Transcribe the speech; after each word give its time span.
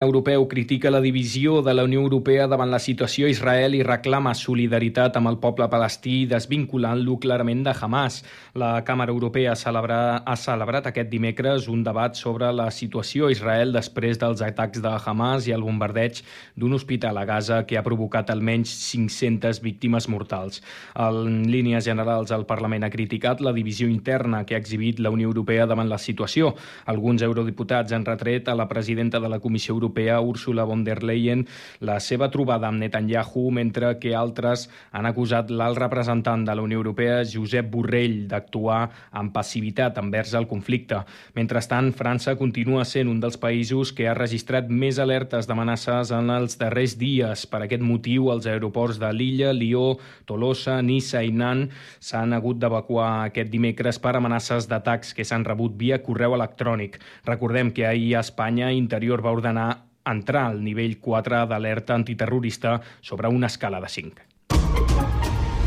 Europeu 0.00 0.46
critica 0.46 0.92
la 0.92 1.00
divisió 1.00 1.60
de 1.60 1.72
la 1.74 1.82
Unió 1.82 1.98
Europea 1.98 2.44
davant 2.46 2.70
la 2.70 2.78
situació 2.78 3.26
a 3.26 3.32
Israel 3.32 3.74
i 3.74 3.80
reclama 3.82 4.30
solidaritat 4.38 5.16
amb 5.18 5.26
el 5.26 5.38
poble 5.42 5.66
palestí 5.72 6.20
desvinculant-lo 6.30 7.16
clarament 7.18 7.64
de 7.66 7.72
Hamas. 7.74 8.20
La 8.54 8.84
Càmera 8.86 9.10
Europea 9.10 9.56
celebra, 9.58 10.22
ha 10.22 10.36
celebrat 10.38 10.86
aquest 10.86 11.10
dimecres 11.10 11.66
un 11.66 11.82
debat 11.82 12.14
sobre 12.14 12.52
la 12.54 12.68
situació 12.70 13.26
a 13.26 13.32
Israel 13.34 13.74
després 13.74 14.20
dels 14.22 14.44
atacs 14.46 14.84
de 14.84 14.92
Hamas 15.02 15.48
i 15.50 15.56
el 15.56 15.66
bombardeig 15.66 16.22
d'un 16.54 16.78
hospital 16.78 17.18
a 17.18 17.26
Gaza 17.26 17.64
que 17.66 17.74
ha 17.74 17.82
provocat 17.82 18.30
almenys 18.30 18.76
500 18.92 19.58
víctimes 19.66 20.06
mortals. 20.06 20.62
En 20.94 21.50
línies 21.50 21.90
generals, 21.90 22.30
el 22.30 22.46
Parlament 22.46 22.86
ha 22.86 22.92
criticat 22.94 23.42
la 23.42 23.50
divisió 23.50 23.90
interna 23.90 24.44
que 24.46 24.54
ha 24.54 24.62
exhibit 24.62 25.02
la 25.02 25.10
Unió 25.10 25.26
Europea 25.26 25.66
davant 25.66 25.90
la 25.90 25.98
situació. 25.98 26.54
Alguns 26.86 27.26
eurodiputats 27.26 27.90
han 27.90 28.06
retret 28.06 28.46
a 28.46 28.54
la 28.54 28.70
presidenta 28.70 29.18
de 29.18 29.34
la 29.34 29.42
Comissió 29.42 29.74
Europea 29.74 29.87
Europea, 29.88 30.20
Ursula 30.20 30.64
von 30.64 30.84
der 30.84 31.02
Leyen, 31.02 31.46
la 31.80 31.98
seva 32.00 32.28
trobada 32.30 32.68
amb 32.68 32.82
Netanyahu, 32.82 33.48
mentre 33.50 33.94
que 33.98 34.12
altres 34.14 34.68
han 34.92 35.08
acusat 35.08 35.48
l'alt 35.50 35.80
representant 35.80 36.44
de 36.44 36.54
la 36.54 36.62
Unió 36.62 36.78
Europea, 36.78 37.22
Josep 37.24 37.70
Borrell, 37.72 38.26
d'actuar 38.28 38.90
amb 39.16 39.32
passivitat 39.32 39.96
envers 39.98 40.34
el 40.36 40.46
conflicte. 40.46 41.00
Mentrestant, 41.34 41.92
França 41.96 42.36
continua 42.36 42.84
sent 42.84 43.08
un 43.08 43.20
dels 43.20 43.40
països 43.40 43.94
que 43.96 44.08
ha 44.08 44.16
registrat 44.18 44.68
més 44.68 45.00
alertes 45.00 45.48
d'amenaces 45.48 46.12
en 46.12 46.28
els 46.36 46.58
darrers 46.60 46.98
dies. 47.00 47.46
Per 47.48 47.62
aquest 47.64 47.82
motiu, 47.82 48.28
els 48.34 48.46
aeroports 48.46 49.00
de 49.00 49.10
Lilla, 49.16 49.54
Lió, 49.56 49.96
Tolosa, 50.28 50.82
Nissa 50.82 51.24
i 51.24 51.32
Nan 51.32 51.68
s'han 51.98 52.36
hagut 52.36 52.60
d'evacuar 52.60 53.30
aquest 53.30 53.48
dimecres 53.50 53.98
per 53.98 54.16
amenaces 54.18 54.68
d'atacs 54.68 55.14
que 55.16 55.24
s'han 55.24 55.48
rebut 55.48 55.78
via 55.80 56.02
correu 56.04 56.36
electrònic. 56.36 57.00
Recordem 57.24 57.72
que 57.72 57.86
ahir 57.86 58.16
a 58.16 58.24
Espanya 58.26 58.72
Interior 58.74 59.24
va 59.24 59.32
ordenar 59.32 59.77
entrar 60.12 60.46
al 60.48 60.62
nivell 60.64 60.98
4 60.98 61.44
d'alerta 61.50 61.94
antiterrorista 61.94 62.80
sobre 63.00 63.28
una 63.28 63.46
escala 63.46 63.80
de 63.80 63.88
5. 63.88 64.87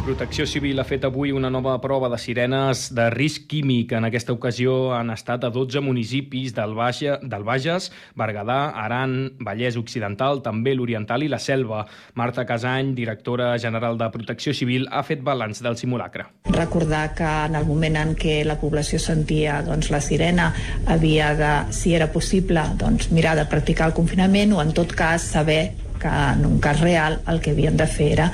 Protecció 0.01 0.47
Civil 0.49 0.79
ha 0.81 0.83
fet 0.87 1.03
avui 1.05 1.29
una 1.29 1.51
nova 1.53 1.75
prova 1.77 2.07
de 2.09 2.17
sirenes 2.17 2.87
de 2.97 3.03
risc 3.13 3.43
químic. 3.51 3.91
En 3.93 4.07
aquesta 4.07 4.33
ocasió 4.33 4.95
han 4.97 5.11
estat 5.13 5.43
a 5.45 5.51
12 5.53 5.83
municipis 5.85 6.55
del, 6.57 6.73
Baixa, 6.73 7.19
del 7.21 7.45
Bages, 7.45 7.91
Berguedà, 8.17 8.71
Aran, 8.81 9.13
Vallès 9.45 9.77
Occidental, 9.77 10.41
també 10.41 10.73
l'Oriental 10.73 11.21
i 11.21 11.29
la 11.29 11.37
Selva. 11.37 11.83
Marta 12.17 12.47
Casany, 12.49 12.95
directora 12.97 13.51
general 13.61 13.99
de 14.01 14.09
Protecció 14.09 14.55
Civil, 14.57 14.87
ha 14.89 15.03
fet 15.05 15.21
balanç 15.21 15.61
del 15.61 15.77
simulacre. 15.77 16.25
Recordar 16.49 17.13
que 17.13 17.29
en 17.45 17.59
el 17.61 17.69
moment 17.69 18.01
en 18.01 18.15
què 18.17 18.41
la 18.47 18.57
població 18.57 18.97
sentia 18.97 19.61
doncs, 19.61 19.91
la 19.93 20.01
sirena 20.01 20.49
havia 20.89 21.35
de, 21.37 21.53
si 21.77 21.93
era 21.93 22.09
possible, 22.09 22.65
doncs, 22.81 23.11
mirar 23.13 23.37
de 23.37 23.45
practicar 23.45 23.91
el 23.91 23.97
confinament 24.01 24.57
o 24.57 24.65
en 24.65 24.73
tot 24.73 24.97
cas 24.97 25.29
saber 25.37 25.61
que 26.01 26.09
en 26.09 26.45
un 26.45 26.59
cas 26.59 26.81
real 26.81 27.21
el 27.31 27.41
que 27.41 27.53
havien 27.55 27.77
de 27.77 27.87
fer 27.87 28.11
era 28.17 28.31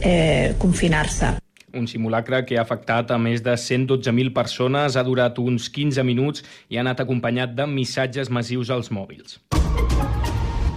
eh, 0.00 0.54
confinar-se. 0.58 1.34
Un 1.74 1.88
simulacre 1.90 2.44
que 2.46 2.58
ha 2.58 2.62
afectat 2.62 3.10
a 3.10 3.18
més 3.18 3.42
de 3.42 3.56
112.000 3.58 4.30
persones, 4.34 4.94
ha 4.94 5.02
durat 5.06 5.40
uns 5.42 5.70
15 5.74 6.04
minuts 6.06 6.44
i 6.70 6.78
ha 6.78 6.84
anat 6.86 7.02
acompanyat 7.02 7.56
de 7.58 7.66
missatges 7.66 8.30
massius 8.30 8.70
als 8.70 8.92
mòbils. 8.94 9.40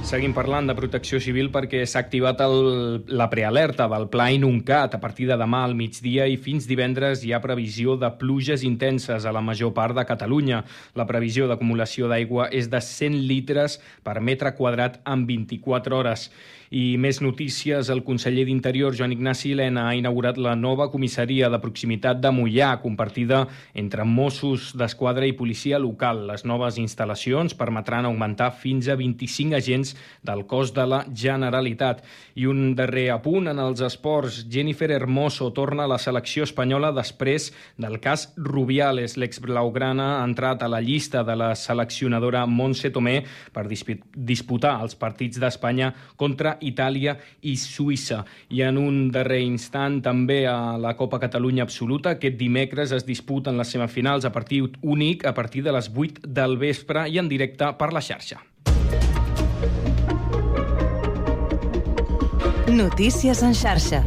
Seguim 0.08 0.32
parlant 0.32 0.70
de 0.70 0.72
protecció 0.72 1.18
civil 1.20 1.50
perquè 1.52 1.82
s'ha 1.84 2.00
activat 2.00 2.40
el, 2.46 2.54
la 3.12 3.26
prealerta 3.28 3.90
del 3.92 4.06
Pla 4.08 4.30
Inuncat. 4.32 4.94
A 4.96 5.02
partir 5.04 5.28
de 5.28 5.36
demà 5.36 5.66
al 5.66 5.76
migdia 5.76 6.30
i 6.32 6.38
fins 6.40 6.64
divendres 6.70 7.26
hi 7.28 7.34
ha 7.36 7.42
previsió 7.44 7.98
de 8.00 8.14
pluges 8.22 8.64
intenses 8.64 9.28
a 9.28 9.34
la 9.36 9.44
major 9.44 9.74
part 9.76 9.98
de 10.00 10.08
Catalunya. 10.08 10.62
La 10.96 11.04
previsió 11.10 11.50
d'acumulació 11.52 12.08
d'aigua 12.08 12.48
és 12.56 12.72
de 12.72 12.80
100 12.80 13.20
litres 13.28 13.82
per 14.08 14.22
metre 14.24 14.56
quadrat 14.56 15.02
en 15.04 15.28
24 15.28 16.00
hores. 16.00 16.30
I 16.68 16.98
més 17.00 17.22
notícies, 17.24 17.88
el 17.88 18.02
conseller 18.04 18.44
d'Interior, 18.48 18.96
Joan 18.96 19.14
Ignasi 19.16 19.54
Helena, 19.54 19.86
ha 19.88 19.96
inaugurat 19.96 20.36
la 20.40 20.56
nova 20.56 20.90
comissaria 20.92 21.48
de 21.52 21.60
proximitat 21.64 22.20
de 22.20 22.32
Mollà, 22.36 22.74
compartida 22.84 23.46
entre 23.74 24.04
Mossos 24.04 24.74
d'Esquadra 24.76 25.28
i 25.28 25.36
policia 25.36 25.80
local. 25.80 26.26
Les 26.28 26.44
noves 26.44 26.80
instal·lacions 26.82 27.56
permetran 27.56 28.08
augmentar 28.08 28.52
fins 28.52 28.92
a 28.92 28.98
25 29.00 29.56
agents 29.56 29.96
del 30.24 30.46
cos 30.46 30.74
de 30.74 30.86
la 30.88 31.04
Generalitat. 31.14 32.04
I 32.36 32.48
un 32.50 32.76
darrer 32.78 33.10
apunt 33.16 33.48
en 33.52 33.60
els 33.60 33.82
esports. 33.86 34.44
Jennifer 34.52 34.92
Hermoso 34.92 35.52
torna 35.54 35.86
a 35.86 35.92
la 35.92 36.00
selecció 36.02 36.46
espanyola 36.48 36.92
després 36.96 37.52
del 37.78 38.00
cas 38.04 38.30
Rubiales. 38.38 39.18
L'ex-blaugrana 39.18 40.08
ha 40.18 40.26
entrat 40.26 40.64
a 40.64 40.72
la 40.72 40.82
llista 40.82 41.24
de 41.24 41.36
la 41.36 41.54
seleccionadora 41.56 42.46
Montse 42.46 42.92
Tomé 42.94 43.22
per 43.54 43.68
disputar 43.68 44.76
els 44.82 44.98
partits 45.00 45.40
d'Espanya 45.42 45.94
contra 46.16 46.58
Itàlia 46.62 47.18
i 47.42 47.56
Suïssa. 47.58 48.24
I 48.50 48.64
en 48.68 48.78
un 48.82 49.00
darrer 49.12 49.42
instant 49.46 50.02
també 50.06 50.44
a 50.48 50.78
la 50.82 50.96
Copa 50.98 51.20
Catalunya 51.24 51.66
Absoluta. 51.68 52.16
Aquest 52.18 52.38
dimecres 52.40 52.94
es 52.96 53.06
disputen 53.08 53.58
les 53.58 53.72
semifinals 53.74 54.26
a 54.26 54.34
partit 54.34 54.78
únic 54.82 55.26
a 55.26 55.34
partir 55.34 55.64
de 55.64 55.74
les 55.76 55.90
8 55.94 56.28
del 56.28 56.58
vespre 56.58 57.08
i 57.10 57.20
en 57.22 57.30
directe 57.30 57.72
per 57.80 57.92
la 57.94 58.04
xarxa. 58.04 58.42
Notícies 62.68 63.42
en 63.44 63.56
xarxa. 63.56 64.04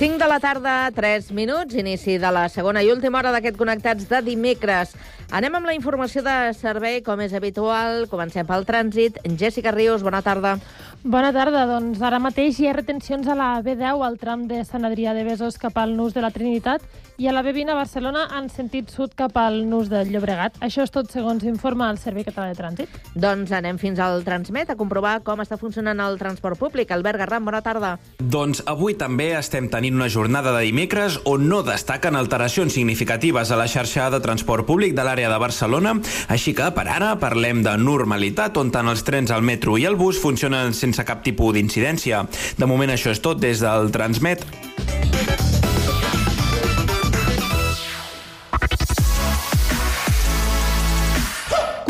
5 0.00 0.16
de 0.16 0.28
la 0.28 0.40
tarda, 0.40 0.90
3 0.90 1.32
minuts, 1.32 1.74
inici 1.74 2.16
de 2.16 2.30
la 2.32 2.48
segona 2.48 2.80
i 2.80 2.88
última 2.88 3.18
hora 3.18 3.34
d'aquest 3.34 3.58
Connectats 3.60 4.06
de 4.08 4.22
dimecres. 4.24 4.94
Anem 5.30 5.54
amb 5.54 5.68
la 5.68 5.76
informació 5.76 6.24
de 6.26 6.32
servei, 6.58 6.96
com 7.06 7.20
és 7.22 7.34
habitual. 7.38 8.08
Comencem 8.10 8.48
pel 8.48 8.64
trànsit. 8.66 9.20
Jessica 9.38 9.70
Rius, 9.70 10.02
bona 10.02 10.24
tarda. 10.26 10.56
Bona 11.04 11.30
tarda. 11.32 11.62
Doncs 11.70 12.02
ara 12.02 12.18
mateix 12.18 12.58
hi 12.58 12.66
ha 12.66 12.74
retencions 12.74 13.28
a 13.30 13.36
la 13.38 13.52
B10 13.62 14.02
al 14.04 14.18
tram 14.18 14.48
de 14.50 14.64
Sant 14.66 14.82
Adrià 14.84 15.14
de 15.14 15.22
Besòs 15.24 15.60
cap 15.62 15.78
al 15.78 15.94
Nus 15.94 16.16
de 16.16 16.24
la 16.24 16.32
Trinitat 16.34 16.82
i 17.20 17.28
a 17.28 17.34
la 17.36 17.42
B20 17.44 17.68
a 17.68 17.76
Barcelona 17.76 18.22
en 18.38 18.46
sentit 18.48 18.88
sud 18.88 19.12
cap 19.14 19.34
al 19.36 19.58
Nus 19.68 19.90
del 19.92 20.08
Llobregat. 20.08 20.54
Això 20.64 20.82
és 20.82 20.92
tot 20.92 21.12
segons 21.12 21.44
informa 21.44 21.90
el 21.92 21.98
Servei 22.00 22.24
Català 22.24 22.48
de 22.48 22.56
Trànsit. 22.56 22.94
Doncs 23.12 23.52
anem 23.52 23.76
fins 23.78 24.00
al 24.00 24.24
Transmet 24.24 24.72
a 24.72 24.76
comprovar 24.80 25.18
com 25.24 25.42
està 25.44 25.58
funcionant 25.60 26.00
el 26.00 26.16
transport 26.18 26.58
públic. 26.58 26.90
Albert 26.96 27.20
Garram, 27.20 27.44
bona 27.44 27.60
tarda. 27.60 27.94
Doncs 28.18 28.64
avui 28.64 28.96
també 28.96 29.34
estem 29.36 29.68
tenint 29.68 30.00
una 30.00 30.08
jornada 30.08 30.56
de 30.56 30.64
dimecres 30.64 31.20
on 31.28 31.44
no 31.48 31.60
destaquen 31.62 32.16
alteracions 32.16 32.72
significatives 32.72 33.52
a 33.52 33.60
la 33.60 33.68
xarxa 33.68 34.08
de 34.10 34.22
transport 34.24 34.64
públic 34.64 34.96
de 34.96 35.04
l'àrea 35.04 35.19
de 35.28 35.38
Barcelona, 35.42 35.96
així 36.28 36.54
que 36.56 36.70
per 36.72 36.86
ara 36.88 37.12
parlem 37.20 37.64
de 37.66 37.76
normalitat 37.76 38.56
on 38.56 38.72
tant 38.72 38.88
els 38.88 39.04
trens, 39.04 39.34
el 39.34 39.44
metro 39.44 39.76
i 39.76 39.84
el 39.90 39.98
bus 40.00 40.20
funcionen 40.22 40.72
sense 40.72 41.04
cap 41.04 41.24
tipus 41.26 41.54
d'incidència. 41.54 42.24
De 42.56 42.70
moment 42.70 42.94
això 42.94 43.12
és 43.12 43.20
tot 43.20 43.42
des 43.42 43.60
del 43.60 43.90
Transmet. 43.92 44.46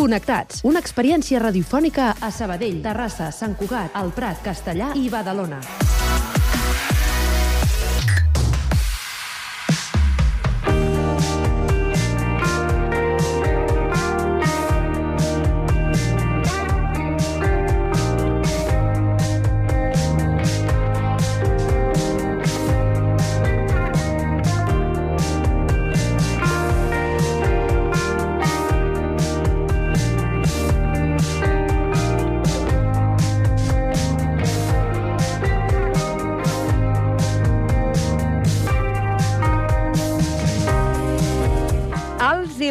Connectats, 0.01 0.63
una 0.65 0.81
experiència 0.81 1.39
radiofònica 1.43 2.15
a 2.25 2.31
Sabadell, 2.33 2.81
Terrassa, 2.83 3.29
Sant 3.37 3.55
Cugat, 3.61 3.93
El 4.01 4.15
Prat, 4.17 4.41
Castellà 4.43 4.95
i 4.97 5.11
Badalona. 5.13 5.61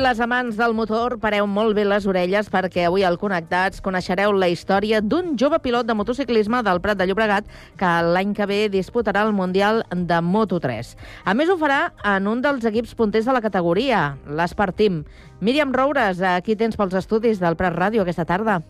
Les 0.09 0.19
amants 0.23 0.55
del 0.57 0.73
motor, 0.73 1.19
pareu 1.21 1.45
molt 1.45 1.75
bé 1.77 1.83
les 1.85 2.05
orelles 2.09 2.47
perquè 2.49 2.87
avui 2.87 3.03
al 3.05 3.19
Connectats 3.21 3.83
coneixereu 3.85 4.31
la 4.33 4.47
història 4.49 5.03
d'un 5.05 5.35
jove 5.37 5.59
pilot 5.61 5.85
de 5.85 5.93
motociclisme 5.93 6.63
del 6.65 6.81
Prat 6.81 6.97
de 6.97 7.05
Llobregat 7.05 7.51
que 7.77 7.91
l'any 8.07 8.33
que 8.33 8.47
ve 8.49 8.57
disputarà 8.73 9.27
el 9.27 9.35
Mundial 9.37 9.83
de 9.91 10.17
Moto3. 10.31 10.95
A 11.29 11.37
més, 11.37 11.51
ho 11.51 11.59
farà 11.61 11.91
en 12.15 12.31
un 12.31 12.41
dels 12.41 12.65
equips 12.65 12.97
punters 12.97 13.29
de 13.29 13.37
la 13.37 13.43
categoria, 13.45 14.17
l'Espart 14.25 14.79
Team. 14.81 15.03
Míriam 15.45 15.77
Roures, 15.77 16.25
aquí 16.25 16.57
tens 16.57 16.79
pels 16.79 16.97
estudis 17.03 17.43
del 17.43 17.59
Prat 17.59 17.77
Ràdio 17.77 18.01
aquesta 18.07 18.25
tarda. 18.25 18.61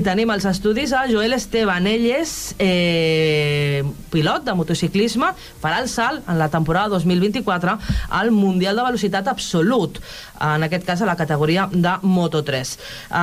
Tenim 0.00 0.30
als 0.32 0.46
estudis 0.48 0.94
a 0.96 1.02
Joel 1.10 1.34
Esteban. 1.36 1.84
Ell 1.90 2.06
és 2.08 2.30
eh, 2.62 3.82
pilot 4.08 4.46
de 4.46 4.54
motociclisme, 4.56 5.28
farà 5.60 5.82
el 5.82 5.90
salt 5.92 6.24
en 6.24 6.38
la 6.40 6.48
temporada 6.48 6.94
2024 6.94 7.74
al 8.16 8.30
Mundial 8.32 8.80
de 8.80 8.86
Velocitat 8.86 9.28
Absolut, 9.28 9.98
en 10.40 10.64
aquest 10.64 10.86
cas 10.88 11.02
a 11.02 11.08
la 11.08 11.18
categoria 11.20 11.68
de 11.72 11.92
Moto3. 12.00 12.72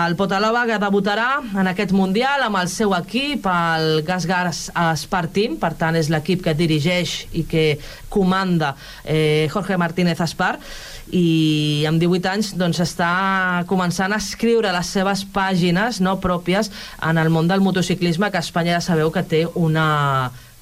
El 0.05 0.17
Potalova 0.19 0.67
que 0.69 0.77
debutarà 0.81 1.39
en 1.41 1.71
aquest 1.73 1.95
Mundial 1.97 2.45
amb 2.45 2.61
el 2.61 2.69
seu 2.69 2.93
equip, 2.97 3.49
el 3.49 4.03
Gasgar 4.05 4.51
Spar 4.53 5.25
per 5.59 5.73
tant 5.79 5.97
és 5.97 6.11
l'equip 6.13 6.45
que 6.45 6.53
dirigeix 6.53 7.25
i 7.33 7.43
que 7.49 7.79
comanda 8.09 8.75
eh, 9.03 9.49
Jorge 9.51 9.77
Martínez 9.77 10.21
Espar, 10.21 10.59
i 11.11 11.85
amb 11.87 12.01
18 12.01 12.31
anys 12.31 12.51
doncs, 12.59 12.81
està 12.83 13.63
començant 13.69 14.13
a 14.13 14.19
escriure 14.21 14.73
les 14.73 14.89
seves 14.97 15.23
pàgines 15.33 16.01
no 16.03 16.17
pròpies 16.23 16.71
en 17.03 17.21
el 17.21 17.29
món 17.29 17.47
del 17.47 17.63
motociclisme, 17.63 18.31
que 18.31 18.41
a 18.41 18.45
Espanya 18.45 18.77
ja 18.77 18.83
sabeu 18.83 19.11
que 19.11 19.23
té 19.23 19.45
una 19.55 19.87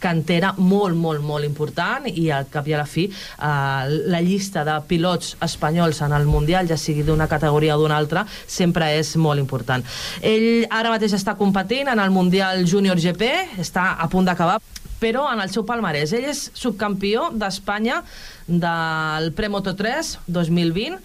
cantera 0.05 0.53
molt, 0.57 0.95
molt, 0.97 1.23
molt 1.25 1.47
important 1.47 2.05
i 2.11 2.27
al 2.33 2.49
cap 2.51 2.67
i 2.67 2.75
a 2.75 2.81
la 2.81 2.87
fi 2.89 3.07
eh, 3.07 3.95
la 4.11 4.21
llista 4.21 4.65
de 4.67 4.75
pilots 4.89 5.35
espanyols 5.45 6.03
en 6.05 6.13
el 6.17 6.27
Mundial, 6.29 6.69
ja 6.69 6.77
sigui 6.77 7.05
d'una 7.07 7.29
categoria 7.31 7.77
o 7.77 7.81
d'una 7.81 7.97
altra, 7.97 8.25
sempre 8.47 8.91
és 8.99 9.15
molt 9.17 9.41
important. 9.41 9.85
Ell 10.21 10.67
ara 10.69 10.93
mateix 10.93 11.15
està 11.17 11.37
competint 11.39 11.89
en 11.91 12.01
el 12.03 12.13
Mundial 12.13 12.65
Júnior 12.69 13.01
GP, 13.01 13.31
està 13.65 13.93
a 13.97 14.09
punt 14.11 14.27
d'acabar, 14.27 14.59
però 14.99 15.27
en 15.33 15.43
el 15.43 15.51
seu 15.53 15.65
palmarès. 15.67 16.13
Ell 16.15 16.27
és 16.31 16.49
subcampió 16.55 17.29
d'Espanya 17.35 18.01
del 18.47 19.31
Premoto 19.37 19.75
3 19.75 20.17
2020, 20.27 20.99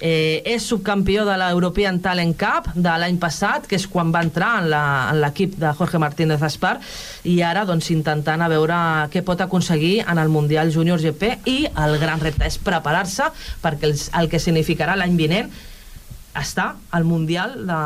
eh, 0.00 0.42
és 0.44 0.64
subcampió 0.64 1.24
de 1.28 1.36
l'European 1.38 2.00
Talent 2.00 2.34
Cup 2.38 2.70
de 2.74 2.92
l'any 3.02 3.18
passat, 3.20 3.66
que 3.68 3.76
és 3.76 3.86
quan 3.90 4.12
va 4.12 4.24
entrar 4.24 4.52
en 4.62 5.20
l'equip 5.20 5.56
de 5.60 5.72
Jorge 5.76 6.00
Martínez 6.02 6.42
Aspar, 6.42 6.78
i 7.24 7.40
ara 7.44 7.66
doncs, 7.68 7.90
intentant 7.94 8.42
a 8.42 8.50
veure 8.50 8.76
què 9.12 9.22
pot 9.26 9.40
aconseguir 9.40 10.00
en 10.06 10.18
el 10.18 10.32
Mundial 10.32 10.72
Júnior 10.72 11.00
GP 11.02 11.34
i 11.50 11.58
el 11.70 11.98
gran 12.00 12.20
repte 12.20 12.48
és 12.48 12.58
preparar-se 12.58 13.30
perquè 13.62 13.90
el, 13.90 13.98
el 14.20 14.32
que 14.32 14.42
significarà 14.42 14.96
l'any 14.96 15.16
vinent 15.20 15.52
està 16.36 16.76
al 16.94 17.04
Mundial 17.04 17.56
de... 17.66 17.78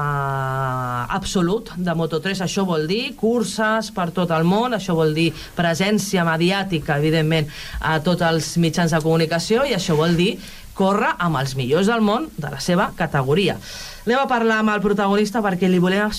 absolut 1.17 1.71
de 1.77 1.95
Moto3. 1.97 2.45
Això 2.45 2.67
vol 2.69 2.87
dir 2.91 3.15
curses 3.17 3.91
per 3.95 4.11
tot 4.17 4.35
el 4.37 4.45
món, 4.49 4.77
això 4.77 4.97
vol 4.97 5.15
dir 5.17 5.31
presència 5.57 6.27
mediàtica, 6.29 6.99
evidentment, 7.01 7.49
a 7.81 7.99
tots 8.05 8.25
els 8.27 8.55
mitjans 8.61 8.93
de 8.93 9.01
comunicació 9.05 9.65
i 9.65 9.75
això 9.77 9.97
vol 9.97 10.17
dir 10.19 10.35
córrer 10.75 11.15
amb 11.23 11.39
els 11.41 11.55
millors 11.57 11.89
del 11.89 12.03
món 12.05 12.29
de 12.37 12.51
la 12.51 12.61
seva 12.61 12.91
categoria. 12.99 13.57
Anem 14.05 14.19
a 14.21 14.27
parlar 14.29 14.59
amb 14.61 14.69
el 14.69 14.83
protagonista 14.85 15.41
perquè 15.41 15.65
li 15.65 15.79
volem 15.81 16.11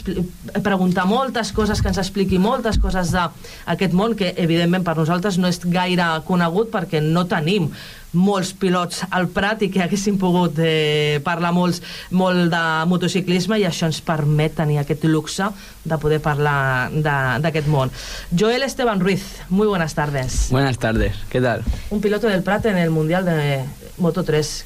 preguntar 0.65 1.03
moltes 1.05 1.51
coses, 1.53 1.83
que 1.83 1.91
ens 1.91 1.99
expliqui 2.01 2.39
moltes 2.41 2.79
coses 2.81 3.11
d'aquest 3.13 3.93
món 3.93 4.15
que, 4.17 4.31
evidentment, 4.41 4.81
per 4.81 4.95
nosaltres 4.97 5.37
no 5.37 5.51
és 5.51 5.61
gaire 5.61 6.07
conegut 6.25 6.71
perquè 6.73 7.03
no 7.05 7.27
tenim 7.29 7.69
molts 8.15 8.55
pilots 8.57 9.03
al 9.13 9.29
Prat 9.29 9.61
i 9.61 9.69
que 9.69 9.83
haguessin 9.85 10.17
pogut 10.17 10.57
eh, 10.65 11.21
parlar 11.21 11.53
molts, 11.53 11.83
molt 12.09 12.49
de 12.49 12.65
motociclisme 12.89 13.61
i 13.61 13.69
això 13.69 13.85
ens 13.91 14.01
permet 14.01 14.57
tenir 14.57 14.81
aquest 14.81 15.05
luxe 15.05 15.53
de 15.85 16.01
poder 16.01 16.23
parlar 16.25 16.89
d'aquest 16.89 17.69
món. 17.69 17.93
Joel 18.33 18.65
Esteban 18.65 19.03
Ruiz, 19.03 19.43
muy 19.49 19.67
buenas 19.67 19.93
tardes. 19.93 20.47
Buenas 20.49 20.79
tardes, 20.79 21.13
¿qué 21.29 21.39
tal? 21.39 21.61
Un 21.91 22.01
piloto 22.01 22.25
del 22.33 22.41
Prat 22.41 22.65
en 22.65 22.79
el 22.81 22.89
Mundial 22.89 23.25
de 23.25 23.61
Moto 23.99 24.23
3. 24.23 24.65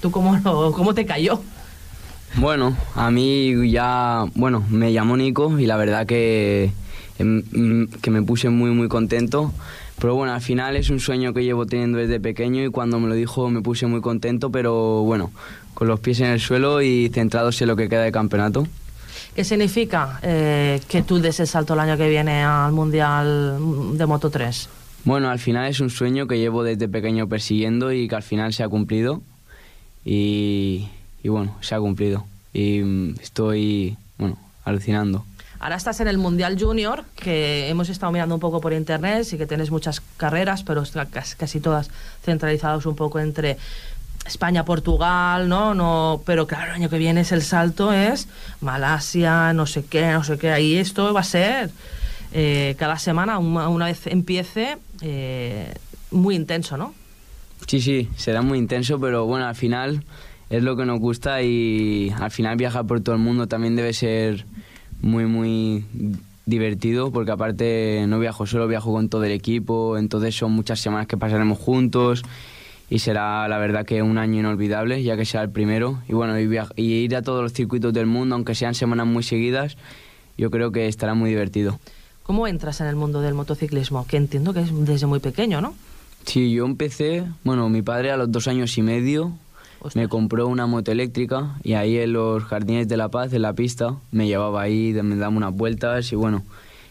¿Tú 0.00 0.12
cómo, 0.12 0.38
cómo 0.72 0.94
te 0.94 1.04
cayó? 1.04 1.40
Bueno, 2.36 2.76
a 2.94 3.10
mí 3.10 3.70
ya, 3.70 4.24
bueno, 4.34 4.64
me 4.70 4.92
llamó 4.92 5.16
Nico 5.16 5.58
y 5.58 5.66
la 5.66 5.76
verdad 5.76 6.06
que, 6.06 6.72
em, 7.18 7.88
que 7.88 8.10
me 8.10 8.22
puse 8.22 8.48
muy, 8.48 8.70
muy 8.70 8.88
contento. 8.88 9.52
Pero 10.00 10.14
bueno, 10.14 10.32
al 10.32 10.40
final 10.40 10.76
es 10.76 10.88
un 10.88 10.98
sueño 10.98 11.34
que 11.34 11.44
llevo 11.44 11.66
teniendo 11.66 11.98
desde 11.98 12.20
pequeño 12.20 12.64
y 12.64 12.70
cuando 12.70 12.98
me 12.98 13.08
lo 13.08 13.14
dijo 13.14 13.50
me 13.50 13.60
puse 13.60 13.86
muy 13.86 14.00
contento, 14.00 14.50
pero 14.50 15.02
bueno, 15.02 15.30
con 15.74 15.88
los 15.88 16.00
pies 16.00 16.20
en 16.20 16.28
el 16.28 16.40
suelo 16.40 16.80
y 16.80 17.10
centrados 17.12 17.60
en 17.60 17.68
lo 17.68 17.76
que 17.76 17.88
queda 17.88 18.02
de 18.02 18.12
campeonato. 18.12 18.66
¿Qué 19.34 19.44
significa 19.44 20.18
eh, 20.22 20.80
que 20.88 21.02
tú 21.02 21.18
des 21.18 21.38
el 21.40 21.46
salto 21.46 21.74
el 21.74 21.80
año 21.80 21.98
que 21.98 22.08
viene 22.08 22.42
al 22.42 22.72
Mundial 22.72 23.58
de 23.96 24.06
Moto 24.06 24.30
3? 24.30 24.68
Bueno, 25.04 25.30
al 25.30 25.38
final 25.38 25.68
es 25.68 25.80
un 25.80 25.90
sueño 25.90 26.26
que 26.26 26.38
llevo 26.38 26.62
desde 26.62 26.88
pequeño 26.88 27.28
persiguiendo 27.28 27.92
y 27.92 28.08
que 28.08 28.14
al 28.14 28.22
final 28.22 28.52
se 28.54 28.62
ha 28.62 28.68
cumplido. 28.68 29.22
Y, 30.04 30.88
y 31.22 31.28
bueno, 31.28 31.56
se 31.60 31.74
ha 31.74 31.78
cumplido. 31.78 32.24
Y 32.52 32.80
mm, 32.80 33.16
estoy, 33.20 33.96
bueno, 34.18 34.38
alucinando. 34.64 35.24
Ahora 35.60 35.76
estás 35.76 36.00
en 36.00 36.08
el 36.08 36.16
Mundial 36.16 36.56
Junior, 36.58 37.04
que 37.14 37.68
hemos 37.68 37.90
estado 37.90 38.10
mirando 38.12 38.34
un 38.34 38.40
poco 38.40 38.62
por 38.62 38.72
internet, 38.72 39.24
sí 39.24 39.36
que 39.36 39.46
tienes 39.46 39.70
muchas 39.70 40.00
carreras, 40.16 40.62
pero 40.62 40.82
casi 41.10 41.60
todas 41.60 41.90
centralizadas 42.22 42.86
un 42.86 42.96
poco 42.96 43.20
entre 43.20 43.58
España, 44.26 44.64
Portugal, 44.64 45.50
¿no? 45.50 45.74
no 45.74 46.22
Pero 46.24 46.46
claro, 46.46 46.70
el 46.70 46.76
año 46.76 46.88
que 46.88 46.96
viene 46.96 47.20
es 47.22 47.32
el 47.32 47.42
salto, 47.42 47.92
es 47.92 48.26
Malasia, 48.62 49.52
no 49.52 49.66
sé 49.66 49.84
qué, 49.84 50.12
no 50.12 50.24
sé 50.24 50.38
qué. 50.38 50.50
Ahí 50.50 50.76
esto 50.76 51.12
va 51.12 51.20
a 51.20 51.24
ser 51.24 51.70
eh, 52.32 52.74
cada 52.78 52.98
semana, 52.98 53.38
una, 53.38 53.68
una, 53.68 53.84
vez 53.84 54.06
empiece, 54.06 54.78
eh, 55.02 55.74
muy 56.10 56.36
intenso, 56.36 56.78
¿no? 56.78 56.94
Sí, 57.66 57.82
sí, 57.82 58.08
será 58.16 58.40
muy 58.40 58.58
intenso, 58.58 58.98
pero 58.98 59.26
bueno, 59.26 59.46
al 59.46 59.56
final 59.56 60.04
es 60.50 60.64
lo 60.64 60.76
que 60.76 60.84
nos 60.84 60.98
gusta 60.98 61.42
y 61.42 62.12
al 62.20 62.30
final 62.32 62.56
viajar 62.56 62.84
por 62.86 63.00
todo 63.00 63.14
el 63.14 63.20
mundo 63.20 63.46
también 63.46 63.76
debe 63.76 63.92
ser 63.92 64.44
muy, 65.00 65.24
muy 65.24 65.84
divertido 66.44 67.12
porque 67.12 67.30
aparte 67.30 68.04
no 68.08 68.18
viajo 68.18 68.46
solo, 68.46 68.66
viajo 68.66 68.92
con 68.92 69.08
todo 69.08 69.24
el 69.24 69.30
equipo, 69.30 69.96
entonces 69.96 70.34
son 70.36 70.50
muchas 70.52 70.80
semanas 70.80 71.06
que 71.06 71.16
pasaremos 71.16 71.58
juntos 71.58 72.24
y 72.90 72.98
será 72.98 73.46
la 73.46 73.58
verdad 73.58 73.86
que 73.86 74.02
un 74.02 74.18
año 74.18 74.40
inolvidable 74.40 75.00
ya 75.04 75.16
que 75.16 75.24
sea 75.24 75.42
el 75.42 75.50
primero 75.50 76.02
y 76.08 76.14
bueno, 76.14 76.38
y, 76.38 76.50
y 76.74 76.82
ir 76.82 77.14
a 77.14 77.22
todos 77.22 77.44
los 77.44 77.52
circuitos 77.52 77.92
del 77.92 78.06
mundo, 78.06 78.34
aunque 78.34 78.56
sean 78.56 78.74
semanas 78.74 79.06
muy 79.06 79.22
seguidas, 79.22 79.76
yo 80.36 80.50
creo 80.50 80.72
que 80.72 80.88
estará 80.88 81.14
muy 81.14 81.30
divertido. 81.30 81.78
¿Cómo 82.24 82.48
entras 82.48 82.80
en 82.80 82.88
el 82.88 82.96
mundo 82.96 83.20
del 83.20 83.34
motociclismo? 83.34 84.04
Que 84.06 84.16
entiendo 84.16 84.52
que 84.52 84.60
es 84.60 84.70
desde 84.84 85.06
muy 85.06 85.20
pequeño, 85.20 85.60
¿no? 85.60 85.74
Sí, 86.26 86.52
yo 86.52 86.66
empecé, 86.66 87.24
bueno, 87.44 87.68
mi 87.68 87.82
padre 87.82 88.10
a 88.10 88.16
los 88.16 88.30
dos 88.30 88.48
años 88.48 88.76
y 88.76 88.82
medio 88.82 89.32
me 89.94 90.08
compró 90.08 90.46
una 90.46 90.66
moto 90.66 90.92
eléctrica 90.92 91.56
y 91.62 91.74
ahí 91.74 91.98
en 91.98 92.12
los 92.12 92.44
Jardines 92.44 92.88
de 92.88 92.96
la 92.96 93.08
Paz, 93.08 93.32
en 93.32 93.42
la 93.42 93.52
pista, 93.52 93.96
me 94.12 94.26
llevaba 94.26 94.62
ahí, 94.62 94.92
me 95.02 95.16
daba 95.16 95.34
unas 95.34 95.54
vueltas 95.54 96.12
y 96.12 96.16
bueno. 96.16 96.42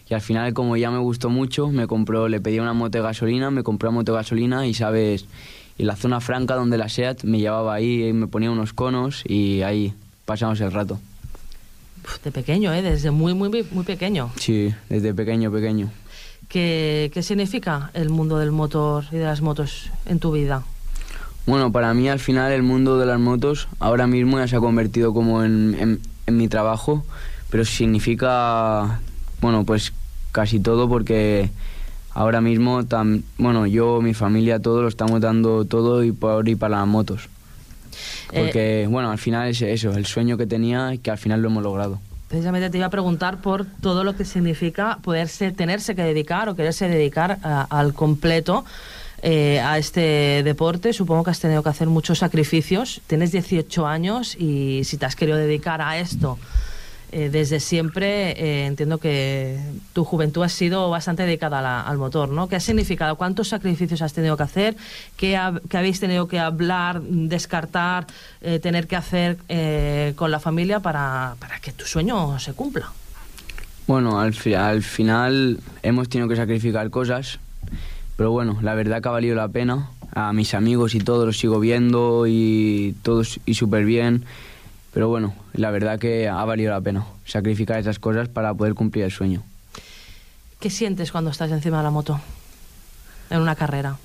Y 0.08 0.14
al 0.14 0.20
final, 0.20 0.52
como 0.54 0.76
ya 0.76 0.90
me 0.90 0.98
gustó 0.98 1.30
mucho, 1.30 1.68
me 1.68 1.86
compró, 1.86 2.28
le 2.28 2.40
pedí 2.40 2.58
una 2.58 2.72
moto 2.72 2.98
de 2.98 3.04
gasolina, 3.04 3.50
me 3.52 3.62
compró 3.62 3.90
una 3.90 4.00
moto 4.00 4.12
de 4.12 4.18
gasolina 4.18 4.66
y, 4.66 4.74
¿sabes? 4.74 5.26
Y 5.78 5.84
la 5.84 5.94
zona 5.94 6.20
franca 6.20 6.56
donde 6.56 6.76
la 6.78 6.88
SEAT 6.88 7.22
me 7.22 7.38
llevaba 7.38 7.74
ahí, 7.74 8.12
me 8.12 8.26
ponía 8.26 8.50
unos 8.50 8.72
conos 8.72 9.22
y 9.24 9.62
ahí 9.62 9.94
pasamos 10.24 10.60
el 10.60 10.72
rato. 10.72 10.98
De 12.24 12.32
pequeño, 12.32 12.72
¿eh? 12.72 12.82
Desde 12.82 13.12
muy, 13.12 13.34
muy, 13.34 13.64
muy 13.70 13.84
pequeño. 13.84 14.30
Sí, 14.36 14.74
desde 14.88 15.14
pequeño, 15.14 15.52
pequeño. 15.52 15.90
¿Qué, 16.48 17.10
¿Qué 17.14 17.22
significa 17.22 17.92
el 17.94 18.08
mundo 18.08 18.38
del 18.38 18.50
motor 18.50 19.04
y 19.12 19.16
de 19.16 19.24
las 19.24 19.42
motos 19.42 19.90
en 20.06 20.18
tu 20.18 20.32
vida? 20.32 20.64
Bueno, 21.46 21.72
para 21.72 21.92
mí 21.94 22.08
al 22.08 22.20
final 22.20 22.52
el 22.52 22.62
mundo 22.62 22.98
de 22.98 23.06
las 23.06 23.18
motos 23.18 23.68
ahora 23.78 24.06
mismo 24.06 24.38
ya 24.38 24.46
se 24.46 24.56
ha 24.56 24.60
convertido 24.60 25.12
como 25.12 25.42
en, 25.44 26.00
en, 26.26 26.36
mi 26.36 26.46
trabajo, 26.46 27.04
pero 27.50 27.64
significa, 27.64 29.00
bueno, 29.40 29.64
pues 29.64 29.92
casi 30.30 30.60
todo 30.60 30.88
porque 30.88 31.50
ahora 32.14 32.40
mismo, 32.40 32.84
tam, 32.84 33.22
bueno, 33.36 33.66
yo, 33.66 34.00
mi 34.00 34.14
familia, 34.14 34.60
todos 34.60 34.82
lo 34.82 34.88
estamos 34.88 35.20
dando 35.20 35.64
todo 35.64 36.04
y 36.04 36.12
por 36.12 36.48
y 36.48 36.54
para 36.54 36.78
las 36.78 36.86
motos. 36.86 37.28
Eh, 38.32 38.44
porque, 38.44 38.86
bueno, 38.88 39.10
al 39.10 39.18
final 39.18 39.48
es 39.48 39.60
eso, 39.62 39.92
el 39.92 40.06
sueño 40.06 40.36
que 40.36 40.46
tenía 40.46 40.94
y 40.94 40.98
que 40.98 41.10
al 41.10 41.18
final 41.18 41.42
lo 41.42 41.48
hemos 41.48 41.62
logrado. 41.62 41.98
Precisamente 42.28 42.70
te 42.70 42.78
iba 42.78 42.86
a 42.86 42.90
preguntar 42.90 43.38
por 43.38 43.66
todo 43.66 44.04
lo 44.04 44.14
que 44.14 44.24
significa 44.24 44.98
poderse, 45.02 45.50
tenerse 45.50 45.96
que 45.96 46.02
dedicar 46.02 46.48
o 46.48 46.54
quererse 46.54 46.88
dedicar 46.88 47.38
uh, 47.42 47.74
al 47.74 47.92
completo 47.92 48.64
eh, 49.22 49.60
a 49.60 49.78
este 49.78 50.42
deporte. 50.44 50.92
Supongo 50.92 51.24
que 51.24 51.30
has 51.30 51.40
tenido 51.40 51.62
que 51.62 51.68
hacer 51.68 51.88
muchos 51.88 52.18
sacrificios. 52.18 53.00
Tienes 53.06 53.32
18 53.32 53.86
años 53.86 54.36
y 54.36 54.82
si 54.84 54.96
te 54.96 55.06
has 55.06 55.16
querido 55.16 55.36
dedicar 55.36 55.80
a 55.82 55.98
esto 55.98 56.38
eh, 57.12 57.28
desde 57.28 57.58
siempre, 57.58 58.30
eh, 58.32 58.66
entiendo 58.66 58.98
que 58.98 59.58
tu 59.92 60.04
juventud 60.04 60.44
ha 60.44 60.48
sido 60.48 60.90
bastante 60.90 61.24
dedicada 61.24 61.60
la, 61.60 61.80
al 61.80 61.98
motor, 61.98 62.28
¿no? 62.28 62.48
¿Qué 62.48 62.54
ha 62.54 62.60
significado? 62.60 63.16
¿Cuántos 63.16 63.48
sacrificios 63.48 64.00
has 64.02 64.12
tenido 64.12 64.36
que 64.36 64.44
hacer? 64.44 64.76
¿Qué, 65.16 65.36
ha, 65.36 65.54
qué 65.68 65.78
habéis 65.78 65.98
tenido 65.98 66.28
que 66.28 66.38
hablar, 66.38 67.02
descartar, 67.02 68.06
eh, 68.42 68.60
tener 68.60 68.86
que 68.86 68.94
hacer 68.94 69.38
eh, 69.48 70.12
con 70.14 70.30
la 70.30 70.38
familia 70.38 70.78
para, 70.78 71.34
para 71.40 71.58
que 71.58 71.72
tu 71.72 71.84
sueño 71.84 72.38
se 72.38 72.52
cumpla? 72.52 72.92
Bueno, 73.88 74.20
al, 74.20 74.32
al 74.54 74.82
final 74.84 75.58
hemos 75.82 76.08
tenido 76.08 76.28
que 76.28 76.36
sacrificar 76.36 76.90
cosas, 76.90 77.40
pero 78.20 78.32
bueno, 78.32 78.58
la 78.60 78.74
verdad 78.74 79.00
que 79.00 79.08
ha 79.08 79.12
valido 79.12 79.34
la 79.34 79.48
pena. 79.48 79.88
A 80.12 80.34
mis 80.34 80.52
amigos 80.52 80.94
y 80.94 80.98
todos 80.98 81.24
los 81.24 81.38
sigo 81.38 81.58
viendo 81.58 82.26
y 82.26 82.94
todos 83.00 83.40
y 83.46 83.54
súper 83.54 83.86
bien. 83.86 84.26
Pero 84.92 85.08
bueno, 85.08 85.34
la 85.54 85.70
verdad 85.70 85.98
que 85.98 86.28
ha 86.28 86.44
valido 86.44 86.70
la 86.70 86.82
pena 86.82 87.06
sacrificar 87.24 87.78
esas 87.78 87.98
cosas 87.98 88.28
para 88.28 88.52
poder 88.52 88.74
cumplir 88.74 89.06
el 89.06 89.10
sueño. 89.10 89.42
¿Qué 90.60 90.68
sientes 90.68 91.12
cuando 91.12 91.30
estás 91.30 91.50
encima 91.50 91.78
de 91.78 91.84
la 91.84 91.90
moto? 91.90 92.20
En 93.30 93.40
una 93.40 93.54
carrera. 93.54 93.96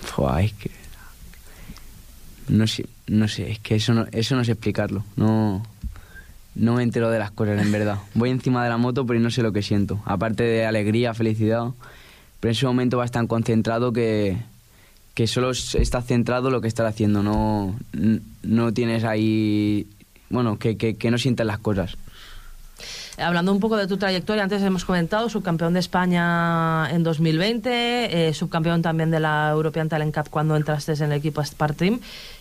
Fua, 0.00 0.42
es 0.42 0.52
que... 0.54 0.72
No 2.48 2.66
sé, 2.66 2.86
no 3.06 3.28
sé, 3.28 3.52
es 3.52 3.60
que 3.60 3.76
eso 3.76 3.94
no, 3.94 4.06
eso 4.10 4.34
no 4.34 4.42
sé 4.42 4.50
explicarlo. 4.50 5.04
No, 5.14 5.64
no 6.56 6.74
me 6.74 6.82
entero 6.82 7.10
de 7.10 7.20
las 7.20 7.30
cosas, 7.30 7.62
en 7.62 7.70
verdad. 7.70 7.98
Voy 8.14 8.30
encima 8.30 8.64
de 8.64 8.70
la 8.70 8.76
moto, 8.76 9.06
pero 9.06 9.20
no 9.20 9.30
sé 9.30 9.42
lo 9.42 9.52
que 9.52 9.62
siento. 9.62 10.02
Aparte 10.04 10.42
de 10.42 10.66
alegría, 10.66 11.14
felicidad. 11.14 11.68
Pero 12.40 12.50
en 12.50 12.56
ese 12.56 12.66
momento 12.66 12.98
vas 12.98 13.10
tan 13.10 13.26
concentrado 13.26 13.92
que, 13.92 14.36
que 15.14 15.26
solo 15.26 15.50
estás 15.50 16.06
centrado 16.06 16.48
en 16.48 16.52
lo 16.52 16.60
que 16.60 16.68
estás 16.68 16.86
haciendo. 16.86 17.22
No, 17.22 17.76
no 18.42 18.72
tienes 18.72 19.04
ahí... 19.04 19.86
Bueno, 20.28 20.58
que, 20.58 20.76
que, 20.76 21.10
no 21.10 21.18
sientes 21.18 21.46
las 21.46 21.58
cosas. 21.58 21.96
Hablando 23.16 23.52
un 23.52 23.60
poco 23.60 23.76
de 23.76 23.86
tu 23.86 23.96
trayectoria, 23.96 24.42
antes 24.42 24.60
hemos 24.62 24.84
comentado, 24.84 25.28
subcampeón 25.30 25.72
de 25.72 25.80
España 25.80 26.90
en 26.90 27.02
2020, 27.02 28.28
eh, 28.28 28.34
subcampeón 28.34 28.82
también 28.82 29.10
de 29.10 29.20
la 29.20 29.50
European 29.52 29.88
Talent 29.88 30.14
Cup 30.14 30.28
cuando 30.28 30.56
entraste 30.56 30.92
en 30.92 31.12
el 31.12 31.12
equipo 31.12 31.42
Spark. 31.42 31.76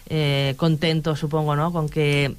Eh, 0.07 0.55
contento, 0.57 1.15
supongo, 1.15 1.55
¿no? 1.55 1.71
Con 1.71 1.87
que 1.87 2.35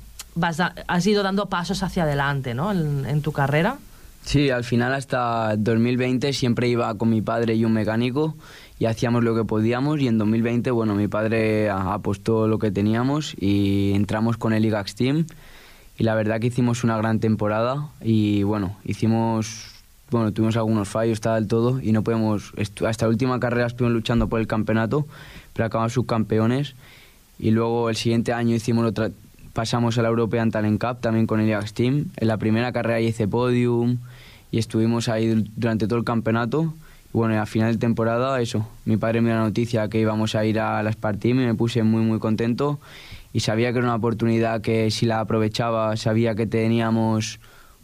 has 0.87 1.07
ido 1.07 1.23
dando 1.23 1.47
pasos 1.47 1.83
hacia 1.83 2.03
adelante, 2.03 2.55
¿no? 2.55 2.73
En, 2.73 3.23
tu 3.23 3.33
carrera. 3.33 3.79
Sí, 4.27 4.51
al 4.51 4.65
final 4.65 4.93
hasta 4.93 5.55
2020 5.57 6.33
siempre 6.33 6.67
iba 6.67 6.93
con 6.99 7.11
mi 7.11 7.23
padre 7.23 7.55
y 7.55 7.65
un 7.65 7.73
mecánico 7.73 8.35
y 8.77 8.87
hacíamos 8.87 9.23
lo 9.23 9.37
que 9.37 9.45
podíamos 9.45 10.01
y 10.01 10.09
en 10.09 10.19
2020, 10.19 10.73
bueno, 10.73 10.97
mi 10.97 11.07
padre 11.07 11.71
apostó 11.71 12.49
lo 12.49 12.59
que 12.59 12.73
teníamos 12.73 13.37
y 13.39 13.93
entramos 13.95 14.37
con 14.37 14.53
el 14.53 14.65
IGAX 14.65 14.97
Team 14.97 15.27
y 15.97 16.03
la 16.03 16.17
verdad 16.17 16.41
que 16.41 16.49
hicimos 16.49 16.83
una 16.83 16.97
gran 16.97 17.21
temporada 17.21 17.87
y 18.01 18.43
bueno, 18.43 18.77
hicimos, 18.85 19.69
bueno, 20.11 20.33
tuvimos 20.33 20.57
algunos 20.57 20.89
fallos, 20.89 21.21
tal, 21.21 21.47
todo 21.47 21.81
y 21.81 21.93
no 21.93 22.03
podemos, 22.03 22.53
hasta 22.85 23.07
la 23.07 23.11
última 23.11 23.39
carrera 23.39 23.69
estuvimos 23.69 23.95
luchando 23.95 24.27
por 24.27 24.41
el 24.41 24.49
campeonato, 24.49 25.07
pero 25.53 25.67
acabamos 25.67 25.93
subcampeones 25.93 26.75
y 27.39 27.53
luego 27.53 27.91
el 27.91 27.95
siguiente 27.95 28.33
año 28.33 28.57
hicimos 28.57 28.87
otra, 28.87 29.09
pasamos 29.53 29.97
a 29.99 30.03
la 30.03 30.09
European 30.09 30.51
Talent 30.51 30.81
Cup 30.81 31.01
también 31.01 31.29
con 31.29 31.39
el 31.39 31.55
Ajax 31.55 31.75
Team, 31.75 32.07
en 32.17 32.27
la 32.27 32.39
primera 32.39 32.73
carrera 32.73 33.01
hice 33.01 33.29
podium 33.29 33.99
y 34.51 34.59
estuvimos 34.59 35.09
ahí 35.09 35.45
durante 35.57 35.87
todo 35.87 35.99
el 35.99 36.05
campeonato. 36.05 36.75
Y 37.13 37.19
bueno, 37.19 37.41
a 37.41 37.47
final 37.47 37.73
de 37.73 37.79
temporada 37.79 38.41
eso, 38.41 38.69
mi 38.85 38.97
padre 38.97 39.21
me 39.21 39.31
dio 39.31 39.39
la 39.39 39.45
noticia 39.45 39.89
que 39.89 40.01
íbamos 40.01 40.35
a 40.35 40.45
ir 40.45 40.61
a 40.61 40.83
la 40.83 40.93
Spark 40.93 41.19
Team 41.19 41.41
y 41.41 41.47
me 41.47 41.55
puse 41.55 41.83
muy 41.83 42.03
muy 42.03 42.19
contento. 42.19 42.79
Y 43.33 43.41
sabía 43.41 43.73
que 43.73 43.79
era 43.79 43.89
una 43.89 43.97
oportunidad 43.97 44.61
que 44.61 44.91
si 44.91 45.07
la 45.07 45.21
aprovechaba, 45.21 45.97
sabía 45.97 46.35
que 46.35 46.47
teníamos 46.47 47.39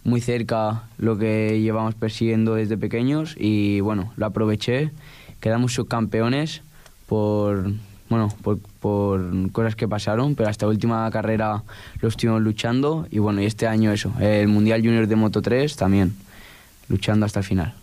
muy 0.05 0.21
cerca 0.21 0.85
lo 0.99 1.17
que 1.19 1.61
llevamos 1.61 1.95
persiguiendo 1.95 2.55
desde 2.55 2.77
pequeños 2.77 3.37
y 3.39 3.81
bueno, 3.81 4.13
lo 4.17 4.27
aproveché, 4.27 4.91
quedamos 5.41 5.75
subcampeones 5.75 6.63
por, 7.07 7.71
bueno, 8.09 8.29
por, 8.43 8.59
por 8.81 9.53
cosas 9.53 9.77
que 9.77 9.87
pasaron, 9.87 10.35
pero 10.35 10.49
hasta 10.49 10.67
última 10.67 11.09
carrera 11.11 11.63
lo 12.01 12.09
estuvimos 12.09 12.43
luchando. 12.43 13.07
Y 13.11 13.19
bueno, 13.19 13.43
y 13.43 13.47
este 13.47 13.67
año 13.67 13.93
eso, 13.93 14.13
el 14.21 14.49
Mundial 14.49 14.81
Junior 14.81 15.07
de 15.07 15.17
Moto 15.17 15.43
3 15.43 15.77
también, 15.77 16.15
luchando 16.89 17.27
hasta 17.27 17.41
el 17.41 17.45
final. 17.45 17.75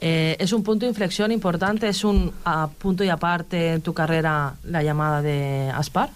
Eh, 0.00 0.36
es 0.38 0.52
un 0.52 0.62
punto 0.62 0.84
de 0.84 0.90
inflexión 0.90 1.32
importante, 1.32 1.88
es 1.88 2.04
un 2.04 2.32
a, 2.44 2.68
punto 2.68 3.02
y 3.02 3.08
aparte 3.08 3.72
en 3.74 3.82
tu 3.82 3.94
carrera 3.94 4.54
la 4.64 4.82
llamada 4.82 5.22
de 5.22 5.70
Aspar. 5.74 6.10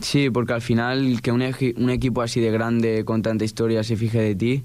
Sí, 0.00 0.30
porque 0.30 0.52
al 0.52 0.62
final 0.62 1.20
que 1.22 1.32
un, 1.32 1.42
un, 1.42 1.90
equipo 1.90 2.22
así 2.22 2.40
de 2.40 2.50
grande, 2.50 3.04
con 3.04 3.22
tanta 3.22 3.44
historia, 3.44 3.82
se 3.84 3.96
fije 3.96 4.20
de 4.20 4.34
ti, 4.34 4.62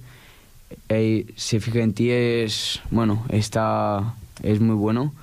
eh, 0.89 1.25
se 1.35 1.59
fije 1.59 1.81
en 1.81 1.93
ti 1.93 2.09
es, 2.11 2.81
bueno, 2.91 3.25
está, 3.29 4.15
es 4.41 4.59
muy 4.59 4.75
bueno, 4.75 5.13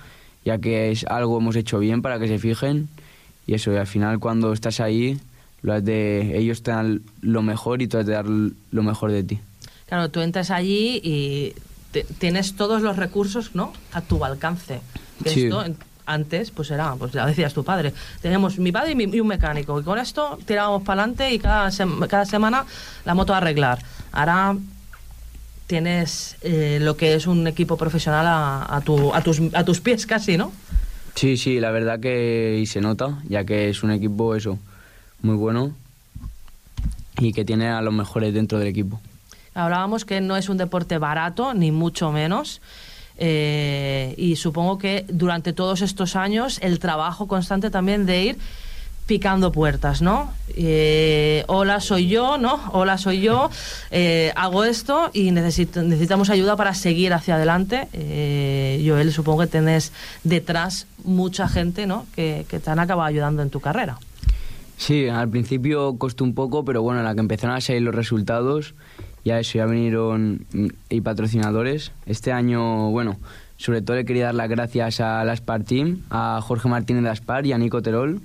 ya 0.45 0.59
que 0.59 0.91
es 0.91 1.05
algo 1.05 1.39
hemos 1.39 1.57
hecho 1.57 1.79
bien 1.79 2.03
para 2.03 2.19
que 2.19 2.29
se 2.29 2.39
fijen 2.39 2.89
y 3.47 3.55
eso, 3.55 3.73
y 3.73 3.77
al 3.77 3.87
final 3.87 4.19
cuando 4.21 4.53
estás 4.53 4.81
ahí, 4.81 5.19
lo 5.63 5.73
has 5.73 5.85
de, 5.85 6.39
ellos 6.39 6.63
te 6.63 6.71
dan 6.71 7.03
lo 7.21 7.43
mejor 7.43 7.83
y 7.83 7.89
tú 7.89 7.99
has 7.99 8.07
de 8.07 8.13
dar 8.13 8.27
lo 8.27 8.83
mejor 8.83 9.11
de 9.11 9.25
ti. 9.25 9.41
Claro, 9.91 10.09
tú 10.09 10.21
entras 10.21 10.53
allí 10.53 11.01
y 11.03 11.53
te, 11.91 12.05
tienes 12.05 12.55
todos 12.55 12.81
los 12.81 12.97
recursos 12.97 13.55
¿no? 13.55 13.73
a 13.93 14.01
tu 14.01 14.25
alcance. 14.25 14.81
Sí. 15.27 15.45
Esto, 15.45 15.65
antes, 16.07 16.53
pues 16.53 16.71
era, 16.71 16.95
pues 16.95 17.13
ya 17.13 17.27
decías 17.27 17.53
tu 17.53 17.65
padre, 17.65 17.93
tenemos 18.23 18.59
mi 18.59 18.71
padre 18.71 18.93
y, 18.93 18.95
mi, 18.95 19.05
y 19.05 19.21
un 19.21 19.27
mecánico, 19.27 19.81
y 19.81 19.85
con 19.85 19.99
esto 19.99 20.39
tirábamos 20.45 20.83
para 20.85 21.03
adelante 21.03 21.33
y 21.33 21.39
cada, 21.39 21.71
sem 21.71 22.01
cada 22.07 22.25
semana 22.25 22.65
la 23.05 23.15
moto 23.15 23.35
a 23.35 23.39
arreglar. 23.39 23.81
Ahora 24.13 24.57
tienes 25.67 26.37
eh, 26.43 26.79
lo 26.81 26.97
que 26.97 27.15
es 27.15 27.27
un 27.27 27.47
equipo 27.49 27.77
profesional 27.77 28.27
a, 28.27 28.77
a, 28.77 28.81
tu, 28.81 29.13
a, 29.13 29.23
tus, 29.23 29.41
a 29.53 29.65
tus 29.65 29.81
pies 29.81 30.07
casi, 30.07 30.37
¿no? 30.37 30.53
Sí, 31.17 31.37
sí, 31.37 31.59
la 31.59 31.73
verdad 31.73 31.99
que 31.99 32.59
y 32.61 32.67
se 32.67 32.81
nota, 32.81 33.19
ya 33.29 33.45
que 33.45 33.69
es 33.69 33.83
un 33.83 33.91
equipo 33.91 34.37
eso, 34.37 34.57
muy 35.21 35.35
bueno 35.35 35.75
y 37.19 37.33
que 37.33 37.45
tiene 37.45 37.69
a 37.69 37.83
los 37.83 37.93
mejores 37.93 38.33
dentro 38.33 38.59
del 38.59 38.69
equipo. 38.69 39.01
Hablábamos 39.55 40.05
que 40.05 40.21
no 40.21 40.37
es 40.37 40.49
un 40.49 40.57
deporte 40.57 40.99
barato, 40.99 41.55
ni 41.55 41.73
mucho 41.73 42.13
menos. 42.13 42.61
Eh, 43.17 44.15
y 44.17 44.37
supongo 44.37 44.79
que 44.79 45.05
durante 45.09 45.53
todos 45.53 45.83
estos 45.83 46.17
años 46.17 46.59
el 46.63 46.79
trabajo 46.79 47.29
constante 47.29 47.71
también 47.71 48.07
de 48.07 48.23
ir 48.23 48.39
picando 49.11 49.51
puertas, 49.51 50.03
¿no? 50.03 50.33
Eh, 50.51 51.43
hola, 51.49 51.81
soy 51.81 52.07
yo, 52.07 52.39
¿no? 52.39 52.61
Hola, 52.73 52.97
soy 52.97 53.21
yo, 53.21 53.51
eh, 53.91 54.33
hago 54.37 54.63
esto 54.63 55.11
y 55.13 55.33
necesito, 55.33 55.83
necesitamos 55.83 56.31
ayuda 56.31 56.55
para 56.55 56.75
seguir 56.75 57.13
hacia 57.13 57.35
adelante. 57.35 57.89
Eh, 57.93 58.81
Joel, 58.87 59.13
supongo 59.13 59.41
que 59.41 59.47
tenés 59.49 59.93
detrás 60.23 60.87
mucha 61.03 61.49
gente, 61.49 61.89
¿no? 61.89 62.07
Que, 62.15 62.47
que 62.49 62.61
te 62.61 62.71
han 62.71 62.79
acabado 62.79 63.09
ayudando 63.09 63.43
en 63.43 63.51
tu 63.51 63.59
carrera. 63.59 63.99
Sí, 64.77 65.09
al 65.09 65.29
principio 65.29 65.99
costó 65.99 66.23
un 66.23 66.33
poco, 66.33 66.65
pero 66.65 66.81
bueno, 66.81 67.01
en 67.01 67.05
la 67.07 67.15
que 67.15 67.21
empezaron 67.21 67.57
a 67.57 67.61
salir 67.61 67.83
los 67.83 67.95
resultados, 67.97 68.75
ya 69.25 69.39
eso, 69.39 69.59
ya 69.59 69.67
vinieron 69.67 70.47
y 70.89 71.01
patrocinadores. 71.01 71.93
Este 72.07 72.33
año, 72.33 72.91
bueno, 72.91 73.19
sobre 73.57 73.83
todo 73.83 73.97
le 73.97 74.05
quería 74.05 74.27
dar 74.27 74.35
las 74.35 74.49
gracias 74.49 75.01
a 75.01 75.25
la 75.25 75.35
Spar 75.37 75.65
Team, 75.65 76.03
a 76.11 76.41
Jorge 76.43 76.69
Martínez 76.69 77.03
de 77.03 77.11
Aspar 77.11 77.47
y 77.47 77.53
a 77.53 77.59
Nico 77.59 77.83
Terol 77.83 78.21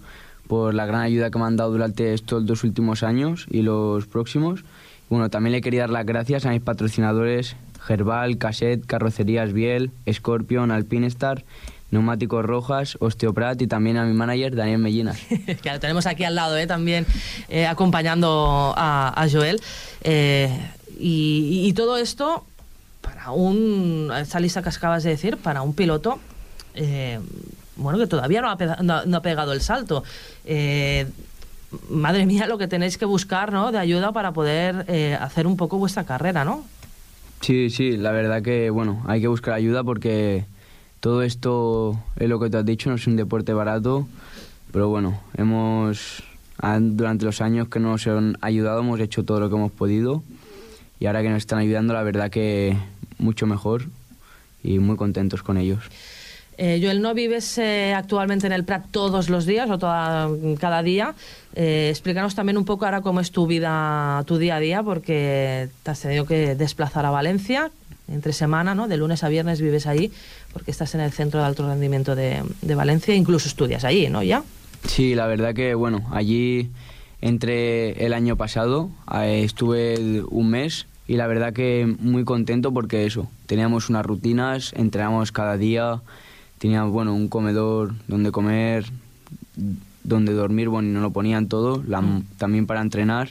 por 0.47 0.73
la 0.73 0.85
gran 0.85 1.01
ayuda 1.01 1.31
que 1.31 1.39
me 1.39 1.45
han 1.45 1.57
dado 1.57 1.71
durante 1.71 2.13
estos 2.13 2.45
dos 2.45 2.63
últimos 2.63 3.03
años 3.03 3.47
y 3.49 3.61
los 3.61 4.05
próximos. 4.07 4.63
Bueno, 5.09 5.29
también 5.29 5.51
le 5.51 5.61
quería 5.61 5.81
dar 5.81 5.89
las 5.89 6.05
gracias 6.05 6.45
a 6.45 6.51
mis 6.51 6.61
patrocinadores 6.61 7.55
Gerbal, 7.85 8.37
Cassette, 8.37 8.85
Carrocerías 8.85 9.53
Biel, 9.53 9.91
Scorpion, 10.11 10.71
Alpinestar, 10.71 11.43
Neumáticos 11.91 12.43
Rojas, 12.43 12.97
Osteoprat 12.99 13.61
y 13.61 13.67
también 13.67 13.97
a 13.97 14.05
mi 14.05 14.13
manager 14.13 14.55
Daniel 14.55 14.79
Mellina. 14.79 15.13
que 15.61 15.71
lo 15.71 15.79
tenemos 15.79 16.05
aquí 16.07 16.23
al 16.23 16.35
lado, 16.35 16.57
¿eh? 16.57 16.67
también 16.67 17.05
eh, 17.47 17.67
acompañando 17.67 18.73
a, 18.75 19.13
a 19.15 19.29
Joel. 19.29 19.61
Eh, 20.01 20.49
y, 20.99 21.67
y, 21.67 21.73
todo 21.73 21.97
esto 21.97 22.43
para 23.05 23.31
un, 23.31 24.11
esa 24.19 24.39
lista 24.39 24.61
que 24.63 24.69
acabas 24.69 25.03
de 25.03 25.11
decir, 25.11 25.37
para 25.37 25.61
un 25.61 25.73
piloto, 25.73 26.19
eh, 26.73 27.19
bueno, 27.75 27.99
que 27.99 28.07
todavía 28.07 28.41
no 28.41 28.49
ha, 28.49 29.21
pegado, 29.21 29.53
el 29.53 29.61
salto. 29.61 30.03
Eh, 30.43 31.05
madre 31.89 32.25
mía, 32.25 32.47
lo 32.47 32.57
que 32.57 32.67
tenéis 32.67 32.97
que 32.97 33.05
buscar, 33.05 33.51
¿no? 33.51 33.71
De 33.71 33.77
ayuda 33.77 34.11
para 34.11 34.31
poder 34.31 34.85
eh, 34.87 35.17
hacer 35.19 35.45
un 35.45 35.57
poco 35.57 35.77
vuestra 35.77 36.05
carrera, 36.05 36.45
¿no? 36.45 36.63
Sí, 37.41 37.69
sí, 37.69 37.97
la 37.97 38.11
verdad 38.11 38.41
que, 38.41 38.69
bueno, 38.69 39.03
hay 39.07 39.21
que 39.21 39.27
buscar 39.27 39.53
ayuda 39.53 39.83
porque 39.83 40.45
todo 40.99 41.21
esto 41.21 41.99
es 42.15 42.27
lo 42.27 42.39
que 42.39 42.49
te 42.49 42.57
has 42.57 42.65
dicho, 42.65 42.89
no 42.89 42.95
es 42.95 43.05
un 43.07 43.17
deporte 43.17 43.53
barato, 43.53 44.07
pero 44.71 44.89
bueno, 44.89 45.19
hemos, 45.37 46.23
durante 46.79 47.25
los 47.25 47.41
años 47.41 47.67
que 47.67 47.79
nos 47.79 48.07
han 48.07 48.37
ayudado, 48.41 48.79
hemos 48.79 48.99
hecho 48.99 49.23
todo 49.23 49.39
lo 49.39 49.49
que 49.49 49.55
hemos 49.55 49.71
podido 49.71 50.23
y 50.99 51.05
ahora 51.05 51.21
que 51.21 51.29
nos 51.29 51.37
están 51.37 51.59
ayudando, 51.59 51.93
la 51.93 52.03
verdad 52.03 52.29
que 52.29 52.77
mucho 53.17 53.45
mejor 53.45 53.85
y 54.63 54.79
muy 54.79 54.95
contentos 54.97 55.43
con 55.43 55.57
ellos. 55.57 55.83
Eh, 56.57 56.79
Joel, 56.81 57.01
¿no 57.01 57.13
vives 57.13 57.57
eh, 57.57 57.93
actualmente 57.93 58.47
en 58.47 58.53
el 58.53 58.63
Prat 58.63 58.85
todos 58.91 59.29
los 59.29 59.45
días 59.45 59.69
o 59.69 59.77
toda, 59.77 60.29
cada 60.59 60.83
día? 60.83 61.13
Eh, 61.53 61.89
explícanos 61.89 62.33
también 62.33 62.57
un 62.57 62.63
poco 62.63 62.85
ahora 62.85 63.01
cómo 63.01 63.19
es 63.19 63.31
tu 63.31 63.45
vida, 63.45 64.23
tu 64.25 64.37
día 64.37 64.55
a 64.55 64.59
día, 64.59 64.81
porque 64.81 65.67
te 65.83 65.91
has 65.91 65.99
tenido 65.99 66.25
que 66.25 66.55
desplazar 66.55 67.05
a 67.05 67.09
Valencia 67.09 67.71
entre 68.07 68.31
semana, 68.31 68.73
¿no? 68.73 68.87
De 68.87 68.97
lunes 68.97 69.23
a 69.23 69.29
viernes 69.29 69.59
vives 69.59 69.87
ahí, 69.87 70.11
porque 70.53 70.71
estás 70.71 70.95
en 70.95 71.01
el 71.01 71.11
Centro 71.11 71.41
de 71.41 71.45
Alto 71.47 71.67
Rendimiento 71.67 72.15
de, 72.15 72.41
de 72.61 72.75
Valencia, 72.75 73.15
incluso 73.15 73.49
estudias 73.49 73.83
allí, 73.83 74.07
¿no? 74.09 74.23
¿Ya? 74.23 74.43
Sí, 74.87 75.15
la 75.15 75.27
verdad 75.27 75.53
que, 75.53 75.73
bueno, 75.75 76.07
allí 76.11 76.69
entré 77.21 78.05
el 78.05 78.13
año 78.13 78.35
pasado, 78.35 78.89
estuve 79.23 80.23
un 80.29 80.49
mes 80.49 80.87
y 81.07 81.17
la 81.17 81.27
verdad 81.27 81.53
que 81.53 81.95
muy 81.99 82.23
contento 82.23 82.73
porque 82.73 83.05
eso, 83.05 83.29
teníamos 83.45 83.89
unas 83.89 84.05
rutinas, 84.05 84.73
entrenamos 84.73 85.31
cada 85.31 85.57
día, 85.57 86.01
teníamos 86.57 86.91
bueno, 86.91 87.13
un 87.13 87.27
comedor 87.27 87.93
donde 88.07 88.31
comer, 88.31 88.85
donde 90.03 90.33
dormir, 90.33 90.69
bueno, 90.69 90.89
y 90.89 90.91
nos 90.91 91.03
lo 91.03 91.11
ponían 91.11 91.47
todo, 91.47 91.83
la, 91.87 92.03
también 92.37 92.65
para 92.65 92.81
entrenar. 92.81 93.29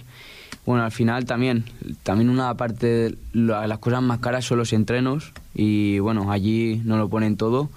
Bueno, 0.67 0.85
al 0.85 0.93
final 0.93 1.27
también, 1.27 1.65
también 2.03 2.31
una 2.31 2.55
parte, 2.55 2.87
de 2.87 3.17
las 3.33 3.79
cosas 3.79 4.03
más 4.03 4.21
caras 4.21 4.47
son 4.47 4.59
los 4.59 4.73
entrenos 4.73 5.33
y 5.55 5.99
bueno, 5.99 6.31
allí 6.33 6.81
nos 6.85 6.99
lo 6.99 7.09
ponen 7.09 7.37
todo. 7.37 7.69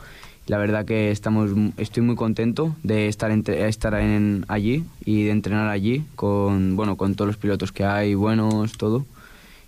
La 0.48 0.58
verdad 0.58 0.86
que 0.86 1.12
estamos, 1.12 1.52
estoy 1.76 2.04
muy 2.04 2.16
contento 2.16 2.74
de 2.82 3.10
estar, 3.10 3.32
entre, 3.32 3.68
estar 3.68 3.94
en, 3.96 4.46
allí 4.48 4.86
y 5.04 5.26
de 5.26 5.32
entrenar 5.32 5.68
allí 5.68 6.06
con, 6.16 6.78
bueno, 6.78 6.96
con 6.96 7.16
todos 7.16 7.28
los 7.28 7.38
pilotos 7.38 7.74
que 7.74 7.84
hay, 7.84 8.16
buenos, 8.16 8.78
todo. 8.78 9.06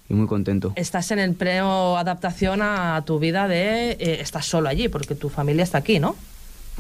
Y 0.10 0.14
muy 0.14 0.26
contento. 0.26 0.74
Estás 0.76 1.12
en 1.12 1.20
el 1.20 1.36
preo 1.36 1.98
adaptación 1.98 2.62
a 2.64 3.04
tu 3.06 3.20
vida 3.20 3.48
de... 3.48 3.92
Eh, 3.92 4.18
estás 4.22 4.46
solo 4.46 4.70
allí 4.70 4.88
porque 4.88 5.14
tu 5.14 5.30
familia 5.30 5.64
está 5.64 5.78
aquí, 5.78 6.00
¿no? 6.00 6.16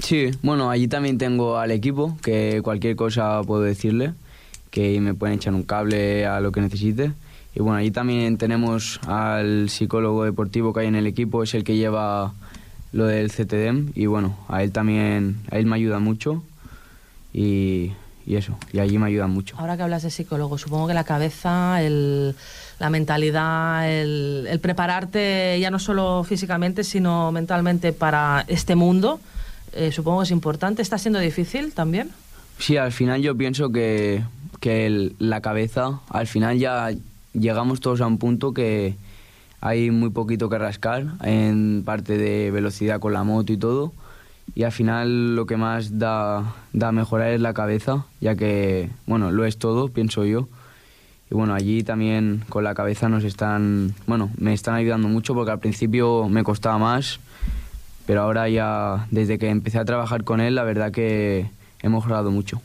Sí, 0.02 0.32
bueno, 0.42 0.72
allí 0.72 0.88
también 0.88 1.18
tengo 1.18 1.58
al 1.58 1.72
equipo, 1.72 2.18
que 2.24 2.62
cualquier 2.64 2.96
cosa 2.96 3.42
puedo 3.46 3.62
decirle, 3.62 4.14
que 4.72 5.00
me 5.02 5.14
pueden 5.14 5.36
echar 5.36 5.54
un 5.54 5.64
cable 5.64 6.26
a 6.26 6.40
lo 6.40 6.52
que 6.52 6.62
necesite. 6.62 7.12
Y 7.54 7.60
bueno, 7.60 7.76
allí 7.76 7.92
también 7.92 8.38
tenemos 8.38 9.00
al 9.06 9.70
psicólogo 9.70 10.24
deportivo 10.24 10.74
que 10.74 10.82
hay 10.82 10.88
en 10.88 10.96
el 10.96 11.06
equipo, 11.06 11.44
es 11.44 11.54
el 11.54 11.64
que 11.64 11.76
lleva 11.76 12.34
lo 12.92 13.06
del 13.06 13.32
CTDM 13.32 13.92
y 13.96 14.06
bueno, 14.08 14.38
a 14.48 14.64
él 14.64 14.72
también, 14.72 15.38
a 15.52 15.58
él 15.58 15.66
me 15.66 15.76
ayuda 15.76 16.00
mucho 16.00 16.44
y, 17.34 17.92
y 18.26 18.36
eso, 18.36 18.58
y 18.74 18.80
allí 18.80 18.98
me 18.98 19.08
ayuda 19.08 19.28
mucho. 19.28 19.56
Ahora 19.60 19.78
que 19.78 19.84
hablas 19.84 20.04
de 20.04 20.10
psicólogo, 20.10 20.58
supongo 20.58 20.88
que 20.88 20.94
la 20.94 21.04
cabeza, 21.04 21.82
el, 21.84 22.36
la 22.80 22.90
mentalidad, 22.90 23.90
el, 23.92 24.48
el 24.50 24.60
prepararte 24.60 25.60
ya 25.60 25.70
no 25.70 25.80
solo 25.80 26.24
físicamente, 26.24 26.84
sino 26.84 27.32
mentalmente 27.32 27.94
para 27.94 28.46
este 28.48 28.76
mundo, 28.76 29.20
eh, 29.74 29.92
supongo 29.92 30.20
que 30.20 30.26
es 30.26 30.32
importante. 30.32 30.82
¿Está 30.82 30.98
siendo 30.98 31.20
difícil 31.20 31.74
también? 31.74 32.10
Sí, 32.58 32.78
al 32.78 32.92
final 32.92 33.22
yo 33.22 33.38
pienso 33.38 33.72
que, 33.72 34.24
que 34.60 34.86
el, 34.86 35.16
la 35.20 35.42
cabeza, 35.42 36.00
al 36.10 36.28
final 36.28 36.58
ya 36.58 36.90
llegamos 37.34 37.80
todos 37.80 38.02
a 38.02 38.08
un 38.08 38.18
punto 38.18 38.54
que 38.54 38.96
hay 39.62 39.92
muy 39.92 40.10
poquito 40.10 40.50
que 40.50 40.58
rascar 40.58 41.06
en 41.24 41.84
parte 41.86 42.18
de 42.18 42.52
velocidad 42.52 43.00
con 43.00 43.14
la 43.14 43.24
moto 43.24 43.52
y 43.54 43.58
todo. 43.58 43.94
Y 44.56 44.64
al 44.64 44.72
final 44.72 45.36
lo 45.36 45.46
que 45.46 45.58
más 45.58 46.00
da, 46.00 46.56
da 46.74 46.92
mejorar 46.92 47.30
es 47.30 47.42
la 47.42 47.54
cabeza, 47.54 48.06
ya 48.20 48.36
que, 48.36 48.90
bueno, 49.06 49.32
lo 49.32 49.46
es 49.46 49.58
todo, 49.58 49.90
pienso 49.90 50.26
yo. 50.26 50.48
Y 51.32 51.36
bueno, 51.36 51.54
allí 51.54 51.84
también 51.84 52.44
con 52.50 52.64
la 52.64 52.74
cabeza 52.74 53.08
nos 53.08 53.24
están, 53.24 53.94
bueno, 54.08 54.32
me 54.38 54.54
están 54.54 54.74
ayudando 54.76 55.08
mucho 55.08 55.36
porque 55.36 55.52
al 55.52 55.60
principio 55.60 56.28
me 56.28 56.44
costaba 56.44 56.80
más, 56.80 57.20
pero 58.08 58.22
ahora 58.22 58.50
ya, 58.50 59.08
desde 59.12 59.38
que 59.38 59.50
empecé 59.50 59.78
a 59.78 59.86
trabajar 59.86 60.24
con 60.24 60.42
él, 60.42 60.56
la 60.56 60.64
verdad 60.64 60.92
que 60.92 61.48
he 61.84 61.90
mejorado 61.90 62.32
mucho. 62.32 62.60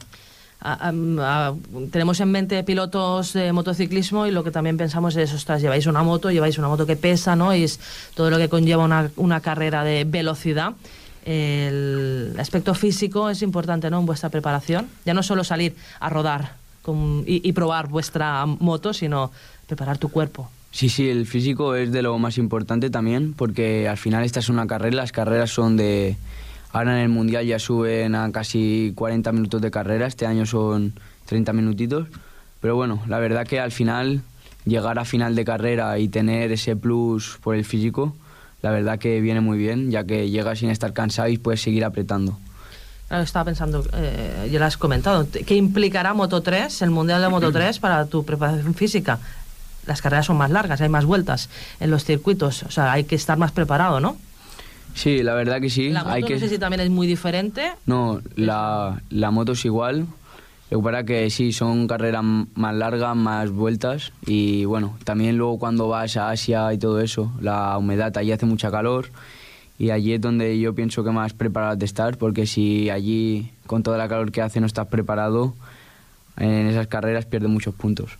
A, 0.66 0.90
a, 0.90 1.54
tenemos 1.92 2.18
en 2.21 2.30
mente 2.30 2.64
pilotos 2.64 3.35
de 3.35 3.52
motociclismo 3.52 4.26
y 4.26 4.30
lo 4.30 4.42
que 4.42 4.50
también 4.50 4.78
pensamos 4.78 5.14
es, 5.14 5.35
ostras, 5.35 5.61
lleváis 5.61 5.87
una 5.87 6.02
moto, 6.02 6.30
lleváis 6.30 6.56
una 6.56 6.68
moto 6.68 6.87
que 6.87 6.97
pesa, 6.97 7.37
¿no? 7.37 7.54
Y 7.54 7.64
es 7.64 7.78
todo 8.14 8.30
lo 8.30 8.38
que 8.38 8.49
conlleva 8.49 8.83
una, 8.83 9.11
una 9.16 9.40
carrera 9.40 9.85
de 9.85 10.04
velocidad. 10.04 10.73
El 11.26 12.35
aspecto 12.38 12.75
físico 12.75 13.28
es 13.28 13.42
importante, 13.42 13.90
¿no? 13.90 14.00
En 14.00 14.06
vuestra 14.06 14.30
preparación. 14.30 14.88
Ya 15.04 15.12
no 15.12 15.23
solo 15.23 15.44
salir 15.44 15.76
a 16.00 16.09
rodar 16.09 16.54
con, 16.80 17.25
y, 17.26 17.47
y 17.47 17.52
probar 17.52 17.88
vuestra 17.88 18.47
moto, 18.47 18.94
sino 18.94 19.30
preparar 19.66 19.99
tu 19.99 20.09
cuerpo. 20.09 20.50
Sí, 20.71 20.88
sí, 20.88 21.09
el 21.09 21.26
físico 21.26 21.75
es 21.76 21.92
de 21.92 22.02
lo 22.02 22.18
más 22.18 22.37
importante 22.37 22.90
también, 22.90 23.33
porque 23.35 23.87
al 23.88 23.97
final 23.97 24.25
esta 24.25 24.40
es 24.40 24.49
una 24.49 24.66
carrera, 24.66 24.97
las 24.97 25.12
carreras 25.12 25.50
son 25.50 25.76
de 25.76 26.16
Ahora 26.75 26.97
en 26.97 27.02
el 27.04 27.09
Mundial 27.09 27.47
ya 27.47 27.61
suben 27.61 28.16
a 28.16 28.33
casi 28.33 28.93
40 28.97 29.31
minutos 29.31 29.62
de 29.62 29.71
carrera, 29.71 30.09
este 30.09 30.26
año 30.26 30.45
son 30.45 30.93
30 31.26 31.52
minutitos. 31.52 32.09
Pero 32.61 32.75
bueno, 32.75 33.00
la 33.07 33.21
verdad 33.21 33.47
que 33.47 33.61
al 33.61 33.71
final, 33.71 34.23
llegar 34.64 34.99
a 34.99 35.04
final 35.04 35.37
de 35.37 35.45
carrera 35.45 35.97
y 36.00 36.09
tener 36.09 36.50
ese 36.50 36.75
plus 36.75 37.38
por 37.45 37.54
el 37.54 37.64
físico, 37.64 38.16
la 38.61 38.73
verdad 38.73 38.99
que 38.99 39.21
viene 39.21 39.40
muy 39.40 39.57
bien, 39.57 39.93
ya 39.93 40.02
que 40.02 40.28
llegas 40.31 40.59
sin 40.59 40.69
estar 40.69 40.93
cansado 40.93 41.28
y 41.28 41.38
puedes 41.38 41.62
seguir 41.62 41.85
apretando. 41.85 42.37
Estaba 43.09 43.44
pensando, 43.44 43.85
eh, 43.92 44.48
ya 44.51 44.59
lo 44.59 44.64
has 44.64 44.77
comentado, 44.77 45.29
¿qué 45.46 45.55
implicará 45.55 46.12
Moto 46.12 46.42
3, 46.42 46.83
el 46.83 46.90
Mundial 46.90 47.22
de 47.22 47.29
Moto 47.29 47.53
3, 47.53 47.79
para 47.79 48.07
tu 48.07 48.25
preparación 48.25 48.75
física? 48.75 49.20
Las 49.87 50.03
carreras 50.03 50.27
son 50.27 50.38
más 50.38 50.51
largas, 50.51 50.81
hay 50.81 50.88
más 50.88 51.05
vueltas 51.05 51.51
en 51.79 51.92
los 51.92 52.05
circuitos, 52.05 52.64
o 52.64 52.70
sea, 52.72 52.90
hay 52.90 53.05
que 53.05 53.14
estar 53.14 53.38
más 53.38 53.53
preparado, 53.53 54.01
¿no? 54.01 54.16
Sí, 54.94 55.22
la 55.22 55.35
verdad 55.35 55.61
que 55.61 55.70
sí. 55.70 55.90
La 55.90 56.04
moto 56.04 56.14
Hay 56.14 56.22
que... 56.22 56.35
no 56.35 56.40
sé 56.40 56.48
si 56.48 56.59
también 56.59 56.80
es 56.80 56.90
muy 56.90 57.07
diferente. 57.07 57.72
No, 57.87 58.20
la, 58.37 59.02
la 59.11 59.30
moto 59.30 59.52
es 59.52 59.64
igual. 59.64 60.07
Lo 60.70 60.78
que 60.78 60.85
pasa 60.85 61.04
que 61.04 61.30
sí, 61.30 61.52
son 61.52 61.87
carreras 61.87 62.24
más 62.24 62.74
largas, 62.74 63.14
más 63.14 63.50
vueltas. 63.50 64.12
Y 64.26 64.64
bueno, 64.64 64.96
también 65.04 65.37
luego 65.37 65.59
cuando 65.59 65.88
vas 65.88 66.16
a 66.16 66.30
Asia 66.30 66.72
y 66.72 66.78
todo 66.78 67.00
eso, 67.00 67.33
la 67.40 67.76
humedad, 67.76 68.16
allí 68.16 68.33
hace 68.33 68.46
mucha 68.46 68.70
calor. 68.70 69.11
Y 69.78 69.90
allí 69.90 70.14
es 70.14 70.20
donde 70.20 70.59
yo 70.59 70.74
pienso 70.74 71.02
que 71.04 71.11
más 71.11 71.33
preparado 71.33 71.76
de 71.76 71.85
estar, 71.85 72.16
porque 72.16 72.46
si 72.46 72.90
allí, 72.90 73.50
con 73.66 73.83
toda 73.83 73.98
la 73.98 74.09
calor 74.09 74.30
que 74.30 74.40
hace, 74.40 74.61
no 74.61 74.66
estás 74.66 74.87
preparado, 74.87 75.54
en 76.37 76.66
esas 76.68 76.87
carreras 76.87 77.26
pierdes 77.26 77.50
muchos 77.50 77.74
puntos. 77.74 78.12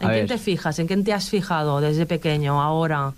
¿En 0.00 0.08
quién 0.08 0.26
te 0.26 0.38
fijas? 0.38 0.78
¿En 0.78 0.86
quién 0.86 1.04
te 1.04 1.12
has 1.12 1.28
fijado 1.28 1.80
desde 1.80 2.06
pequeño, 2.06 2.60
ahora? 2.60 3.12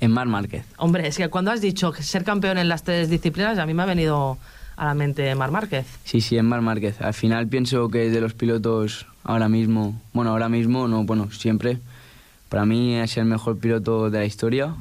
En 0.00 0.10
Mar 0.10 0.26
Márquez. 0.26 0.64
Hombre, 0.76 1.06
es 1.06 1.16
que 1.16 1.28
cuando 1.28 1.50
has 1.50 1.60
dicho 1.60 1.92
ser 1.94 2.24
campeón 2.24 2.58
en 2.58 2.68
las 2.68 2.82
tres 2.82 3.08
disciplinas, 3.08 3.58
a 3.58 3.66
mí 3.66 3.74
me 3.74 3.82
ha 3.82 3.86
venido 3.86 4.38
a 4.76 4.86
la 4.86 4.94
mente 4.94 5.34
Mar 5.34 5.50
Márquez. 5.50 5.86
Sí, 6.04 6.20
sí, 6.20 6.36
en 6.36 6.46
Mar 6.46 6.62
Márquez. 6.62 7.00
Al 7.00 7.14
final 7.14 7.46
pienso 7.48 7.88
que 7.88 8.10
de 8.10 8.20
los 8.20 8.34
pilotos 8.34 9.06
ahora 9.24 9.48
mismo, 9.48 10.00
bueno, 10.12 10.30
ahora 10.30 10.48
mismo, 10.48 10.88
no, 10.88 11.04
bueno, 11.04 11.30
siempre, 11.30 11.78
para 12.48 12.64
mí 12.64 12.94
es 12.94 13.16
el 13.16 13.26
mejor 13.26 13.58
piloto 13.58 14.10
de 14.10 14.18
la 14.18 14.24
historia 14.24 14.74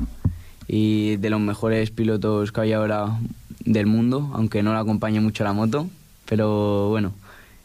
y 0.67 1.17
de 1.17 1.29
los 1.29 1.39
mejores 1.39 1.91
pilotos 1.91 2.51
que 2.51 2.61
hay 2.61 2.73
ahora 2.73 3.19
del 3.65 3.87
mundo, 3.87 4.31
aunque 4.33 4.63
no 4.63 4.73
le 4.73 4.79
acompañe 4.79 5.19
mucho 5.19 5.43
la 5.43 5.53
moto, 5.53 5.89
pero 6.25 6.89
bueno, 6.89 7.13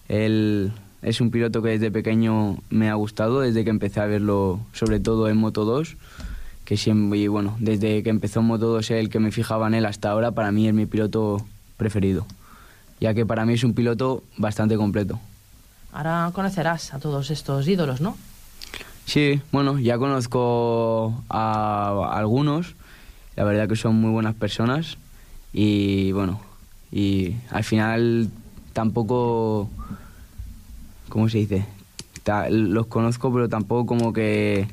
él 0.09 0.73
es 1.03 1.21
un 1.21 1.31
piloto 1.31 1.63
que 1.63 1.71
desde 1.71 1.91
pequeño 1.91 2.59
me 2.71 2.91
ha 2.91 2.95
gustado, 2.95 3.41
desde 3.41 3.63
que 3.63 3.71
empecé 3.71 4.01
a 4.01 4.07
verlo, 4.07 4.61
sobre 4.73 5.01
todo 5.01 5.29
en 5.29 5.37
Moto 5.37 5.65
2 5.65 5.97
que 6.65 6.77
siempre, 6.77 7.19
y 7.19 7.29
bueno, 7.29 7.57
desde 7.59 8.03
que 8.03 8.11
empezó 8.11 8.43
Moto 8.43 8.67
2 8.69 8.91
el 8.93 9.11
que 9.11 9.19
me 9.19 9.31
fijaba 9.31 9.67
en 9.67 9.75
él 9.75 9.87
hasta 9.87 10.11
ahora, 10.11 10.33
para 10.33 10.51
mí 10.51 10.67
es 10.67 10.75
mi 10.75 10.87
piloto 10.87 11.45
preferido, 11.77 12.27
ya 13.01 13.15
que 13.15 13.27
para 13.27 13.45
mí 13.45 13.55
es 13.55 13.65
un 13.65 13.75
piloto 13.75 14.23
bastante 14.37 14.77
completo. 14.77 15.21
Ahora 15.93 16.31
conocerás 16.35 16.95
a 16.95 16.99
todos 16.99 17.31
estos 17.31 17.69
ídolos, 17.69 18.01
¿no? 18.01 18.17
Sí, 19.05 19.41
bueno, 19.53 19.79
ya 19.79 19.99
conozco 19.99 21.23
a, 21.29 22.09
a 22.11 22.19
algunos, 22.19 22.75
la 23.37 23.45
verdad 23.45 23.69
que 23.69 23.77
son 23.77 23.97
muy 23.97 24.11
buenas 24.11 24.35
personas 24.35 24.97
y 25.53 26.13
bueno, 26.13 26.41
y 26.91 27.35
al 27.51 27.65
final 27.65 28.31
tampoco, 28.73 29.69
¿cómo 31.09 31.29
se 31.29 31.39
dice? 31.39 31.67
Los 32.49 32.87
conozco, 32.87 33.33
pero 33.33 33.49
tampoco 33.49 33.85
como 33.85 34.13
que 34.13 34.67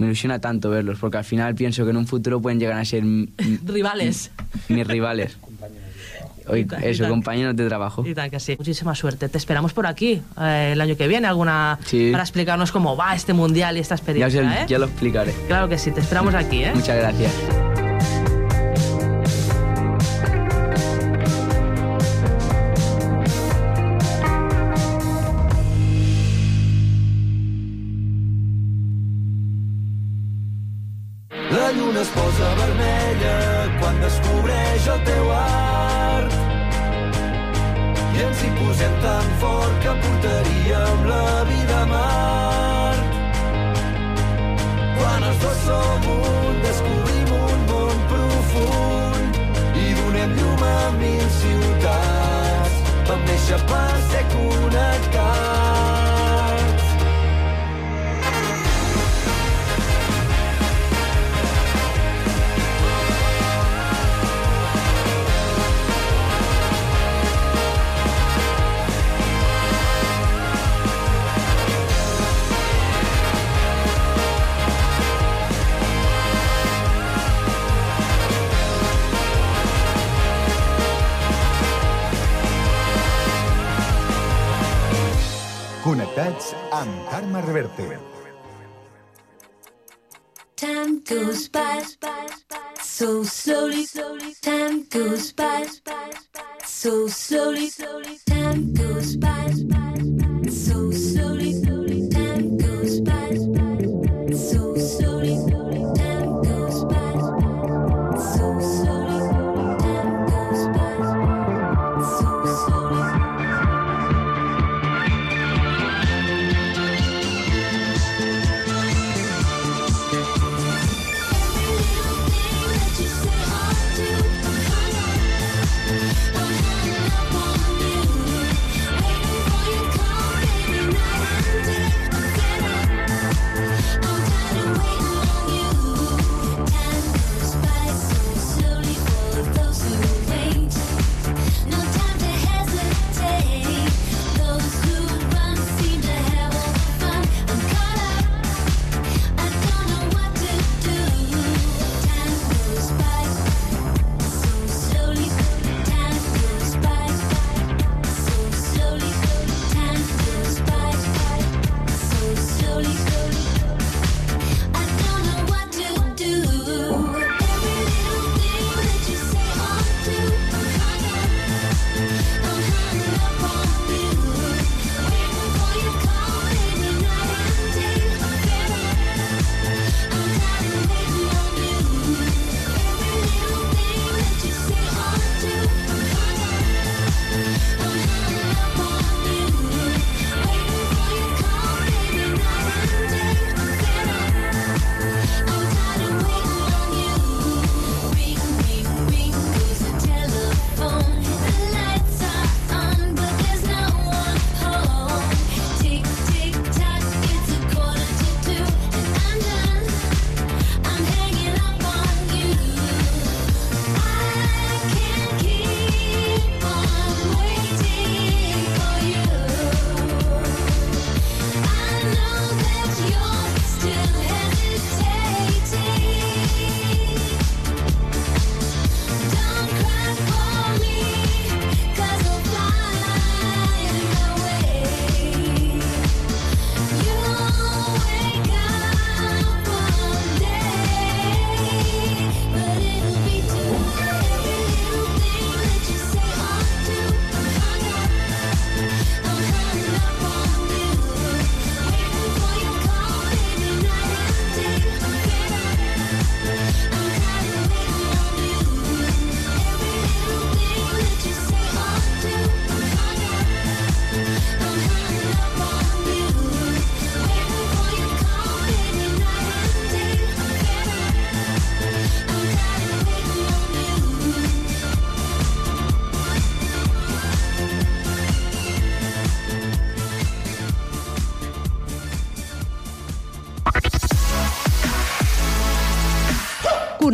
me 0.00 0.06
ilusiona 0.06 0.40
tanto 0.40 0.70
verlos, 0.70 0.98
porque 0.98 1.18
al 1.18 1.24
final 1.24 1.54
pienso 1.54 1.84
que 1.84 1.90
en 1.90 1.96
un 1.98 2.06
futuro 2.06 2.40
pueden 2.40 2.58
llegar 2.58 2.78
a 2.78 2.84
ser 2.84 3.04
rivales. 3.66 4.30
Mis 4.68 4.86
rivales. 4.86 5.36
Hoy, 6.46 6.66
eso, 6.82 7.06
compañeros 7.08 7.54
de 7.54 7.68
trabajo. 7.68 8.04
Y 8.04 8.12
tal 8.14 8.28
que 8.28 8.40
sí. 8.40 8.56
Muchísima 8.58 8.94
suerte. 8.96 9.28
Te 9.28 9.38
esperamos 9.38 9.72
por 9.72 9.86
aquí 9.86 10.20
eh, 10.40 10.70
el 10.72 10.80
año 10.80 10.96
que 10.96 11.06
viene, 11.06 11.28
alguna 11.28 11.78
Sí. 11.84 12.08
para 12.10 12.24
explicarnos 12.24 12.72
cómo 12.72 12.96
va 12.96 13.14
este 13.14 13.32
mundial 13.34 13.76
y 13.76 13.80
esta 13.80 13.94
Ya, 13.94 13.94
os 13.94 14.00
experiencia, 14.00 14.40
el- 14.40 14.48
¿eh? 14.48 14.66
ya 14.66 14.78
lo 14.80 14.86
explicaré. 14.86 15.32
Claro 15.46 15.68
que 15.68 15.78
sí, 15.78 15.92
te 15.92 16.00
esperamos 16.00 16.34
aquí, 16.34 16.64
¿eh? 16.64 16.72
Muchas 16.74 16.96
gracias. 16.96 17.32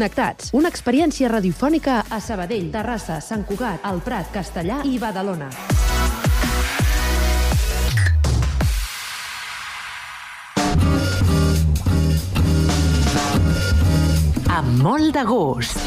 Connectats, 0.07 0.53
una 0.55 0.71
experiència 0.71 1.27
radiofònica 1.27 1.97
a 2.15 2.21
Sabadell, 2.23 2.69
Terrassa, 2.71 3.17
Sant 3.19 3.43
Cugat, 3.43 3.83
El 3.91 3.99
Prat, 4.07 4.29
Castellà 4.31 4.77
i 4.87 5.01
Badalona. 5.03 5.49
Amb 14.47 14.79
molt 14.87 15.11
de 15.19 15.27
gust. 15.27 15.83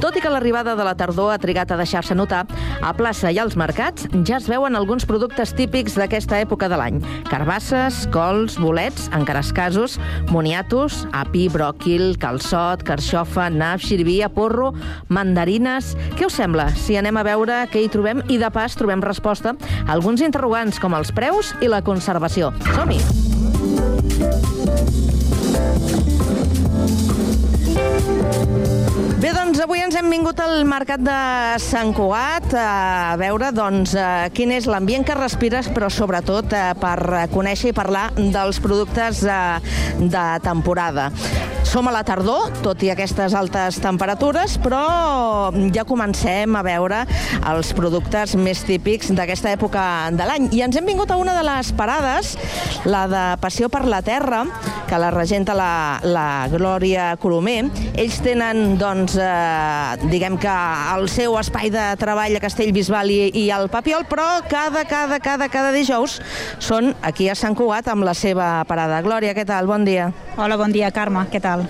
Tot 0.00 0.16
i 0.16 0.24
que 0.24 0.32
l'arribada 0.32 0.72
de 0.80 0.84
la 0.88 0.96
tardor 0.96 1.34
ha 1.34 1.42
trigat 1.44 1.76
a 1.76 1.78
deixar-se 1.80 2.16
notar, 2.16 2.46
a 2.84 2.92
plaça 2.92 3.30
i 3.32 3.38
als 3.40 3.56
mercats 3.56 4.04
ja 4.28 4.36
es 4.36 4.46
veuen 4.50 4.76
alguns 4.76 5.06
productes 5.08 5.54
típics 5.56 5.96
d'aquesta 5.96 6.38
època 6.44 6.68
de 6.68 6.76
l'any. 6.78 7.00
Carbasses, 7.30 8.04
cols, 8.12 8.58
bolets, 8.60 9.08
encara 9.16 9.40
escasos, 9.44 9.96
moniatos, 10.28 11.06
api, 11.16 11.46
bròquil, 11.52 12.18
calçot, 12.20 12.84
carxofa, 12.84 13.48
naf, 13.50 13.84
xirivia, 13.84 14.28
porro, 14.28 14.72
mandarines... 15.08 15.94
Què 16.14 16.28
us 16.28 16.36
sembla 16.38 16.68
si 16.78 16.98
anem 17.00 17.16
a 17.18 17.24
veure 17.26 17.64
què 17.72 17.82
hi 17.82 17.90
trobem 17.90 18.20
i 18.28 18.38
de 18.38 18.50
pas 18.54 18.76
trobem 18.78 19.02
resposta 19.02 19.56
a 19.56 19.90
alguns 19.96 20.22
interrogants 20.22 20.78
com 20.82 20.94
els 20.98 21.10
preus 21.16 21.54
i 21.64 21.72
la 21.72 21.82
conservació? 21.86 22.52
Som-hi! 22.74 23.00
Bé, 28.94 29.32
doncs 29.34 29.58
avui 29.58 29.80
ens 29.82 29.96
hem 29.98 30.06
vingut 30.06 30.38
al 30.38 30.60
Mercat 30.70 31.00
de 31.02 31.14
Sant 31.58 31.90
Cugat 31.96 32.52
a 32.54 33.16
veure 33.18 33.48
doncs, 33.50 33.96
eh, 33.98 34.28
quin 34.36 34.52
és 34.54 34.68
l'ambient 34.70 35.02
que 35.02 35.16
respires, 35.18 35.66
però 35.74 35.88
sobretot 35.90 36.54
eh, 36.54 36.68
per 36.78 37.26
conèixer 37.34 37.72
i 37.72 37.74
parlar 37.74 38.04
dels 38.14 38.62
productes 38.62 39.24
eh, 39.26 39.74
de 39.98 40.24
temporada. 40.46 41.08
Som 41.64 41.88
a 41.88 41.92
la 41.94 42.04
tardor, 42.06 42.52
tot 42.62 42.84
i 42.86 42.90
aquestes 42.92 43.34
altes 43.34 43.80
temperatures, 43.82 44.58
però 44.62 45.50
ja 45.74 45.82
comencem 45.88 46.54
a 46.54 46.62
veure 46.62 47.00
els 47.50 47.72
productes 47.74 48.36
més 48.38 48.60
típics 48.62 49.10
d'aquesta 49.16 49.50
època 49.56 49.82
de 50.14 50.28
l'any. 50.28 50.50
I 50.54 50.62
ens 50.68 50.78
hem 50.78 50.86
vingut 50.86 51.10
a 51.10 51.16
una 51.18 51.34
de 51.34 51.42
les 51.42 51.72
parades, 51.74 52.36
la 52.86 53.08
de 53.10 53.24
Passió 53.42 53.66
per 53.72 53.82
la 53.90 54.04
Terra, 54.06 54.44
que 54.86 55.00
la 55.02 55.10
regenta 55.10 55.56
la, 55.58 55.98
la 56.04 56.46
Glòria 56.52 57.14
Colomer. 57.18 57.64
Ells 57.96 58.20
tenen, 58.22 58.76
doncs, 58.84 59.16
eh, 59.16 60.08
diguem 60.10 60.36
que 60.40 60.54
el 60.94 61.08
seu 61.08 61.38
espai 61.40 61.70
de 61.72 61.84
treball 62.00 62.36
a 62.36 62.42
Castellbisbal 62.42 63.10
i, 63.12 63.20
i 63.44 63.46
al 63.54 63.70
Papiol, 63.72 64.04
però 64.10 64.26
cada, 64.50 64.84
cada, 64.88 65.20
cada, 65.24 65.48
cada 65.52 65.72
dijous 65.74 66.18
són 66.62 66.92
aquí 67.00 67.30
a 67.32 67.38
Sant 67.38 67.56
Cugat 67.56 67.88
amb 67.92 68.04
la 68.04 68.14
seva 68.18 68.58
parada. 68.68 69.00
Glòria, 69.06 69.32
què 69.36 69.46
tal? 69.48 69.70
Bon 69.70 69.86
dia. 69.86 70.10
Hola, 70.36 70.60
bon 70.60 70.74
dia, 70.74 70.92
Carme, 70.94 71.24
què 71.32 71.40
tal? 71.40 71.64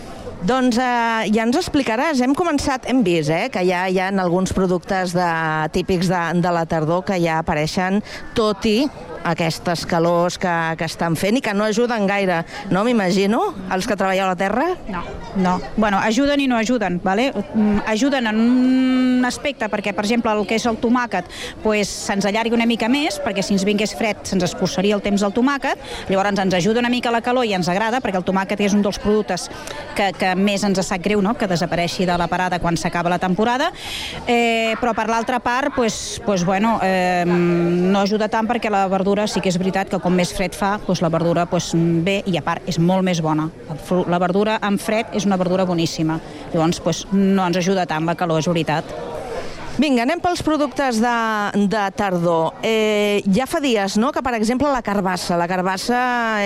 Doncs 0.44 0.76
eh, 0.76 1.30
ja 1.32 1.46
ens 1.46 1.56
explicaràs, 1.56 2.20
hem 2.20 2.34
començat, 2.36 2.84
hem 2.90 3.00
vist 3.06 3.32
eh, 3.32 3.46
que 3.52 3.62
ja 3.64 3.86
hi 3.88 3.96
ha 4.02 4.10
alguns 4.12 4.52
productes 4.52 5.14
de, 5.16 5.30
típics 5.72 6.10
de, 6.10 6.22
de 6.44 6.52
la 6.52 6.66
tardor 6.68 7.04
que 7.08 7.16
ja 7.22 7.38
apareixen, 7.40 8.02
tot 8.36 8.66
i 8.68 8.82
aquestes 9.24 9.84
calors 9.86 10.38
que, 10.38 10.52
que 10.78 10.86
estan 10.86 11.16
fent 11.16 11.38
i 11.38 11.42
que 11.44 11.54
no 11.56 11.66
ajuden 11.66 12.06
gaire, 12.06 12.42
no 12.70 12.84
m'imagino, 12.84 13.40
els 13.74 13.88
que 13.88 13.96
treballeu 13.96 14.28
a 14.28 14.32
la 14.34 14.38
terra? 14.38 14.66
No, 14.88 15.02
no. 15.36 15.54
Bueno, 15.76 15.98
ajuden 15.98 16.40
i 16.44 16.48
no 16.50 16.58
ajuden, 16.58 17.00
¿vale? 17.02 17.32
Mm, 17.54 17.82
Ajuden 17.86 18.26
en 18.26 18.40
un 18.40 19.24
aspecte, 19.24 19.68
perquè, 19.70 19.94
per 19.94 20.04
exemple, 20.04 20.32
el 20.32 20.46
que 20.46 20.56
és 20.58 20.66
el 20.66 20.78
tomàquet 20.80 21.28
pues, 21.62 21.88
se'ns 21.88 22.26
allargui 22.28 22.56
una 22.56 22.66
mica 22.68 22.88
més, 22.92 23.18
perquè 23.24 23.42
si 23.44 23.54
ens 23.56 23.64
vingués 23.66 23.94
fred 23.96 24.24
se'ns 24.28 24.44
escurçaria 24.46 24.96
el 24.96 25.02
temps 25.04 25.22
del 25.24 25.34
tomàquet, 25.34 25.80
llavors 26.10 26.44
ens 26.44 26.56
ajuda 26.58 26.82
una 26.82 26.92
mica 26.92 27.12
la 27.14 27.22
calor 27.24 27.46
i 27.46 27.54
ens 27.56 27.68
agrada, 27.72 28.02
perquè 28.04 28.20
el 28.20 28.26
tomàquet 28.26 28.60
és 28.66 28.74
un 28.76 28.82
dels 28.84 29.00
productes 29.00 29.48
que, 29.96 30.10
que 30.18 30.34
més 30.36 30.64
ens 30.66 30.82
sap 30.84 31.02
greu, 31.04 31.22
no?, 31.24 31.34
que 31.38 31.48
desapareixi 31.48 32.06
de 32.08 32.16
la 32.18 32.28
parada 32.28 32.58
quan 32.60 32.76
s'acaba 32.76 33.12
la 33.12 33.20
temporada, 33.22 33.70
eh, 34.26 34.74
però 34.80 34.94
per 34.96 35.08
l'altra 35.08 35.40
part, 35.40 35.74
pues, 35.76 36.20
pues, 36.26 36.44
bueno, 36.44 36.78
eh, 36.82 37.24
no 37.26 38.00
ajuda 38.02 38.28
tant 38.28 38.48
perquè 38.50 38.72
la 38.72 38.86
verdura 38.88 39.13
sí 39.30 39.40
que 39.40 39.50
és 39.52 39.58
veritat 39.60 39.90
que 39.90 40.00
com 40.02 40.14
més 40.14 40.32
fred 40.34 40.56
fa, 40.58 40.74
doncs 40.82 41.02
la 41.04 41.10
verdura 41.12 41.46
doncs, 41.46 41.70
bé 42.04 42.16
i 42.26 42.34
a 42.38 42.42
part 42.42 42.66
és 42.70 42.80
molt 42.82 43.06
més 43.06 43.20
bona. 43.22 43.46
La 44.10 44.18
verdura 44.18 44.58
amb 44.60 44.82
fred 44.82 45.14
és 45.14 45.26
una 45.28 45.38
verdura 45.38 45.66
boníssima. 45.68 46.18
Llavors 46.52 46.82
doncs, 46.82 47.04
no 47.12 47.46
ens 47.46 47.60
ajuda 47.62 47.86
tant 47.86 48.06
la 48.08 48.16
calor, 48.18 48.42
és 48.42 48.50
veritat. 48.50 48.90
Vinga, 49.74 50.04
anem 50.04 50.20
pels 50.22 50.38
productes 50.46 51.00
de, 51.02 51.12
de 51.66 51.80
tardor. 51.98 52.54
Eh, 52.62 53.24
ja 53.34 53.42
fa 53.50 53.58
dies, 53.58 53.96
no?, 53.98 54.12
que, 54.14 54.22
per 54.22 54.36
exemple, 54.36 54.70
la 54.70 54.84
carbassa. 54.86 55.34
La 55.40 55.48
carbassa 55.50 55.98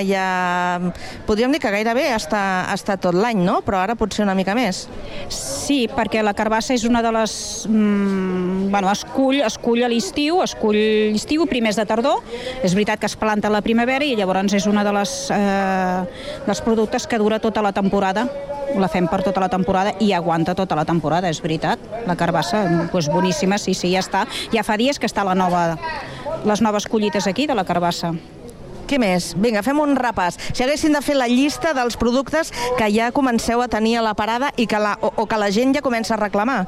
ja... 0.09 0.81
Podríem 1.29 1.53
dir 1.53 1.61
que 1.61 1.73
gairebé 1.75 2.07
està, 2.17 2.41
està 2.73 2.97
tot 2.97 3.13
l'any, 3.13 3.43
no?, 3.45 3.59
però 3.67 3.83
ara 3.83 3.99
potser 4.01 4.25
una 4.25 4.37
mica 4.39 4.57
més. 4.57 4.87
Sí, 5.29 5.83
perquè 5.93 6.25
la 6.25 6.33
carbassa 6.33 6.73
és 6.73 6.87
una 6.89 7.05
de 7.05 7.13
les... 7.19 7.35
Mm, 7.69 8.71
bueno, 8.73 8.89
es 8.95 9.05
cull, 9.13 9.43
es 9.45 9.61
cull 9.61 9.85
a 9.85 9.93
l'estiu, 9.93 10.41
es 10.41 10.57
cull 10.57 10.81
l'estiu, 11.13 11.45
primers 11.53 11.77
de 11.77 11.85
tardor. 11.85 12.25
És 12.65 12.73
veritat 12.73 13.03
que 13.03 13.13
es 13.13 13.19
planta 13.21 13.53
a 13.53 13.59
la 13.59 13.61
primavera 13.61 14.09
i 14.09 14.17
llavors 14.17 14.57
és 14.57 14.65
una 14.71 14.87
de 14.89 14.97
les, 14.97 15.19
eh, 15.37 16.39
dels 16.49 16.65
productes 16.65 17.05
que 17.05 17.21
dura 17.21 17.45
tota 17.45 17.61
la 17.61 17.77
temporada. 17.77 18.25
La 18.77 18.89
fem 18.93 19.09
per 19.09 19.23
tota 19.25 19.41
la 19.41 19.49
temporada 19.49 19.95
i 20.05 20.13
aguanta 20.13 20.55
tota 20.55 20.77
la 20.77 20.85
temporada, 20.85 21.31
és 21.33 21.41
veritat. 21.43 21.81
La 22.07 22.17
carbassa, 22.17 22.65
doncs 22.93 23.09
boníssima, 23.13 23.59
sí, 23.59 23.75
sí, 23.75 23.93
ja 23.95 24.03
està. 24.05 24.27
Ja 24.53 24.65
fa 24.67 24.77
dies 24.77 25.01
que 25.01 25.09
està 25.09 25.25
la 25.25 25.37
nova, 25.39 25.79
les 26.45 26.63
noves 26.63 26.87
collites 26.87 27.27
aquí 27.27 27.47
de 27.49 27.57
la 27.57 27.65
carbassa. 27.65 28.13
Què 28.89 28.97
més? 28.97 29.35
Vinga, 29.37 29.61
fem 29.61 29.77
un 29.83 29.93
repàs. 29.99 30.39
Si 30.57 30.65
haguessin 30.65 30.95
de 30.97 31.03
fer 31.05 31.19
la 31.19 31.27
llista 31.29 31.75
dels 31.77 31.99
productes 32.01 32.55
que 32.79 32.89
ja 32.95 33.11
comenceu 33.13 33.61
a 33.61 33.69
tenir 33.69 33.99
a 33.99 34.05
la 34.07 34.15
parada 34.17 34.49
i 34.57 34.65
que 34.65 34.81
la, 34.81 34.95
o, 35.05 35.13
o 35.13 35.27
que 35.29 35.37
la 35.37 35.51
gent 35.53 35.77
ja 35.77 35.85
comença 35.85 36.17
a 36.17 36.23
reclamar. 36.23 36.63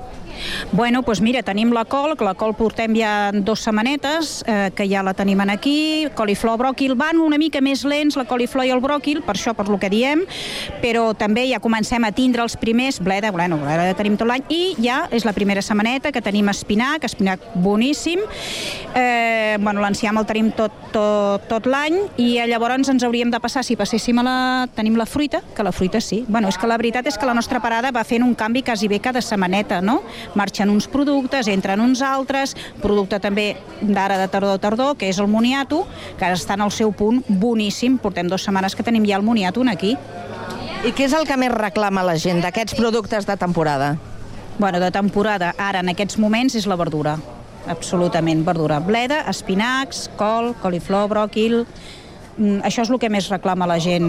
Bueno, 0.72 1.02
doncs 1.02 1.20
mira, 1.24 1.42
tenim 1.42 1.72
la 1.72 1.84
col, 1.88 2.14
que 2.16 2.24
la 2.24 2.34
col 2.38 2.54
portem 2.58 2.94
ja 2.96 3.30
dues 3.32 3.64
setmanetes, 3.64 4.42
eh, 4.46 4.70
que 4.76 4.86
ja 4.88 5.02
la 5.02 5.14
tenim 5.16 5.40
aquí, 5.40 6.08
coliflor, 6.16 6.58
bròquil, 6.60 6.94
van 6.98 7.20
una 7.20 7.38
mica 7.40 7.62
més 7.64 7.84
lents, 7.88 8.16
la 8.20 8.26
coliflor 8.28 8.66
i 8.68 8.72
el 8.74 8.82
bròquil, 8.84 9.22
per 9.24 9.34
això, 9.36 9.54
per 9.56 9.68
lo 9.70 9.78
que 9.80 9.88
diem, 9.90 10.26
però 10.82 11.10
també 11.16 11.46
ja 11.48 11.60
comencem 11.60 12.04
a 12.04 12.12
tindre 12.12 12.42
els 12.44 12.56
primers, 12.60 13.00
bleda, 13.00 13.32
bueno, 13.32 13.56
bleda 13.56 13.88
ja 13.88 13.96
tenim 13.96 14.18
tot 14.20 14.28
l'any, 14.28 14.44
i 14.52 14.74
ja 14.84 15.06
és 15.10 15.24
la 15.24 15.32
primera 15.32 15.62
setmaneta 15.64 16.12
que 16.12 16.22
tenim 16.22 16.48
espinac, 16.52 17.04
espinac 17.08 17.40
boníssim, 17.54 18.20
eh, 18.94 19.56
bueno, 19.60 19.80
l'enciam 19.80 20.20
el 20.20 20.28
tenim 20.28 20.52
tot, 20.52 20.76
tot, 20.92 21.48
tot 21.48 21.66
l'any, 21.70 21.98
i 22.18 22.34
llavors 22.50 22.88
ens 22.90 23.04
hauríem 23.06 23.30
de 23.30 23.38
passar, 23.40 23.62
si 23.64 23.76
passéssim 23.78 24.18
a 24.20 24.24
la... 24.26 24.36
tenim 24.74 24.96
la 24.98 25.06
fruita, 25.06 25.40
que 25.56 25.62
la 25.62 25.72
fruita 25.72 26.00
sí. 26.00 26.24
Bueno, 26.28 26.50
és 26.50 26.58
que 26.58 26.68
la 26.68 26.76
veritat 26.76 27.06
és 27.06 27.16
que 27.16 27.28
la 27.28 27.34
nostra 27.34 27.60
parada 27.62 27.92
va 27.94 28.02
fent 28.04 28.24
un 28.26 28.34
canvi 28.34 28.64
quasi 28.66 28.88
bé 28.90 28.98
cada 29.00 29.22
setmaneta, 29.22 29.80
no? 29.80 30.00
Marxen 30.34 30.70
uns 30.70 30.88
productes, 30.90 31.48
entren 31.48 31.80
uns 31.80 32.02
altres, 32.02 32.56
producte 32.82 33.20
també 33.22 33.54
d'ara 33.80 34.18
de 34.20 34.28
tardor-tardor, 34.28 34.96
que 34.98 35.08
és 35.08 35.20
el 35.22 35.30
moniato, 35.30 35.86
que 36.18 36.26
ara 36.26 36.36
està 36.36 36.58
en 36.58 36.66
el 36.66 36.74
seu 36.74 36.92
punt 36.92 37.22
boníssim. 37.28 37.98
Portem 38.02 38.28
dues 38.28 38.44
setmanes 38.44 38.76
que 38.76 38.86
tenim 38.86 39.06
ja 39.06 39.16
el 39.16 39.26
moniato 39.26 39.64
aquí. 39.70 39.96
I 40.80 40.92
què 40.96 41.04
és 41.04 41.12
el 41.12 41.26
que 41.28 41.36
més 41.36 41.52
reclama 41.52 42.02
la 42.02 42.16
gent 42.16 42.40
d'aquests 42.40 42.74
productes 42.78 43.26
de 43.28 43.36
temporada? 43.36 43.96
Bueno, 44.58 44.80
de 44.80 44.90
temporada, 44.90 45.54
ara 45.58 45.80
en 45.80 45.92
aquests 45.92 46.18
moments 46.18 46.54
és 46.56 46.66
la 46.66 46.76
verdura. 46.76 47.18
Absolutament, 47.68 48.44
verdura. 48.44 48.80
Bleda, 48.80 49.22
espinacs, 49.30 50.10
col, 50.20 50.54
coliflor, 50.60 51.08
bròquil... 51.08 51.64
Mm, 52.40 52.62
Això 52.64 52.80
és 52.86 52.88
el 52.88 52.96
que 52.96 53.10
més 53.12 53.26
reclama 53.28 53.66
la 53.68 53.76
gent 53.82 54.06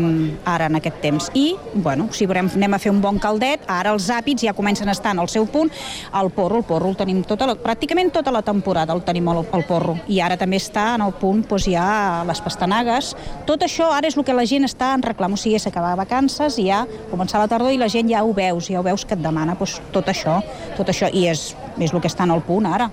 ara 0.47 0.69
en 0.71 0.77
aquest 0.79 1.01
temps. 1.03 1.27
I, 1.35 1.57
bueno, 1.73 2.07
si 2.15 2.25
veurem, 2.29 2.47
anem 2.55 2.77
a 2.77 2.79
fer 2.79 2.93
un 2.93 3.01
bon 3.03 3.19
caldet, 3.19 3.65
ara 3.67 3.91
els 3.91 4.07
àpits 4.13 4.45
ja 4.47 4.53
comencen 4.55 4.87
a 4.87 4.95
estar 4.95 5.11
en 5.11 5.19
el 5.19 5.27
seu 5.27 5.49
punt. 5.51 5.71
El 6.15 6.31
porro, 6.31 6.61
el 6.61 6.63
porro 6.63 6.93
el 6.93 6.95
tenim 6.95 7.25
tota 7.27 7.49
la, 7.49 7.57
pràcticament 7.59 8.13
tota 8.15 8.31
la 8.31 8.41
temporada 8.41 8.95
el 8.95 9.03
tenim 9.03 9.27
el, 9.33 9.43
el 9.51 9.67
porro. 9.67 9.97
I 10.07 10.21
ara 10.23 10.39
també 10.39 10.61
està 10.63 10.93
en 10.95 11.03
el 11.03 11.11
punt 11.19 11.43
doncs, 11.49 11.67
ja 11.67 12.23
les 12.27 12.41
pastanagues. 12.41 13.11
Tot 13.49 13.67
això 13.67 13.91
ara 13.91 14.07
és 14.07 14.15
el 14.15 14.23
que 14.23 14.37
la 14.37 14.47
gent 14.47 14.63
està 14.69 14.93
en 14.95 15.03
reclam. 15.03 15.35
O 15.35 15.41
sigui, 15.41 15.59
s'acabar 15.59 15.97
vacances 15.99 16.55
i 16.63 16.69
ja 16.69 16.85
començar 17.11 17.43
la 17.43 17.51
tardor 17.51 17.75
i 17.75 17.81
la 17.81 17.91
gent 17.91 18.07
ja 18.11 18.23
ho 18.23 18.31
veus, 18.31 18.71
ja 18.71 18.79
ho 18.79 18.87
veus 18.87 19.03
que 19.03 19.19
et 19.19 19.23
demana 19.23 19.59
doncs, 19.59 19.81
tot 19.91 20.07
això, 20.07 20.39
tot 20.79 20.87
això. 20.87 21.11
I 21.11 21.27
és, 21.35 21.49
és 21.79 21.91
el 21.91 21.99
que 21.99 22.07
està 22.07 22.23
en 22.23 22.37
el 22.37 22.47
punt 22.47 22.71
ara. 22.71 22.87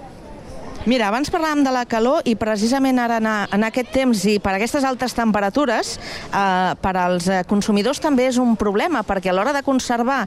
Mira, 0.87 1.09
abans 1.09 1.31
parlàvem 1.33 1.65
de 1.67 1.73
la 1.75 1.83
calor 1.91 2.23
i 2.29 2.37
precisament 2.39 3.01
ara 3.03 3.19
en, 3.19 3.27
en 3.27 3.67
aquest 3.67 3.91
temps 3.93 4.23
i 4.31 4.37
per 4.43 4.55
aquestes 4.55 4.85
altes 4.87 5.15
temperatures 5.17 5.97
eh, 5.99 6.75
per 6.79 6.95
als 6.97 7.27
eh, 7.27 7.43
consumidors 7.51 7.99
també 8.01 8.29
és 8.29 8.39
un 8.39 8.55
problema 8.57 9.03
perquè 9.07 9.33
a 9.33 9.35
l'hora 9.35 9.53
de 9.57 9.65
conservar 9.67 10.23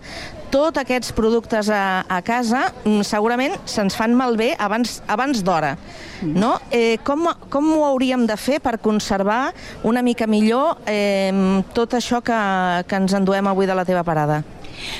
tots 0.51 0.81
aquests 0.81 1.15
productes 1.15 1.69
a, 1.71 2.03
a 2.03 2.19
casa 2.25 2.65
mm, 2.83 3.05
segurament 3.07 3.55
se'ns 3.63 3.95
fan 3.95 4.13
malbé 4.17 4.51
abans, 4.59 4.99
abans 5.07 5.39
d'hora. 5.45 5.77
No? 6.21 6.57
Eh, 6.69 6.99
com, 7.07 7.29
com 7.49 7.69
ho 7.77 7.85
hauríem 7.87 8.27
de 8.27 8.35
fer 8.37 8.59
per 8.61 8.75
conservar 8.83 9.53
una 9.87 10.03
mica 10.03 10.27
millor 10.27 10.83
eh, 10.85 11.31
tot 11.73 11.95
això 11.97 12.19
que, 12.21 12.41
que 12.85 12.99
ens 12.99 13.15
enduem 13.17 13.47
avui 13.47 13.69
de 13.69 13.77
la 13.77 13.87
teva 13.87 14.03
parada? 14.03 14.43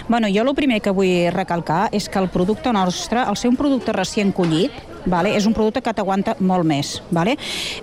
Bueno, 0.08 0.30
jo 0.32 0.46
el 0.46 0.56
primer 0.56 0.80
que 0.82 0.94
vull 0.96 1.30
recalcar 1.34 1.90
és 1.96 2.08
que 2.10 2.22
el 2.22 2.30
producte 2.30 2.72
nostre, 2.74 3.22
al 3.22 3.38
ser 3.38 3.52
un 3.52 3.60
producte 3.60 3.94
recient 3.96 4.34
collit, 4.34 4.74
vale, 5.06 5.36
és 5.36 5.46
un 5.48 5.54
producte 5.54 5.82
que 5.82 5.94
t'aguanta 5.94 6.36
molt 6.40 6.68
més. 6.68 6.94
Vale? 7.12 7.38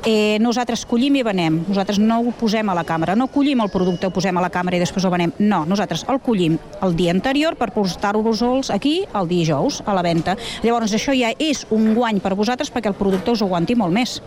Eh, 0.07 0.39
nosaltres 0.41 0.85
collim 0.89 1.19
i 1.19 1.25
venem, 1.27 1.63
nosaltres 1.69 2.01
no 2.03 2.21
ho 2.23 2.35
posem 2.39 2.69
a 2.69 2.77
la 2.77 2.85
càmera, 2.89 3.17
no 3.19 3.29
collim 3.33 3.63
el 3.65 3.73
producte, 3.73 4.09
ho 4.09 4.15
posem 4.15 4.37
a 4.37 4.45
la 4.45 4.53
càmera 4.55 4.79
i 4.79 4.83
després 4.83 5.05
el 5.05 5.15
venem. 5.15 5.35
No, 5.39 5.65
nosaltres 5.69 6.05
el 6.09 6.21
collim 6.25 6.59
el 6.83 6.97
dia 6.97 7.15
anterior 7.15 7.57
per 7.59 7.71
portar-vos-els 7.75 8.73
aquí 8.75 9.01
el 9.15 9.29
dijous 9.31 9.83
a 9.87 9.97
la 9.97 10.05
venda. 10.07 10.37
Llavors 10.63 10.95
això 10.95 11.15
ja 11.17 11.33
és 11.39 11.67
un 11.75 11.95
guany 11.95 12.23
per 12.25 12.37
vosaltres 12.39 12.73
perquè 12.73 12.93
el 12.93 12.99
producte 12.99 13.35
us 13.35 13.43
aguanti 13.47 13.79
molt 13.79 13.95
més. 13.95 14.19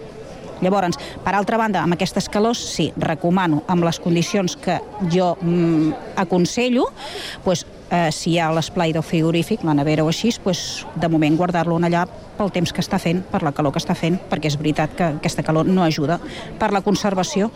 Llavors, 0.61 0.99
per 1.25 1.33
altra 1.35 1.57
banda, 1.57 1.81
amb 1.81 1.97
aquestes 1.97 2.29
calors, 2.29 2.61
sí, 2.75 2.91
recomano, 3.01 3.63
amb 3.71 3.85
les 3.87 3.99
condicions 3.99 4.55
que 4.61 4.79
jo 5.11 5.35
mm, 5.41 6.17
aconsello, 6.21 6.85
pues, 7.43 7.65
eh, 7.89 8.09
si 8.13 8.35
hi 8.35 8.39
ha 8.39 8.51
l'esplai 8.53 8.93
del 8.93 9.03
frigorífic, 9.03 9.65
la 9.67 9.75
nevera 9.77 10.05
o 10.05 10.11
així, 10.11 10.31
pues, 10.43 10.85
de 10.95 11.09
moment 11.09 11.37
guardar-lo 11.37 11.79
allà 11.81 12.05
pel 12.37 12.53
temps 12.53 12.73
que 12.73 12.81
està 12.81 12.99
fent, 13.01 13.23
per 13.27 13.43
la 13.43 13.53
calor 13.57 13.73
que 13.73 13.81
està 13.81 13.95
fent, 13.97 14.19
perquè 14.29 14.49
és 14.51 14.57
veritat 14.57 14.95
que 14.97 15.09
aquesta 15.17 15.43
calor 15.43 15.67
no 15.67 15.83
ajuda 15.83 16.19
per 16.59 16.71
la 16.71 16.81
conservació. 16.85 17.51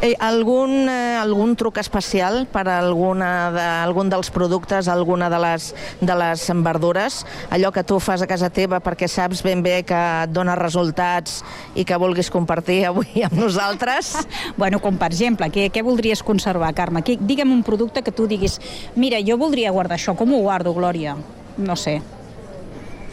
Eh, 0.00 0.14
algun, 0.22 0.86
eh, 0.86 1.18
algun 1.18 1.56
truc 1.58 1.80
especial 1.82 2.44
per 2.46 2.68
a 2.70 2.78
alguna 2.78 3.50
de, 3.50 3.64
algun 3.82 4.10
dels 4.12 4.30
productes, 4.30 4.86
alguna 4.86 5.26
de 5.32 5.40
les, 5.42 5.72
de 5.98 6.14
les 6.14 6.44
verdures? 6.62 7.24
Allò 7.50 7.72
que 7.74 7.82
tu 7.82 7.98
fas 7.98 8.22
a 8.22 8.28
casa 8.30 8.50
teva 8.50 8.78
perquè 8.78 9.08
saps 9.10 9.42
ben 9.42 9.64
bé 9.66 9.80
que 9.82 9.98
et 9.98 10.30
dona 10.30 10.54
resultats 10.54 11.42
i 11.74 11.84
que 11.84 11.98
vulguis 11.98 12.30
compartir 12.30 12.84
avui 12.86 13.24
amb 13.26 13.34
nosaltres? 13.40 14.14
bueno, 14.60 14.78
com 14.78 15.00
per 15.00 15.10
exemple, 15.10 15.50
què, 15.50 15.66
què 15.74 15.82
voldries 15.82 16.22
conservar, 16.22 16.70
Carme? 16.76 17.02
Què, 17.02 17.18
digue'm 17.18 17.50
un 17.50 17.64
producte 17.66 18.04
que 18.06 18.14
tu 18.14 18.28
diguis 18.30 18.60
mira, 18.94 19.18
jo 19.18 19.34
voldria 19.40 19.74
guardar 19.74 19.98
això, 19.98 20.14
com 20.14 20.30
ho 20.30 20.44
guardo, 20.46 20.76
Glòria? 20.78 21.16
No 21.58 21.74
sé. 21.74 21.98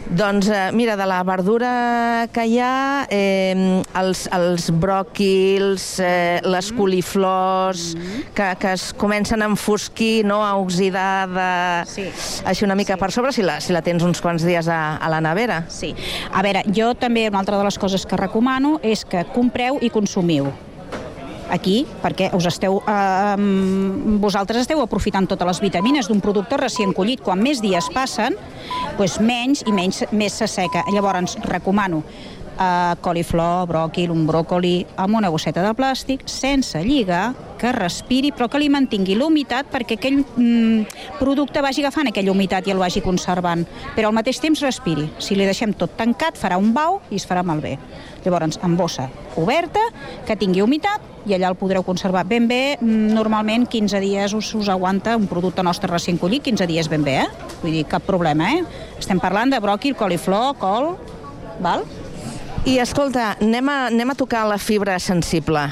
Doncs 0.04 0.48
eh, 0.48 0.70
mira, 0.72 0.96
de 0.96 1.06
la 1.08 1.22
verdura 1.24 2.28
que 2.32 2.44
hi 2.44 2.58
ha, 2.60 3.06
eh, 3.08 3.80
els, 3.96 4.26
els 4.36 4.66
bròquils, 4.68 5.86
eh, 6.04 6.42
les 6.44 6.68
coliflors, 6.76 7.94
que, 8.36 8.50
que 8.60 8.74
es 8.76 8.90
comencen 9.00 9.42
a 9.42 9.48
enfosquir, 9.48 10.26
no, 10.28 10.42
a 10.44 10.54
oxidar 10.60 11.28
de... 11.32 11.48
Sí. 11.88 12.06
Així 12.44 12.68
una 12.68 12.76
mica 12.76 12.94
Sí. 12.94 13.00
per 13.00 13.10
sobre, 13.12 13.32
si 13.32 13.42
la, 13.42 13.56
si 13.64 13.72
la 13.72 13.80
tens 13.82 14.04
uns 14.04 14.20
quants 14.20 14.44
dies 14.44 14.68
a, 14.68 14.98
a 15.00 15.08
la 15.08 15.22
nevera. 15.24 15.64
Sí. 15.72 15.94
A 16.30 16.44
veure, 16.44 16.62
jo 16.68 16.92
també 16.94 17.26
una 17.30 17.40
altra 17.40 17.56
de 17.58 17.64
les 17.64 17.80
coses 17.80 18.04
que 18.04 18.20
recomano 18.20 18.76
és 18.84 19.06
que 19.08 19.24
compreu 19.32 19.80
i 19.80 19.90
consumiu 19.90 20.52
aquí, 21.50 21.84
perquè 22.02 22.30
us 22.36 22.46
esteu, 22.50 22.80
eh, 22.86 23.36
vosaltres 24.22 24.64
esteu 24.64 24.80
aprofitant 24.82 25.26
totes 25.26 25.46
les 25.46 25.60
vitamines 25.60 26.08
d'un 26.08 26.20
producte 26.20 26.56
recient 26.56 26.94
collit. 26.94 27.22
Quan 27.22 27.42
més 27.42 27.60
dies 27.62 27.90
passen, 27.94 28.36
doncs 28.98 29.20
menys 29.20 29.64
i 29.66 29.72
menys 29.72 30.04
més 30.12 30.38
s'asseca. 30.40 30.84
Llavors, 30.92 31.36
recomano 31.44 32.02
eh, 32.58 32.94
coliflor, 33.00 33.66
bròquil, 33.68 34.10
un 34.10 34.26
bròcoli, 34.26 34.84
amb 34.96 35.18
una 35.18 35.30
bosseta 35.30 35.62
de 35.64 35.72
plàstic, 35.76 36.24
sense 36.30 36.80
lligar, 36.84 37.32
que 37.58 37.72
respiri, 37.72 38.32
però 38.34 38.48
que 38.50 38.60
li 38.60 38.68
mantingui 38.68 39.16
la 39.16 39.28
humitat 39.28 39.70
perquè 39.72 39.96
aquell 39.96 40.20
mm, 40.20 41.16
producte 41.20 41.62
vagi 41.64 41.84
agafant 41.84 42.10
aquella 42.10 42.34
humitat 42.34 42.66
i 42.68 42.74
el 42.74 42.82
vagi 42.82 43.00
conservant, 43.04 43.64
però 43.96 44.10
al 44.10 44.18
mateix 44.18 44.40
temps 44.42 44.62
respiri. 44.64 45.06
Si 45.18 45.38
li 45.38 45.46
deixem 45.48 45.72
tot 45.78 45.96
tancat, 45.96 46.38
farà 46.40 46.58
un 46.60 46.74
bau 46.76 47.00
i 47.10 47.20
es 47.20 47.26
farà 47.28 47.44
malbé. 47.46 47.78
Llavors, 48.24 48.60
amb 48.62 48.78
bossa 48.80 49.08
oberta, 49.40 49.80
que 50.26 50.36
tingui 50.36 50.64
humitat, 50.64 51.13
i 51.24 51.34
allà 51.34 51.50
el 51.52 51.58
podreu 51.58 51.84
conservar 51.86 52.24
ben 52.28 52.48
bé. 52.48 52.76
Mm, 52.80 53.14
Normalment 53.16 53.66
15 53.70 54.00
dies 54.04 54.34
us, 54.36 54.52
us 54.54 54.68
aguanta 54.68 55.16
un 55.16 55.26
producte 55.30 55.62
nostre 55.62 55.90
recient 55.90 56.20
collit, 56.20 56.44
15 56.44 56.66
dies 56.70 56.88
ben 56.88 57.04
bé, 57.04 57.20
eh? 57.24 57.50
Vull 57.62 57.78
dir, 57.78 57.84
cap 57.88 58.04
problema, 58.06 58.52
eh? 58.54 58.64
Estem 58.98 59.20
parlant 59.20 59.52
de 59.52 59.60
bròquil, 59.60 59.96
coliflor, 59.96 60.54
col, 60.60 60.94
val? 61.64 61.84
I 62.64 62.78
escolta, 62.80 63.34
anem 63.44 63.68
a, 63.68 63.74
anem 63.90 64.08
a 64.08 64.14
tocar 64.16 64.46
la 64.48 64.56
fibra 64.56 64.94
sensible, 64.96 65.66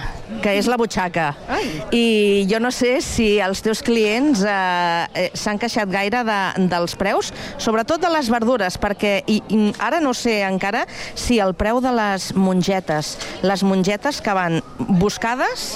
que 0.44 0.52
és 0.58 0.66
la 0.68 0.76
butxaca. 0.76 1.30
Ai. 1.48 1.70
I 1.96 2.06
jo 2.50 2.58
no 2.60 2.68
sé 2.68 2.98
si 3.00 3.38
els 3.40 3.62
teus 3.64 3.80
clients 3.80 4.42
eh, 4.44 5.06
eh, 5.16 5.30
s'han 5.32 5.56
queixat 5.62 5.88
gaire 5.88 6.20
de, 6.28 6.36
dels 6.68 6.92
preus, 7.00 7.30
sobretot 7.56 8.02
de 8.02 8.10
les 8.12 8.28
verdures, 8.28 8.76
perquè 8.76 9.14
i, 9.24 9.38
i 9.48 9.60
ara 9.80 10.02
no 10.04 10.12
sé 10.12 10.42
encara 10.44 10.82
si 11.16 11.38
el 11.40 11.56
preu 11.56 11.80
de 11.80 11.94
les 11.96 12.28
mongetes, 12.36 13.14
les 13.40 13.64
mongetes 13.64 14.20
que 14.20 14.34
van 14.36 14.60
buscades, 15.00 15.70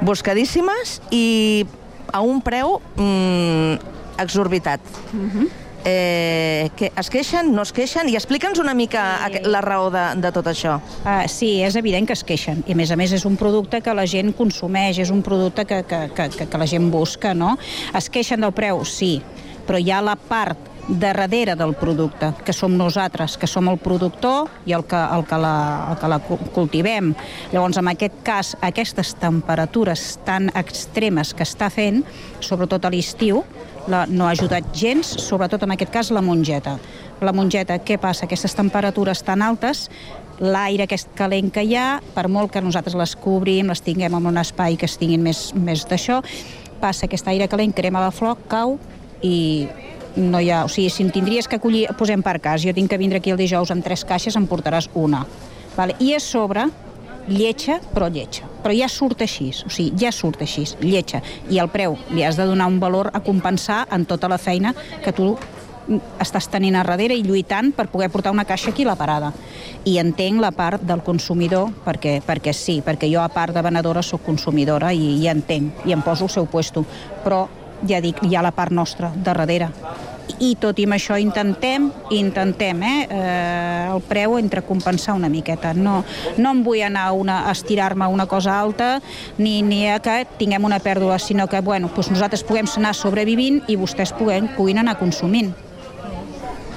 buscadíssimes 0.00 0.96
i 1.12 1.66
a 2.08 2.24
un 2.24 2.40
preu 2.40 2.78
mm, 2.96 3.84
exorbitat. 4.24 4.80
Mm 5.12 5.28
-hmm. 5.28 5.63
Eh, 5.86 6.70
que 6.76 6.90
es 6.96 7.10
queixen, 7.12 7.50
no 7.52 7.60
es 7.62 7.72
queixen? 7.76 8.08
I 8.08 8.16
explica'ns 8.16 8.58
una 8.62 8.72
mica 8.72 9.02
sí. 9.28 9.42
la 9.44 9.60
raó 9.60 9.90
de, 9.92 10.04
de 10.16 10.30
tot 10.32 10.46
això. 10.48 10.78
Uh, 11.04 11.26
sí, 11.28 11.58
és 11.60 11.76
evident 11.76 12.08
que 12.08 12.16
es 12.16 12.24
queixen. 12.24 12.62
I 12.64 12.72
a 12.72 12.78
més 12.78 12.90
a 12.90 12.96
més 12.96 13.12
és 13.12 13.26
un 13.28 13.36
producte 13.36 13.82
que 13.84 13.92
la 13.92 14.06
gent 14.08 14.32
consumeix, 14.36 15.02
és 15.04 15.12
un 15.12 15.20
producte 15.22 15.66
que, 15.68 15.82
que, 15.84 16.06
que, 16.16 16.28
que, 16.38 16.46
que 16.48 16.60
la 16.62 16.68
gent 16.70 16.88
busca, 16.92 17.34
no? 17.36 17.58
Es 17.92 18.08
queixen 18.08 18.40
del 18.40 18.54
preu, 18.56 18.80
sí, 18.88 19.18
però 19.68 19.76
hi 19.80 19.92
ha 19.92 20.00
la 20.04 20.16
part 20.16 20.70
de 20.88 21.12
darrere 21.16 21.54
del 21.56 21.72
producte, 21.80 22.28
que 22.44 22.52
som 22.52 22.74
nosaltres, 22.76 23.38
que 23.40 23.46
som 23.48 23.68
el 23.72 23.78
productor 23.80 24.50
i 24.68 24.74
el 24.76 24.82
que, 24.84 24.98
el 25.00 25.22
que, 25.24 25.36
la, 25.40 25.52
el 25.92 25.96
que 26.00 26.10
la 26.12 26.18
cu- 26.20 26.36
cultivem. 26.52 27.14
Llavors, 27.52 27.78
en 27.80 27.88
aquest 27.88 28.18
cas, 28.24 28.50
aquestes 28.60 29.14
temperatures 29.20 30.18
tan 30.26 30.50
extremes 30.52 31.32
que 31.32 31.44
està 31.48 31.70
fent, 31.72 32.02
sobretot 32.44 32.84
a 32.84 32.92
l'estiu, 32.92 33.40
la, 33.90 34.04
no 34.08 34.26
ha 34.26 34.32
ajudat 34.32 34.70
gens, 34.76 35.08
sobretot 35.20 35.62
en 35.64 35.74
aquest 35.74 35.92
cas 35.92 36.10
la 36.14 36.22
mongeta. 36.24 36.76
La 37.24 37.32
mongeta, 37.36 37.78
què 37.84 37.98
passa? 38.00 38.26
Aquestes 38.26 38.56
temperatures 38.56 39.22
tan 39.24 39.42
altes, 39.44 39.88
l'aire 40.40 40.86
aquest 40.88 41.12
calent 41.18 41.50
que 41.54 41.62
hi 41.62 41.76
ha, 41.78 42.00
per 42.14 42.26
molt 42.28 42.52
que 42.52 42.62
nosaltres 42.64 42.96
les 42.98 43.14
cobrim, 43.16 43.70
les 43.70 43.82
tinguem 43.84 44.16
en 44.18 44.30
un 44.32 44.40
espai 44.40 44.78
que 44.80 44.88
es 44.88 44.98
tinguin 45.00 45.22
més, 45.22 45.46
més 45.54 45.84
d'això, 45.88 46.20
passa 46.80 47.06
aquest 47.06 47.28
aire 47.30 47.48
calent, 47.48 47.74
crema 47.76 48.02
la 48.02 48.12
flor, 48.14 48.38
cau 48.50 48.78
i 49.22 49.66
no 50.16 50.40
hi 50.40 50.50
ha... 50.50 50.64
O 50.64 50.70
sigui, 50.70 50.90
si 50.90 51.04
en 51.04 51.12
tindries 51.14 51.48
que 51.50 51.60
collir, 51.62 51.86
posem 51.98 52.22
per 52.22 52.38
cas, 52.42 52.62
jo 52.62 52.74
tinc 52.74 52.90
que 52.90 53.00
vindre 53.00 53.20
aquí 53.22 53.32
el 53.34 53.40
dijous 53.40 53.72
amb 53.74 53.84
tres 53.84 54.04
caixes, 54.06 54.36
em 54.38 54.46
portaràs 54.50 54.90
una. 54.94 55.24
Vale? 55.76 55.96
I 55.98 56.14
a 56.14 56.20
sobre, 56.22 56.68
lletja, 57.28 57.80
però 57.94 58.08
lletja. 58.08 58.48
Però 58.64 58.74
ja 58.74 58.88
surt 58.88 59.24
així, 59.24 59.50
o 59.64 59.72
sigui, 59.72 59.92
ja 60.00 60.12
surt 60.12 60.42
així, 60.44 60.64
lletja. 60.80 61.22
I 61.50 61.60
el 61.62 61.70
preu 61.72 61.98
li 62.12 62.24
has 62.24 62.38
de 62.40 62.46
donar 62.48 62.68
un 62.70 62.80
valor 62.80 63.10
a 63.12 63.20
compensar 63.24 63.84
en 63.92 64.06
tota 64.08 64.28
la 64.28 64.38
feina 64.38 64.74
que 65.04 65.12
tu 65.12 65.34
estàs 66.22 66.46
tenint 66.48 66.76
a 66.78 66.84
darrere 66.84 67.16
i 67.16 67.24
lluitant 67.24 67.72
per 67.76 67.88
poder 67.92 68.08
portar 68.12 68.32
una 68.32 68.46
caixa 68.48 68.70
aquí 68.70 68.86
a 68.86 68.92
la 68.92 68.96
parada. 68.96 69.32
I 69.84 69.98
entenc 70.00 70.40
la 70.40 70.52
part 70.56 70.82
del 70.82 71.02
consumidor, 71.04 71.70
perquè, 71.84 72.20
perquè 72.24 72.54
sí, 72.56 72.80
perquè 72.84 73.10
jo 73.12 73.20
a 73.20 73.28
part 73.28 73.54
de 73.54 73.62
venedora 73.62 74.02
sóc 74.02 74.24
consumidora 74.24 74.92
i, 74.92 75.18
i 75.20 75.28
entenc, 75.28 75.84
i 75.84 75.92
em 75.92 76.02
poso 76.02 76.24
al 76.24 76.32
seu 76.32 76.48
puesto. 76.48 76.84
Però, 77.24 77.44
ja 77.88 78.00
dic, 78.00 78.22
hi 78.24 78.36
ha 78.36 78.44
la 78.44 78.54
part 78.56 78.72
nostra 78.72 79.12
de 79.14 79.28
darrere. 79.28 79.70
I 80.40 80.54
tot 80.60 80.78
i 80.80 80.86
amb 80.88 80.96
això 80.96 81.18
intentem, 81.20 81.90
intentem, 82.16 82.82
eh, 82.82 83.06
eh, 83.10 83.92
el 83.94 84.00
preu 84.08 84.38
entre 84.38 84.64
compensar 84.66 85.14
una 85.14 85.28
miqueta. 85.28 85.74
No, 85.74 86.02
no 86.36 86.54
em 86.54 86.62
vull 86.64 86.82
anar 86.82 87.10
una, 87.12 87.42
a 87.48 87.52
estirar-me 87.52 88.08
una 88.10 88.26
cosa 88.26 88.58
alta 88.58 89.00
ni, 89.38 89.60
ni 89.62 89.84
a 89.88 90.00
que 90.02 90.24
tinguem 90.38 90.64
una 90.64 90.80
pèrdua, 90.80 91.18
sinó 91.18 91.46
que 91.48 91.60
bueno, 91.60 91.90
doncs 91.94 92.10
nosaltres 92.10 92.44
puguem 92.44 92.70
anar 92.76 92.94
sobrevivint 92.96 93.62
i 93.68 93.76
vostès 93.76 94.12
puguin, 94.16 94.50
puguin 94.56 94.82
anar 94.82 94.98
consumint. 94.98 95.52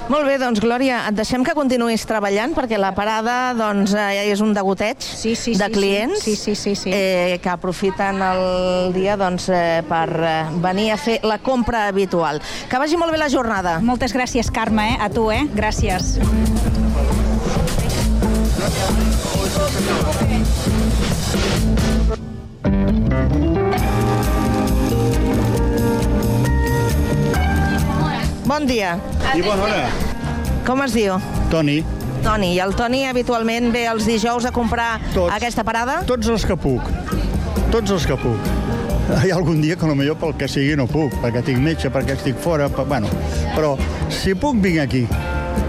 Molt 0.08 0.24
bé, 0.24 0.38
doncs, 0.40 0.62
Glòria, 0.64 1.02
et 1.10 1.16
deixem 1.18 1.42
que 1.44 1.52
continuïs 1.52 2.06
treballant 2.08 2.54
perquè 2.56 2.78
la 2.80 2.94
parada 2.96 3.52
doncs, 3.56 3.92
eh, 3.92 4.30
és 4.32 4.40
un 4.40 4.54
degoteig 4.56 5.04
sí, 5.04 5.34
sí, 5.36 5.52
de 5.52 5.68
sí, 5.68 5.74
clients 5.74 6.24
sí, 6.24 6.34
sí, 6.34 6.54
sí, 6.56 6.72
sí. 6.80 6.92
Eh, 6.96 7.36
que 7.44 7.52
aprofiten 7.52 8.22
el 8.24 8.94
dia 8.96 9.18
doncs, 9.20 9.50
eh, 9.52 9.82
per 9.88 10.08
eh, 10.16 10.32
venir 10.64 10.92
a 10.94 10.96
fer 10.96 11.20
la 11.28 11.36
compra 11.44 11.86
habitual. 11.92 12.40
Que 12.70 12.80
vagi 12.80 12.96
molt 12.96 13.12
bé 13.12 13.20
la 13.20 13.28
jornada. 13.28 13.78
Moltes 13.84 14.16
gràcies, 14.16 14.48
Carme, 14.48 14.94
eh? 14.94 14.98
a 14.98 15.12
tu, 15.12 15.28
eh? 15.30 15.44
Gràcies. 15.52 16.16
Bon 28.48 28.64
dia. 28.64 28.94
I 29.36 29.42
bona 29.44 29.62
hora. 29.66 29.88
Com 30.64 30.80
es 30.80 30.94
diu? 30.96 31.18
Toni. 31.52 31.82
Toni. 32.24 32.54
I 32.56 32.60
el 32.64 32.72
Toni 32.78 33.02
habitualment 33.04 33.68
ve 33.74 33.82
els 33.90 34.06
dijous 34.08 34.46
a 34.48 34.52
comprar 34.56 34.94
Tots. 35.12 35.34
aquesta 35.34 35.64
parada? 35.68 35.98
Tots 36.08 36.30
els 36.32 36.46
que 36.48 36.56
puc. 36.56 36.88
Tots 37.68 37.92
els 37.92 38.06
que 38.08 38.16
puc. 38.16 38.48
Hi 39.20 39.28
ha 39.28 39.36
algun 39.36 39.60
dia 39.60 39.76
que 39.76 39.84
potser 39.84 40.16
pel 40.22 40.32
que 40.40 40.48
sigui 40.48 40.76
no 40.80 40.86
puc, 40.88 41.12
perquè 41.20 41.42
tinc 41.44 41.60
metge, 41.60 41.92
perquè 41.92 42.16
estic 42.16 42.40
fora, 42.40 42.70
per, 42.72 42.86
bueno, 42.88 43.08
però 43.54 43.76
si 44.08 44.32
puc 44.34 44.56
vinc 44.64 44.80
aquí. 44.80 45.04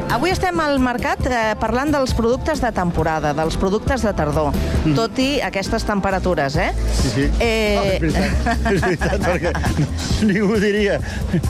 Avui 0.09 0.31
estem 0.33 0.57
al 0.57 0.79
mercat 0.81 1.21
eh, 1.29 1.53
parlant 1.61 1.91
dels 1.93 2.15
productes 2.17 2.63
de 2.63 2.71
temporada, 2.73 3.29
dels 3.37 3.57
productes 3.61 4.01
de 4.01 4.13
tardor, 4.17 4.49
mm. 4.55 4.95
tot 4.97 5.19
i 5.21 5.27
aquestes 5.45 5.85
temperatures, 5.85 6.55
eh? 6.57 6.71
Sí, 6.97 7.11
sí. 7.13 7.27
Eh... 7.37 7.77
Oh, 7.77 7.85
és 7.85 8.01
veritat, 8.01 8.49
és 8.73 8.81
veritat, 8.87 9.27
perquè 9.27 10.25
ningú 10.25 10.57
diria 10.57 10.97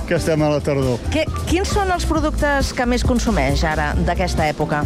que 0.09 0.17
estem 0.19 0.43
a 0.43 0.51
la 0.51 0.59
tardor. 0.65 0.99
Que, 1.13 1.23
quins 1.47 1.71
són 1.71 1.95
els 1.95 2.03
productes 2.09 2.73
que 2.75 2.89
més 2.89 3.07
consumeix 3.07 3.63
ara 3.63 3.93
d'aquesta 3.95 4.49
època? 4.51 4.83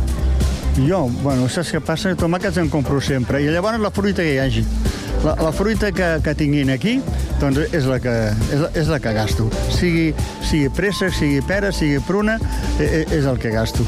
Jo, 0.78 1.08
bueno, 1.24 1.50
saps 1.50 1.74
què 1.74 1.82
passa? 1.86 2.14
Tomàquets 2.18 2.62
en 2.62 2.70
compro 2.70 3.02
sempre, 3.02 3.42
i 3.42 3.50
llavors 3.50 3.82
la 3.82 3.94
fruita 3.94 4.22
que 4.22 4.38
hi 4.38 4.42
hagi. 4.42 4.68
La, 5.24 5.36
la 5.40 5.52
fruita 5.56 5.92
que, 5.96 6.08
que 6.24 6.34
tinguin 6.36 6.74
aquí, 6.74 6.98
doncs 7.40 7.62
és 7.72 7.88
la 7.88 8.00
que, 8.04 8.14
és 8.52 8.60
la, 8.60 8.70
és 8.82 8.90
la 8.92 9.00
que 9.00 9.14
gasto. 9.16 9.48
Sigui, 9.72 10.10
sigui 10.44 10.72
préssec, 10.76 11.14
sigui 11.16 11.40
pera, 11.48 11.72
sigui 11.72 12.02
pruna, 12.04 12.36
eh, 12.80 12.90
eh, 12.90 13.06
és 13.20 13.30
el 13.30 13.40
que 13.40 13.54
gasto. 13.54 13.88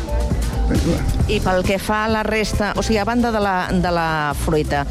I 1.29 1.41
pel 1.43 1.61
que 1.67 1.77
fa 1.77 2.05
a 2.05 2.09
la 2.09 2.23
resta, 2.25 2.71
o 2.79 2.83
sigui, 2.85 2.97
a 2.97 3.05
banda 3.05 3.33
de 3.35 3.41
la, 3.43 3.57
de 3.69 3.91
la 3.93 4.09
fruita, 4.45 4.85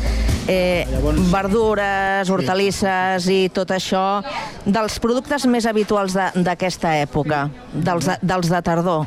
eh, 0.48 0.86
Llavors- 0.90 1.30
verdures, 1.32 2.30
hortalisses 2.30 3.28
i 3.32 3.48
tot 3.54 3.70
això, 3.70 4.22
dels 4.66 4.98
productes 5.00 5.46
més 5.46 5.66
habituals 5.66 6.14
de- 6.14 6.30
d'aquesta 6.44 6.94
època, 7.00 7.48
dels 7.72 8.06
de, 8.06 8.16
dels 8.22 8.48
de 8.50 8.60
tardor, 8.62 9.06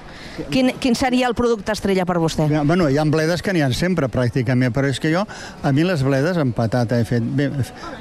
quin, 0.50 0.72
quin 0.80 0.96
seria 0.96 1.28
el 1.28 1.36
producte 1.36 1.72
estrella 1.72 2.06
per 2.06 2.18
vostè? 2.18 2.48
Bueno, 2.66 2.90
hi 2.90 2.98
ha 2.98 3.04
bledes 3.06 3.42
que 3.42 3.54
n'hi 3.54 3.62
ha 3.62 3.72
sempre, 3.74 4.08
pràcticament, 4.10 4.74
però 4.74 4.88
és 4.90 5.00
que 5.00 5.12
jo, 5.14 5.26
a 5.64 5.72
mi 5.72 5.84
les 5.84 6.04
bledes 6.04 6.38
amb 6.38 6.56
patata 6.56 7.00
he 7.00 7.06
fet 7.06 7.24
bé, 7.24 7.50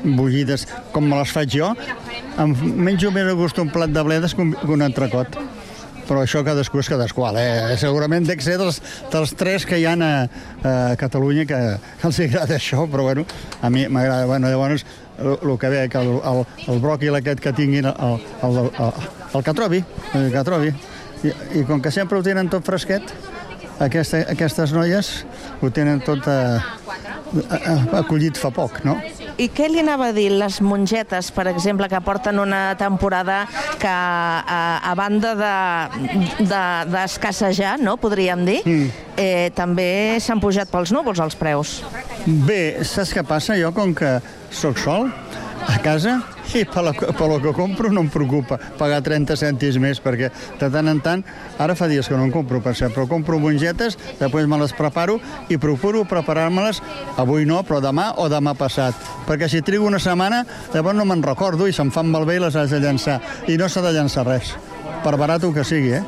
bullides, 0.05 0.67
com 0.93 1.05
me 1.09 1.17
les 1.19 1.33
faig 1.33 1.51
jo, 1.59 1.75
em 2.39 2.57
menjo 2.77 3.11
més 3.13 3.29
a 3.29 3.37
gust 3.39 3.59
un 3.59 3.71
plat 3.71 3.91
de 3.91 4.03
bledes 4.03 4.35
que 4.35 4.43
un, 4.43 4.53
que 4.53 4.73
un 4.73 4.83
entrecot. 4.83 5.39
Però 6.07 6.23
això 6.23 6.43
cadascú 6.47 6.79
és 6.79 6.89
cadasqual, 6.91 7.35
eh? 7.41 7.75
Segurament 7.81 8.27
dec 8.29 8.43
ser 8.45 8.57
dels, 8.61 8.79
dels 9.11 9.33
tres 9.35 9.67
que 9.67 9.81
hi 9.81 9.87
ha 9.91 9.97
a, 9.99 10.11
a 10.63 10.75
Catalunya 11.01 11.47
que, 11.51 11.59
que 12.01 12.07
els 12.07 12.21
agrada 12.23 12.59
això, 12.61 12.85
però 12.91 13.09
bueno, 13.09 13.25
a 13.59 13.71
mi 13.75 13.89
m'agrada. 13.91 14.29
Bueno, 14.31 14.51
llavors, 14.53 14.87
el, 15.19 15.35
el 15.35 15.59
que 15.59 15.71
ve, 15.73 15.89
que 15.91 15.99
el, 15.99 16.13
el, 16.23 16.45
el 16.71 16.83
bròquil 16.85 17.19
aquest 17.19 17.43
que 17.43 17.53
tinguin, 17.57 17.91
el, 17.91 18.21
el, 18.47 18.61
el, 18.69 18.93
el 19.35 19.47
que 19.49 19.57
trobi, 19.59 19.83
el 20.15 20.31
que 20.31 20.45
trobi. 20.47 20.75
I, 21.25 21.33
I 21.59 21.65
com 21.67 21.83
que 21.83 21.91
sempre 21.91 22.21
ho 22.21 22.23
tenen 22.23 22.53
tot 22.53 22.63
fresquet, 22.63 23.11
aquesta, 23.83 24.23
aquestes 24.33 24.73
noies 24.73 25.11
ho 25.61 25.71
tenen 25.75 26.01
tot 26.05 26.25
eh, 26.29 26.59
eh, 27.43 27.99
acollit 27.99 28.39
fa 28.41 28.51
poc, 28.55 28.81
no? 28.87 28.97
I 29.37 29.51
què 29.53 29.67
li 29.69 29.83
anava 29.83 30.09
a 30.09 30.15
dir 30.17 30.31
les 30.33 30.61
mongetes, 30.65 31.29
per 31.37 31.45
exemple, 31.51 31.89
que 31.93 32.01
porten 32.01 32.39
una 32.41 32.71
temporada 32.81 33.43
que, 33.79 33.91
a, 33.91 34.61
a 34.81 34.95
banda 34.97 35.35
de- 35.37 36.15
de- 36.41 36.87
d'escassejar, 36.95 37.77
de, 37.77 37.85
no, 37.85 37.99
podríem 38.01 38.47
dir, 38.49 38.63
mm. 38.65 38.87
eh, 39.21 39.51
també 39.57 40.17
s'han 40.25 40.41
pujat 40.41 40.73
pels 40.73 40.95
núvols 40.97 41.21
els 41.21 41.37
preus. 41.37 41.83
Bé, 42.25 42.79
saps 42.89 43.13
què 43.13 43.27
passa? 43.29 43.59
Jo, 43.61 43.75
com 43.77 43.93
que 43.95 44.17
sóc 44.51 44.81
sol, 44.81 45.11
a 45.69 45.77
casa, 45.85 46.23
i 46.55 46.65
per, 46.65 46.85
la, 46.87 46.93
per 46.93 47.29
lo 47.29 47.39
que 47.43 47.53
compro 47.57 47.91
no 47.93 48.05
em 48.05 48.11
preocupa 48.13 48.59
pagar 48.79 49.03
30 49.05 49.37
cèntims 49.41 49.79
més, 49.83 50.01
perquè 50.03 50.31
de 50.61 50.71
tant 50.73 50.91
en 50.93 51.01
tant, 51.05 51.25
ara 51.59 51.77
fa 51.79 51.89
dies 51.91 52.09
que 52.09 52.17
no 52.17 52.27
en 52.27 52.33
compro, 52.35 52.61
per 52.65 52.77
cert, 52.79 52.95
però 52.95 53.07
compro 53.11 53.41
mongetes, 53.43 53.99
després 54.21 54.49
me 54.49 54.61
les 54.61 54.75
preparo 54.77 55.19
i 55.53 55.59
procuro 55.63 56.05
preparar-me-les, 56.09 56.83
avui 57.19 57.49
no, 57.49 57.63
però 57.67 57.81
demà 57.85 58.13
o 58.23 58.29
demà 58.33 58.55
passat, 58.59 58.95
perquè 59.27 59.51
si 59.51 59.65
trigo 59.67 59.89
una 59.89 60.01
setmana, 60.03 60.45
llavors 60.75 60.99
no 60.99 61.09
me'n 61.09 61.25
recordo 61.25 61.67
i 61.67 61.75
se'm 61.75 61.91
fan 61.95 62.11
malbé 62.13 62.39
i 62.39 62.45
les 62.45 62.57
haig 62.57 62.71
de 62.71 62.83
llançar. 62.83 63.21
I 63.49 63.57
no 63.61 63.69
s'ha 63.69 63.83
de 63.85 63.95
llançar 63.97 64.27
res, 64.27 64.55
per 65.05 65.17
barat 65.17 65.45
que 65.55 65.65
sigui, 65.65 65.93
eh? 65.99 66.05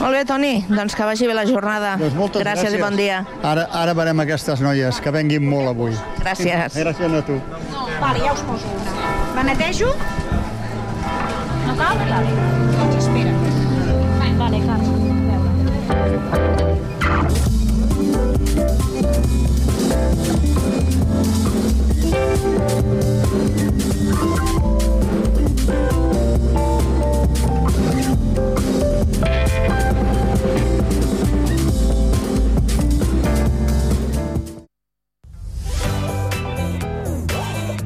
Molt 0.00 0.16
bé, 0.16 0.22
Toni, 0.24 0.52
doncs 0.64 0.94
que 0.96 1.04
vagi 1.04 1.26
bé 1.28 1.34
la 1.36 1.44
jornada. 1.44 1.92
Doncs 2.00 2.16
moltes 2.16 2.40
gràcies, 2.40 2.70
gràcies. 2.70 2.78
i 2.78 2.82
bon 2.82 2.96
dia. 2.96 3.20
Ara, 3.44 3.66
ara 3.82 3.92
veurem 3.92 4.24
aquestes 4.24 4.64
noies, 4.64 5.00
que 5.04 5.12
venguin 5.12 5.44
molt 5.44 5.74
avui. 5.74 5.92
Gràcies. 6.22 6.80
Gràcies 6.80 7.20
a 7.20 7.22
tu. 7.28 7.36
Vale, 8.00 8.24
ja 8.24 8.32
us 8.32 8.46
poso 8.48 8.76
una. 8.80 9.09
La 9.34 9.42
netejo? 9.44 9.86
No 11.66 11.76
cal? 11.76 11.96
Vale. 11.98 12.30
Doncs 12.78 12.96
espera. 12.96 13.32
Vale, 14.38 14.60
Carles. 14.66 15.00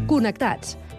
Connectats. 0.06 0.76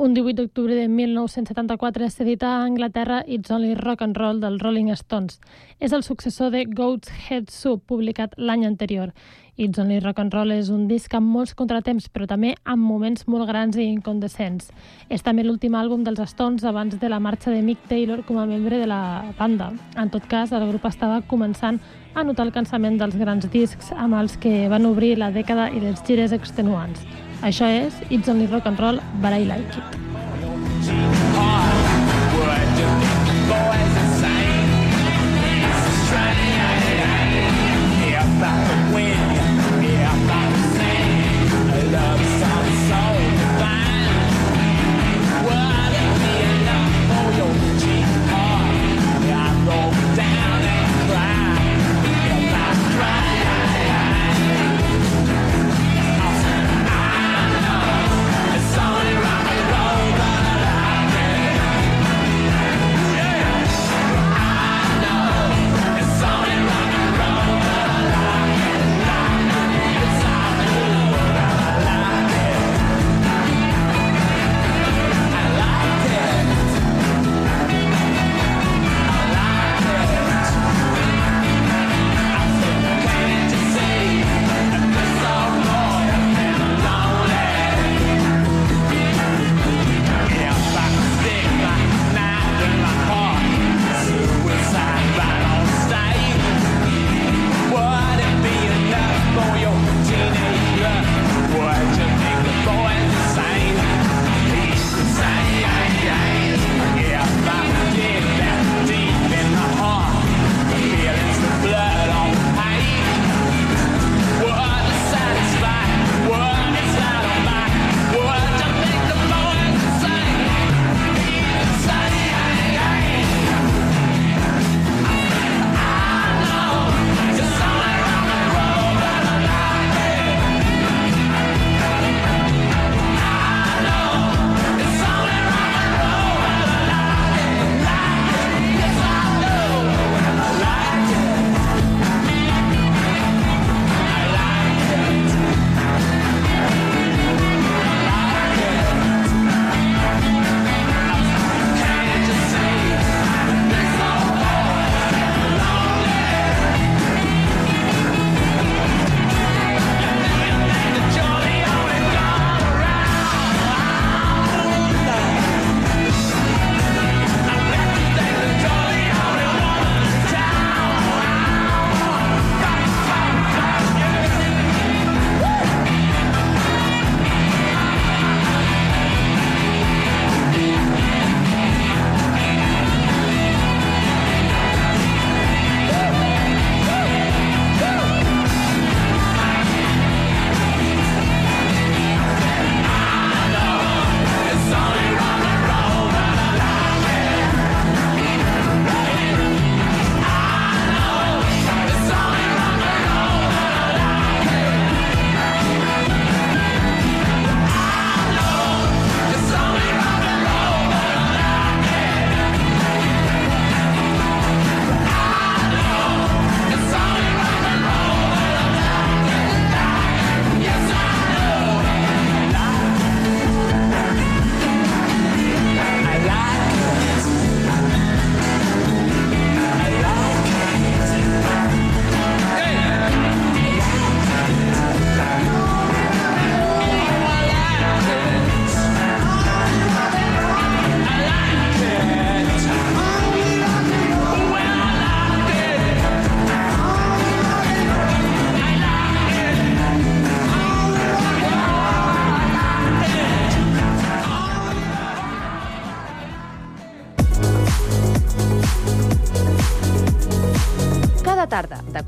Un 0.00 0.14
18 0.14 0.32
d'octubre 0.32 0.74
de 0.74 0.88
1974 0.88 2.08
s'edita 2.08 2.48
a 2.48 2.62
Anglaterra 2.64 3.22
It's 3.26 3.50
Only 3.50 3.74
Rock 3.74 4.00
and 4.00 4.16
Roll 4.16 4.40
del 4.40 4.58
Rolling 4.58 4.88
Stones. 4.96 5.42
És 5.78 5.92
el 5.92 6.02
successor 6.02 6.50
de 6.50 6.64
Goat's 6.64 7.12
Head 7.28 7.50
Soup, 7.52 7.82
publicat 7.84 8.32
l'any 8.38 8.64
anterior. 8.64 9.12
It's 9.58 9.78
Only 9.78 10.00
Rock 10.00 10.22
and 10.24 10.32
Roll 10.32 10.56
és 10.56 10.70
un 10.72 10.88
disc 10.88 11.12
amb 11.12 11.28
molts 11.28 11.52
contratemps, 11.52 12.08
però 12.08 12.24
també 12.24 12.54
amb 12.64 12.80
moments 12.80 13.28
molt 13.28 13.44
grans 13.52 13.76
i 13.76 13.84
incandescents. 13.90 14.72
És 15.12 15.20
també 15.20 15.44
l'últim 15.44 15.76
àlbum 15.76 16.00
dels 16.00 16.32
Stones 16.32 16.64
abans 16.64 16.96
de 16.96 17.12
la 17.12 17.20
marxa 17.20 17.52
de 17.52 17.60
Mick 17.60 17.84
Taylor 17.92 18.24
com 18.24 18.40
a 18.40 18.48
membre 18.48 18.80
de 18.80 18.88
la 18.88 19.34
banda. 19.36 19.68
En 20.00 20.08
tot 20.08 20.24
cas, 20.24 20.56
el 20.56 20.64
grup 20.70 20.88
estava 20.88 21.20
començant 21.20 21.76
a 22.14 22.24
notar 22.24 22.48
el 22.48 22.56
cansament 22.56 22.96
dels 22.96 23.20
grans 23.20 23.52
discs 23.52 23.92
amb 23.92 24.16
els 24.16 24.40
que 24.40 24.64
van 24.72 24.88
obrir 24.88 25.18
la 25.18 25.28
dècada 25.28 25.68
i 25.68 25.84
les 25.84 26.00
gires 26.08 26.32
extenuants. 26.32 27.04
Això 27.42 27.64
és 27.64 27.94
It's 28.10 28.28
Only 28.28 28.46
Rock 28.46 28.66
and 28.66 28.78
Roll, 28.78 29.00
but 29.22 29.32
I 29.32 29.44
like 29.44 29.76
it. 29.76 31.29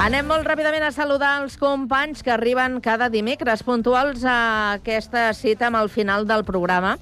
Anem 0.00 0.24
molt 0.24 0.46
ràpidament 0.48 0.80
a 0.86 0.94
saludar 0.96 1.34
els 1.42 1.58
companys 1.60 2.22
que 2.24 2.32
arriben 2.32 2.78
cada 2.80 3.10
dimecres 3.12 3.60
puntuals 3.66 4.22
a 4.24 4.36
aquesta 4.78 5.26
cita 5.36 5.66
amb 5.68 5.76
el 5.76 5.90
final 5.92 6.24
del 6.24 6.40
programa 6.48 6.94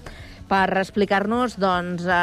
per 0.51 0.65
explicar-nos 0.81 1.55
doncs, 1.63 2.09
eh, 2.11 2.17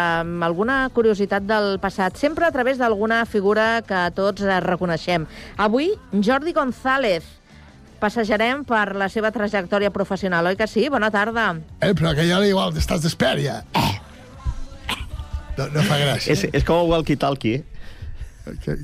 alguna 0.43 0.89
curiositat 0.91 1.45
del 1.47 1.77
passat, 1.79 2.17
sempre 2.19 2.43
a 2.43 2.51
través 2.51 2.81
d'alguna 2.81 3.21
figura 3.23 3.85
que 3.87 4.01
tots 4.17 4.43
eh, 4.43 4.59
reconeixem. 4.65 5.23
Avui, 5.55 5.93
Jordi 6.11 6.51
González. 6.51 7.23
Passejarem 8.01 8.65
per 8.67 8.97
la 8.99 9.07
seva 9.07 9.31
trajectòria 9.31 9.93
professional, 9.95 10.51
oi 10.51 10.59
que 10.59 10.67
sí? 10.67 10.89
Bona 10.91 11.07
tarda. 11.07 11.53
Eh, 11.79 11.93
però 11.95 12.11
que 12.17 12.27
ja 12.27 12.41
igual 12.43 12.75
estàs 12.75 13.05
d'espèria. 13.05 13.61
No, 15.55 15.69
no 15.71 15.87
fa 15.87 16.01
gràcia. 16.03 16.35
És, 16.35 16.43
és 16.51 16.67
com 16.67 16.83
el 16.83 16.91
walkie-talkie. 16.91 17.63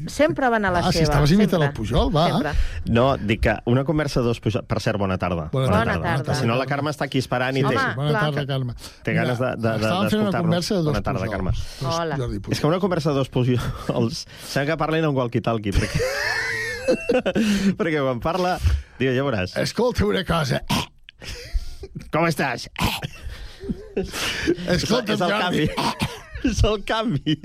Sempre 0.07 0.49
van 0.49 0.65
a 0.65 0.71
la 0.71 0.79
Ah, 0.79 0.83
seva. 0.83 0.91
si 0.93 1.03
estaves 1.03 1.31
imitant 1.31 1.61
sempre. 1.61 1.67
el 1.67 1.73
Pujol, 1.73 2.09
va. 2.15 2.23
Sempre. 2.31 2.51
No, 2.85 3.17
dic 3.17 3.41
que 3.41 3.55
una 3.65 3.83
conversa 3.85 4.19
de 4.21 4.25
dos 4.27 4.39
Pujol... 4.41 4.63
Per 4.65 4.79
cert, 4.81 4.97
bona 4.97 5.17
tarda. 5.21 5.49
Bona 5.51 5.67
tarda. 5.69 5.97
Bona 5.97 6.15
tarda. 6.23 6.35
Si 6.35 6.47
no, 6.47 6.55
la 6.57 6.65
Carme 6.65 6.89
està 6.91 7.05
aquí 7.05 7.19
esperant 7.21 7.55
i 7.57 7.63
Home, 7.63 7.75
té... 7.75 7.83
Bona 7.95 8.09
clar 8.09 8.21
tarda, 8.23 8.41
que- 8.41 8.47
Carme. 8.47 8.75
Té 9.03 9.13
ganes 9.13 9.37
de- 9.39 9.51
de- 9.55 9.61
de- 9.61 9.75
Estàvem 9.77 9.81
fent 9.81 9.91
una 9.91 10.01
d'escoltar-nos. 10.09 10.41
conversa 10.41 10.73
de 10.73 10.81
dos 10.81 10.91
Bona 10.91 11.01
tarda, 11.01 11.27
Carme. 11.29 11.51
Hola. 11.85 12.17
Jordi 12.17 12.41
És 12.49 12.59
que 12.59 12.67
una 12.67 12.79
conversa 12.79 13.09
de 13.11 13.15
dos 13.21 13.29
Pujols... 13.29 14.25
Sembla 14.47 14.71
que 14.73 14.77
parlen 14.77 15.05
en 15.05 15.15
walkie-talkie, 15.15 15.71
perquè... 15.77 16.01
perquè 17.79 18.01
quan 18.01 18.19
parla... 18.19 18.57
Diu, 18.99 19.13
ja 19.13 19.23
veuràs. 19.23 19.53
Escolta 19.61 20.05
una 20.05 20.23
cosa. 20.25 20.61
Com 22.11 22.25
estàs? 22.27 22.67
Escolta, 24.71 25.13
és 25.13 25.21
el 25.21 25.31
Jordi. 25.31 25.67
canvi. 25.67 25.69
és 26.49 26.63
el 26.63 26.83
canvi. 26.87 27.35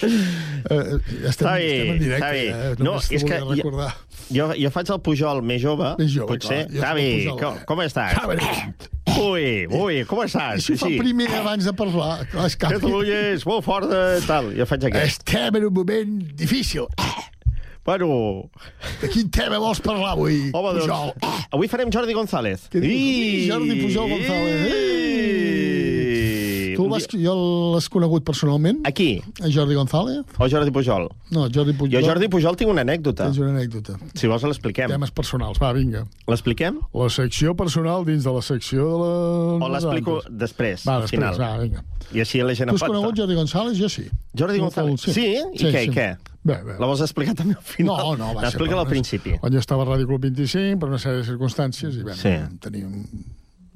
Eh, 0.00 0.98
estem, 1.26 1.26
Està 1.30 1.54
bé, 1.56 1.66
estem 1.66 1.90
en 1.94 1.98
directe. 1.98 2.20
està 2.20 2.30
bé. 2.30 2.44
Eh? 2.48 2.74
No, 2.84 2.92
t'ho 3.00 3.14
és 3.18 3.24
que 3.26 3.38
recordar. 3.42 3.90
Jo, 4.30 4.46
jo 4.54 4.70
faig 4.70 4.90
el 4.94 5.00
Pujol 5.02 5.40
més 5.42 5.60
jove, 5.62 5.88
Més 5.98 6.12
jove, 6.14 6.28
potser. 6.30 6.60
clar. 6.70 6.92
El 6.96 7.24
Pujol, 7.24 7.38
com, 7.40 7.56
eh? 7.58 7.64
com 7.66 7.82
estàs? 7.84 8.14
Xavi. 8.14 8.38
Ui, 9.20 9.46
ui, 9.66 10.04
com 10.06 10.20
estàs? 10.22 10.60
Això 10.70 10.76
ho 10.76 10.78
fa 10.84 10.90
primer 11.02 11.26
abans 11.40 11.66
de 11.66 11.72
parlar. 11.74 12.20
Clar, 12.30 12.46
és 12.46 12.56
canvi. 12.56 12.78
Catalunya 12.78 13.18
és 13.34 13.44
molt 13.48 13.64
forta, 13.66 14.04
tal. 14.28 14.52
Jo 14.56 14.66
faig 14.70 14.86
aquest. 14.86 15.24
Estem 15.26 15.58
en 15.58 15.66
un 15.66 15.74
moment 15.74 16.14
difícil. 16.38 16.86
Bueno, 17.84 18.50
De 19.00 19.08
quin 19.08 19.30
tema 19.32 19.58
vols 19.58 19.80
parlar 19.82 20.12
avui, 20.12 20.50
home, 20.52 20.74
Pujol? 20.78 21.10
doncs, 21.16 21.46
avui 21.50 21.66
farem 21.72 21.90
Jordi 21.90 22.12
González. 22.14 22.68
Què 22.70 22.78
dius? 22.78 22.92
Ui, 22.94 23.48
Jordi 23.48 23.78
Pujol 23.82 24.10
González. 24.14 24.66
I... 24.70 25.59
Jo 27.20 27.34
l'has 27.74 27.88
conegut 27.92 28.24
personalment? 28.24 28.80
Aquí, 28.88 29.22
A 29.40 29.48
Jordi 29.52 29.74
González? 29.74 30.24
o 30.38 30.48
Jordi 30.48 30.70
Pujol? 30.74 31.08
No, 31.30 31.48
Jordi 31.48 31.72
Pujol. 31.72 32.00
Jo, 32.00 32.06
Jordi 32.08 32.28
Pujol, 32.28 32.56
tinc 32.56 32.70
una 32.70 32.82
anècdota. 32.82 33.24
Tens 33.30 33.38
una 33.38 33.50
anècdota. 33.54 33.98
Si 34.14 34.26
vols, 34.26 34.42
l'expliquem. 34.42 34.88
Temes 34.90 35.10
personals. 35.10 35.58
Va, 35.60 35.72
vinga. 35.72 36.04
L'expliquem? 36.28 36.80
La 36.94 37.08
secció 37.10 37.54
personal 37.54 38.04
dins 38.04 38.24
de 38.24 38.32
la 38.32 38.42
secció 38.42 38.84
de 38.90 38.98
la... 39.04 39.12
O 39.66 39.68
l'explico 39.72 40.20
després, 40.30 40.86
Va, 40.88 40.96
al 40.96 41.06
després, 41.06 41.20
final. 41.20 41.38
va, 41.40 41.58
vinga. 41.62 41.84
I 42.12 42.20
així 42.24 42.40
la 42.42 42.54
gent 42.58 42.70
Tu 42.72 42.74
has 42.74 42.82
pot... 42.82 42.90
conegut 42.90 43.16
Jordi 43.16 43.34
González? 43.38 43.78
Jo 43.78 43.88
sí. 43.88 44.08
Jordi 44.36 44.58
No, 44.58 44.64
González? 44.68 45.00
sí. 45.00 45.12
Sí? 45.14 45.28
I 45.36 45.58
Sí, 45.58 45.66
què, 45.70 45.84
sí. 45.84 45.90
i 45.90 45.94
què? 45.94 46.08
Bé, 46.42 46.56
bé. 46.64 46.74
La 46.80 46.86
vols 46.88 47.02
explicar 47.04 47.34
també 47.36 47.54
al 47.54 47.62
final? 47.62 47.98
No, 48.00 48.16
no, 48.16 48.30
va 48.34 48.40
ser... 48.46 48.48
Explica-la 48.54 48.82
al 48.86 48.88
principi. 48.88 49.34
Quan 49.38 49.52
jo 49.52 49.60
estava 49.60 49.84
a 49.84 49.90
Ràdio 49.92 50.08
Club 50.08 50.22
25, 50.24 50.78
per 50.80 50.88
una 50.88 50.98
sèrie 50.98 51.20
de 51.20 51.26
circumstàncies, 51.28 51.98
i 52.00 52.06
vam 52.06 52.16
Sí. 52.16 52.32
un, 52.80 53.04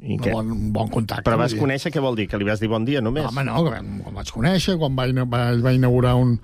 I 0.05 0.19
un, 0.19 0.21
què? 0.21 0.35
bon, 0.35 0.51
un 0.53 0.69
bon 0.75 0.91
contacte. 0.93 1.25
Però 1.25 1.39
vas 1.41 1.55
conèixer, 1.57 1.93
què 1.95 2.03
vol 2.05 2.19
dir? 2.19 2.29
Que 2.29 2.41
li 2.41 2.45
vas 2.49 2.61
dir 2.61 2.69
bon 2.69 2.85
dia 2.85 3.01
només? 3.05 3.25
Home, 3.31 3.47
no, 3.49 3.63
quan 3.65 4.15
vaig 4.19 4.33
conèixer, 4.35 4.77
quan 4.81 4.97
va, 4.99 5.09
va, 5.25 5.43
va 5.65 5.73
inaugurar 5.73 6.15
un, 6.21 6.37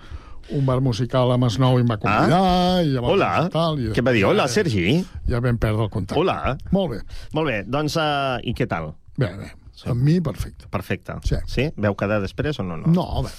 un 0.56 0.66
bar 0.66 0.80
musical 0.84 1.34
a 1.34 1.38
Masnou 1.40 1.78
i 1.78 1.84
em 1.84 1.92
va 1.92 1.98
convidar. 2.00 2.40
I 2.80 2.94
llavors, 2.94 3.14
Hola. 3.14 3.30
Tal, 3.52 3.80
i 3.82 3.92
Què 3.96 4.04
va 4.06 4.16
dir? 4.16 4.24
Hola, 4.28 4.48
ja, 4.48 4.54
Sergi. 4.56 4.98
Ja 5.28 5.42
vam 5.44 5.60
perdre 5.60 5.86
el 5.86 5.92
contacte. 5.92 6.20
Hola. 6.20 6.56
Molt 6.72 6.94
bé. 6.94 7.00
Molt 7.36 7.52
bé, 7.52 7.62
doncs, 7.68 7.98
uh, 8.00 8.40
i 8.40 8.56
què 8.56 8.68
tal? 8.70 8.94
Bé, 9.20 9.30
bé. 9.36 9.52
Amb 9.88 10.02
mi, 10.04 10.18
perfecte. 10.20 10.66
Perfecte. 10.68 11.14
Sí. 11.24 11.38
sí? 11.48 11.62
Veu 11.80 11.94
quedar 11.96 12.18
després 12.20 12.58
o 12.60 12.64
no? 12.66 12.76
No, 12.82 12.90
No, 12.92 13.22
bé. 13.24 13.30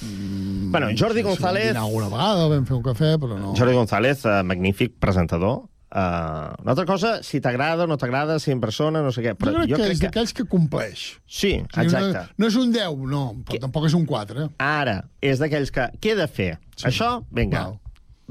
Bueno, 0.73 0.89
Jordi 0.97 1.21
González... 1.25 1.69
Dinar 1.69 1.83
alguna 1.85 2.07
vegada, 2.09 2.47
vam 2.49 2.65
fer 2.65 2.77
un 2.79 2.85
cafè, 2.85 3.11
però 3.21 3.37
no... 3.37 3.53
Jordi 3.57 3.75
González, 3.77 4.23
uh, 4.25 4.39
magnífic 4.47 4.95
presentador. 5.03 5.67
Uh, 5.91 6.55
una 6.63 6.71
altra 6.71 6.85
cosa, 6.87 7.17
si 7.21 7.41
t'agrada 7.43 7.83
o 7.83 7.87
no 7.91 7.97
t'agrada, 7.99 8.37
si 8.39 8.53
en 8.53 8.61
persona, 8.63 9.01
no 9.03 9.11
sé 9.11 9.25
què. 9.25 9.33
Però 9.35 9.51
jo 9.51 9.59
crec 9.59 9.69
jo 9.73 9.75
que 9.75 9.83
crec 9.83 9.91
és 9.91 9.99
que... 9.99 10.07
d'aquells 10.07 10.33
que 10.37 10.45
compleix. 10.47 11.01
Sí, 11.27 11.53
exacte. 11.67 12.21
No, 12.37 12.45
no 12.45 12.47
és 12.47 12.55
un 12.55 12.71
10, 12.71 12.95
no, 13.11 13.23
però 13.43 13.59
tampoc 13.65 13.89
és 13.89 13.95
un 13.97 14.05
4. 14.07 14.45
Eh? 14.45 14.49
Ara, 14.63 15.01
és 15.19 15.41
d'aquells 15.43 15.73
que... 15.75 15.89
Què 15.99 16.13
he 16.13 16.19
de 16.21 16.27
fer? 16.31 16.53
Sí. 16.77 16.87
Això? 16.93 17.17
Vinga. 17.35 17.65
Val. 17.67 17.77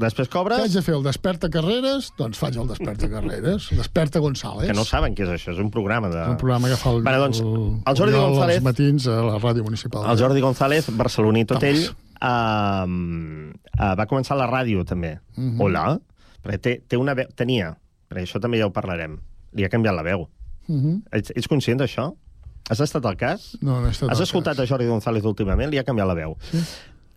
Després 0.01 0.31
Què 0.31 0.33
cobres... 0.33 0.63
haig 0.65 0.73
de 0.73 0.81
fer? 0.81 0.95
El 0.97 1.03
Desperta 1.05 1.51
Carreres? 1.53 2.07
Doncs 2.17 2.39
faig 2.41 2.57
el 2.57 2.71
Desperta 2.71 3.11
Carreres. 3.13 3.67
Desperta 3.83 4.23
González. 4.25 4.71
Que 4.71 4.77
no 4.79 4.87
saben 4.89 5.13
què 5.13 5.27
és 5.27 5.35
això, 5.35 5.53
és 5.53 5.61
un 5.61 5.69
programa 5.75 6.09
de... 6.09 6.23
És 6.23 6.33
un 6.33 6.39
programa 6.41 6.71
que 6.73 6.79
fa 6.81 6.95
el, 6.95 7.03
Bueno, 7.05 7.19
doncs, 7.27 7.43
el, 7.45 7.59
el 7.85 7.99
Jordi 7.99 8.15
Oriol 8.17 8.31
González- 8.39 8.63
als 8.63 8.69
matins 8.71 9.09
a 9.13 9.19
la 9.27 9.37
ràdio 9.37 9.67
municipal. 9.67 10.07
El 10.09 10.23
Jordi 10.23 10.41
González, 10.41 10.89
barceloní 10.97 11.45
tot 11.51 11.67
ell, 11.69 11.83
Vamos. 11.85 12.07
uh, 12.25 13.53
uh, 13.77 13.93
va 14.01 14.07
començar 14.09 14.41
la 14.41 14.49
ràdio, 14.49 14.87
també. 14.89 15.19
Mhm. 15.37 15.61
Hola. 15.61 15.85
Perquè 16.45 16.59
té, 16.61 16.75
té 16.89 16.97
una 17.01 17.15
veu... 17.15 17.29
Tenia, 17.37 17.75
perquè 18.09 18.25
això 18.27 18.41
també 18.41 18.59
ja 18.61 18.67
ho 18.69 18.73
parlarem. 18.75 19.19
Li 19.57 19.65
ha 19.67 19.71
canviat 19.73 19.95
la 19.97 20.03
veu. 20.07 20.29
Mhm. 20.69 21.03
Ets, 21.13 21.33
ets 21.37 21.49
conscient 21.51 21.81
d'això? 21.81 22.11
Has 22.71 22.81
estat 22.85 23.05
al 23.09 23.17
cas? 23.19 23.57
No, 23.63 23.81
no 23.81 23.89
he 23.89 23.91
estat 23.91 24.11
Has 24.13 24.21
escoltat 24.23 24.55
cas. 24.57 24.63
a 24.65 24.71
Jordi 24.71 24.87
González 24.87 25.25
últimament? 25.27 25.71
Li 25.73 25.79
ha 25.81 25.85
canviat 25.85 26.07
la 26.07 26.15
veu. 26.15 26.37
Sí. 26.53 26.61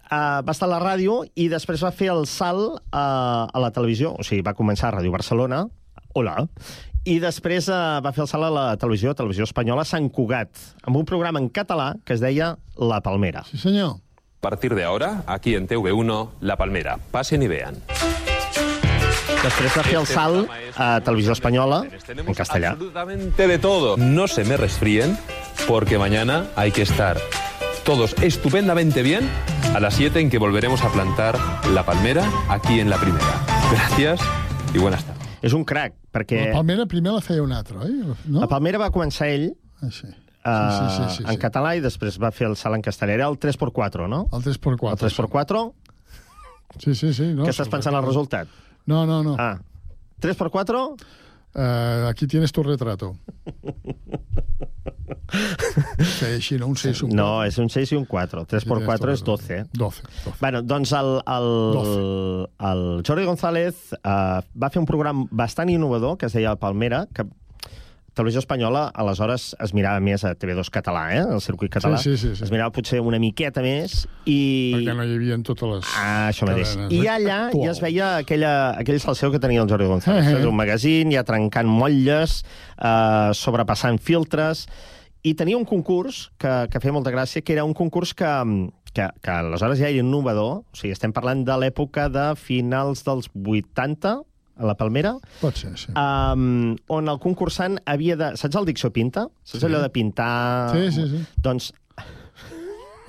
Uh, 0.04 0.42
va 0.46 0.52
estar 0.54 0.68
a 0.68 0.72
la 0.72 0.80
ràdio 0.82 1.22
i 1.40 1.48
després 1.50 1.82
va 1.82 1.90
fer 1.96 2.10
el 2.14 2.26
salt 2.30 2.80
uh, 2.80 3.48
a 3.48 3.60
la 3.62 3.70
televisió. 3.74 4.14
O 4.20 4.24
sigui, 4.26 4.42
va 4.46 4.54
començar 4.58 4.90
a 4.90 4.98
Ràdio 5.00 5.14
Barcelona. 5.14 5.64
Hola. 6.14 6.36
I 7.06 7.18
després 7.20 7.68
uh, 7.70 8.00
va 8.04 8.12
fer 8.16 8.24
el 8.26 8.30
salt 8.32 8.46
a 8.48 8.52
la 8.54 8.66
televisió, 8.82 9.12
a 9.12 9.18
Televisió 9.18 9.44
Espanyola, 9.48 9.82
a 9.84 9.90
Sant 9.90 10.10
Cugat, 10.14 10.58
amb 10.88 10.98
un 11.02 11.06
programa 11.06 11.42
en 11.42 11.50
català 11.50 11.94
que 12.06 12.14
es 12.14 12.22
deia 12.24 12.56
La 12.78 13.02
Palmera. 13.02 13.44
Sí, 13.50 13.58
senyor. 13.58 13.98
A 13.98 14.42
partir 14.44 14.76
de 14.76 14.84
ahora, 14.84 15.24
aquí 15.26 15.56
en 15.56 15.68
TV1, 15.68 16.30
La 16.42 16.58
Palmera. 16.58 16.98
Pasen 17.12 17.44
y 17.44 17.48
vean. 17.48 17.76
Després 19.44 19.74
va 19.76 19.84
fer 19.84 19.98
el 20.00 20.06
salt 20.08 20.50
a 20.80 21.02
Televisió 21.04 21.34
Espanyola, 21.36 21.82
en 22.16 22.34
castellà. 22.38 22.72
Absolutamente 22.74 23.48
de 23.48 23.58
todo. 23.60 23.98
No 23.98 24.28
se 24.28 24.46
me 24.46 24.56
resfríen, 24.58 25.18
porque 25.68 25.98
mañana 25.98 26.46
hay 26.56 26.72
que 26.72 26.82
estar 26.84 27.18
todos 27.84 28.16
estupendamente 28.22 29.02
bien 29.04 29.28
a 29.76 29.80
las 29.82 29.96
7 29.96 30.20
en 30.22 30.30
que 30.30 30.38
volveremos 30.38 30.84
a 30.84 30.90
plantar 30.92 31.38
la 31.74 31.86
palmera 31.86 32.24
aquí 32.48 32.80
en 32.80 32.90
la 32.90 32.98
primera. 32.98 33.26
Gracias 33.72 34.22
y 34.74 34.78
buenas 34.80 35.04
tardes. 35.04 35.22
És 35.44 35.52
un 35.52 35.66
crac, 35.68 35.92
perquè 36.16 36.38
La 36.48 36.54
Palmera 36.62 36.86
primer 36.88 37.12
la 37.12 37.20
feia 37.20 37.44
un 37.44 37.52
altre, 37.52 37.76
oi? 37.84 37.92
No? 38.32 38.40
la 38.40 38.48
Palmera 38.48 38.80
va 38.80 38.88
començar 38.96 39.28
ell 39.28 39.50
Ah, 39.84 39.90
sí. 39.92 40.08
uh, 40.08 40.54
Sí, 40.72 40.86
sí, 40.88 41.04
sí, 41.18 41.18
sí, 41.18 41.24
en 41.28 41.36
català 41.42 41.74
i 41.76 41.82
després 41.84 42.16
va 42.16 42.30
fer 42.32 42.48
el 42.48 42.56
salt 42.56 42.78
en 42.78 42.82
castellà. 42.86 43.12
Era 43.18 43.28
el 43.28 43.36
3x4, 43.36 44.08
no? 44.08 44.22
El 44.32 44.40
3x4. 44.46 44.94
El 44.94 45.02
3x4? 45.04 45.64
Sí, 46.80 46.96
sí, 46.96 47.12
sí. 47.14 47.28
No, 47.36 47.44
Què 47.44 47.52
estàs 47.52 47.68
pensant 47.68 47.94
al 48.00 48.06
resultat? 48.08 48.48
No, 48.86 49.06
no, 49.06 49.24
no. 49.24 49.36
Ah, 49.40 49.60
3x4? 50.22 50.86
Uh, 51.56 52.08
aquí 52.10 52.26
tienes 52.26 52.52
tu 52.52 52.64
retrato. 52.64 53.16
Feia 55.34 56.38
així, 56.38 56.58
no? 56.58 56.68
Un 56.72 56.78
6, 56.78 57.04
un 57.06 57.12
4. 57.14 57.18
No, 57.18 57.28
és 57.46 57.58
un 57.62 57.70
6 57.70 57.94
i 57.94 57.98
un 57.98 58.06
4. 58.10 58.46
3x4 58.50 59.14
és 59.14 59.24
12. 59.26 59.60
12. 59.74 60.08
12. 60.26 60.38
Bueno, 60.42 60.62
doncs 60.66 60.94
el, 60.98 61.12
el, 61.36 61.50
el 62.70 62.84
Jordi 63.06 63.28
González 63.30 63.94
uh, 64.00 64.42
va 64.42 64.72
fer 64.74 64.82
un 64.82 64.90
programa 64.90 65.28
bastant 65.32 65.70
innovador 65.74 66.18
que 66.18 66.30
es 66.30 66.38
deia 66.38 66.56
Palmera, 66.62 67.06
que 67.14 67.26
Televisió 68.14 68.44
Espanyola 68.44 68.84
aleshores 68.94 69.56
es 69.64 69.72
mirava 69.74 70.02
més 70.04 70.22
a 70.28 70.36
TV2 70.38 70.70
català, 70.74 71.08
eh? 71.16 71.24
el 71.34 71.42
circuit 71.42 71.72
català. 71.74 71.98
Sí, 71.98 72.14
sí, 72.14 72.30
sí, 72.30 72.36
sí. 72.38 72.46
Es 72.46 72.52
mirava 72.54 72.70
potser 72.76 73.00
una 73.02 73.18
miqueta 73.22 73.64
més 73.66 74.04
i... 74.30 74.38
Perquè 74.76 74.94
no 74.94 75.06
hi 75.08 75.16
havia 75.18 75.40
totes 75.48 75.72
les... 75.72 75.94
Ah, 75.98 76.30
això 76.30 76.46
mateix. 76.46 76.76
cadenes, 76.76 76.94
I 76.94 77.00
eh? 77.02 77.10
allà 77.16 77.40
Actual. 77.48 77.66
ja 77.66 77.72
es 77.74 77.82
veia 77.82 78.10
aquella, 78.22 78.54
aquell 78.84 79.02
salseu 79.02 79.34
que 79.34 79.42
tenia 79.42 79.64
el 79.66 79.72
Jordi 79.72 79.90
González. 79.90 80.30
Eh, 80.30 80.42
eh. 80.44 80.50
Un 80.50 80.60
magazín, 80.60 81.14
ja 81.16 81.26
trencant 81.26 81.70
motlles, 81.70 82.42
eh, 82.78 83.32
sobrepassant 83.38 84.02
filtres... 84.02 84.68
I 85.24 85.38
tenia 85.40 85.56
un 85.56 85.64
concurs 85.64 86.34
que, 86.36 86.50
que 86.68 86.80
feia 86.84 86.92
molta 86.92 87.12
gràcia, 87.14 87.40
que 87.48 87.54
era 87.56 87.64
un 87.64 87.72
concurs 87.72 88.10
que, 88.12 88.28
que, 88.92 89.06
que 89.24 89.32
aleshores 89.32 89.80
ja 89.80 89.88
era 89.88 90.02
innovador, 90.04 90.66
o 90.68 90.76
sigui, 90.76 90.92
estem 90.92 91.14
parlant 91.16 91.46
de 91.48 91.56
l'època 91.62 92.10
de 92.12 92.26
finals 92.36 93.06
dels 93.08 93.30
80, 93.32 94.18
a 94.58 94.66
la 94.70 94.76
Palmera, 94.78 95.16
Pot 95.42 95.56
ser, 95.58 95.72
sí. 95.78 95.92
um, 95.98 96.76
on 96.94 97.10
el 97.10 97.18
concursant 97.20 97.80
havia 97.90 98.16
de... 98.16 98.32
Saps 98.38 98.56
el 98.60 98.66
Dicció 98.70 98.92
Pinta? 98.94 99.28
Saps 99.44 99.64
Sí. 99.64 99.68
allò 99.70 99.82
de 99.82 99.90
pintar... 99.90 100.70
Sí, 100.76 100.92
sí, 100.92 101.08
sí. 101.10 101.24
Doncs 101.42 101.72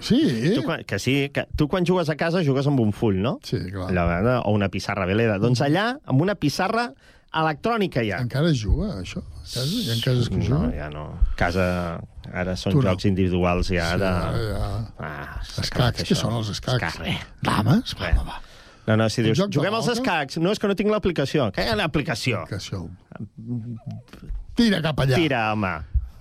Sí? 0.05 0.53
Tu, 0.55 0.63
quan- 0.67 0.83
que 0.85 0.99
sí, 0.99 1.31
que 1.33 1.47
tu 1.57 1.67
quan 1.69 1.87
jugues 1.87 2.11
a 2.11 2.17
casa 2.21 2.43
jugues 2.45 2.67
amb 2.69 2.81
un 2.83 2.91
full, 2.93 3.17
no? 3.23 3.39
Sí, 3.43 3.57
clar. 3.73 3.87
Allò, 3.89 4.05
eh, 4.21 4.41
o 4.45 4.51
una 4.53 4.69
pissarra 4.69 5.07
veleda. 5.09 5.39
Doncs 5.41 5.63
allà, 5.65 5.95
amb 6.05 6.21
una 6.21 6.35
pissarra 6.35 6.91
electrònica 7.35 8.03
ja. 8.05 8.19
Encara 8.21 8.51
es 8.51 8.61
juga, 8.61 8.91
això? 9.01 9.23
A 9.25 9.47
casa? 9.47 9.65
Hi 9.65 9.87
ha 9.95 9.97
cases 10.05 10.29
que 10.29 10.37
No, 10.43 10.45
juguen? 10.45 10.75
ja 10.77 10.91
no. 10.93 11.07
Casa, 11.41 11.65
ara 12.33 12.57
són 12.57 12.75
Tu 12.77 12.83
no. 12.83 12.91
jocs 12.91 13.07
individuals 13.09 13.71
ja 13.73 13.93
Sí, 13.95 14.03
de... 14.03 14.11
ja... 14.51 14.69
Ah, 14.99 15.41
Escacs, 15.63 16.05
què 16.05 16.15
són 16.19 16.37
els 16.41 16.51
escacs? 16.53 16.75
Escacs, 16.77 16.99
res. 17.01 17.25
Dames? 17.43 17.97
Va, 18.01 18.13
va, 18.19 18.27
va. 18.35 18.41
No, 18.87 18.97
no, 19.01 19.09
si 19.09 19.23
dius, 19.25 19.41
juguem 19.49 19.75
als 19.75 19.89
escacs. 19.89 20.37
No, 20.43 20.51
és 20.53 20.59
que 20.61 20.69
no 20.69 20.75
tinc 20.77 20.91
l'aplicació. 20.93 21.47
Què 21.57 21.65
hi 21.65 21.71
ha 21.73 21.77
l'aplicació? 21.79 22.43
Aplicació. 22.45 22.83
Tira 24.59 24.81
cap 24.85 25.01
allà. 25.05 25.17
Tira, 25.19 25.41
home. 25.55 25.73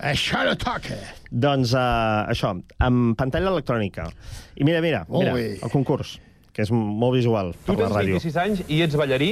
Això 0.04 0.42
no 0.48 0.54
toca. 0.60 0.96
Doncs 1.32 1.74
uh, 1.78 2.26
això, 2.32 2.54
amb 2.84 3.14
pantalla 3.20 3.52
electrònica. 3.54 4.08
I 4.60 4.66
mira, 4.68 4.82
mira, 4.84 5.04
mira, 5.12 5.34
bé. 5.36 5.46
el 5.64 5.72
concurs, 5.72 6.18
que 6.56 6.64
és 6.66 6.72
molt 6.74 7.16
visual 7.16 7.54
Tu 7.64 7.72
per 7.72 7.78
la 7.78 7.86
tens 7.88 7.98
ràdio. 8.00 8.18
26 8.20 8.40
anys 8.44 8.64
i 8.68 8.82
ets 8.84 8.98
ballarí? 9.00 9.30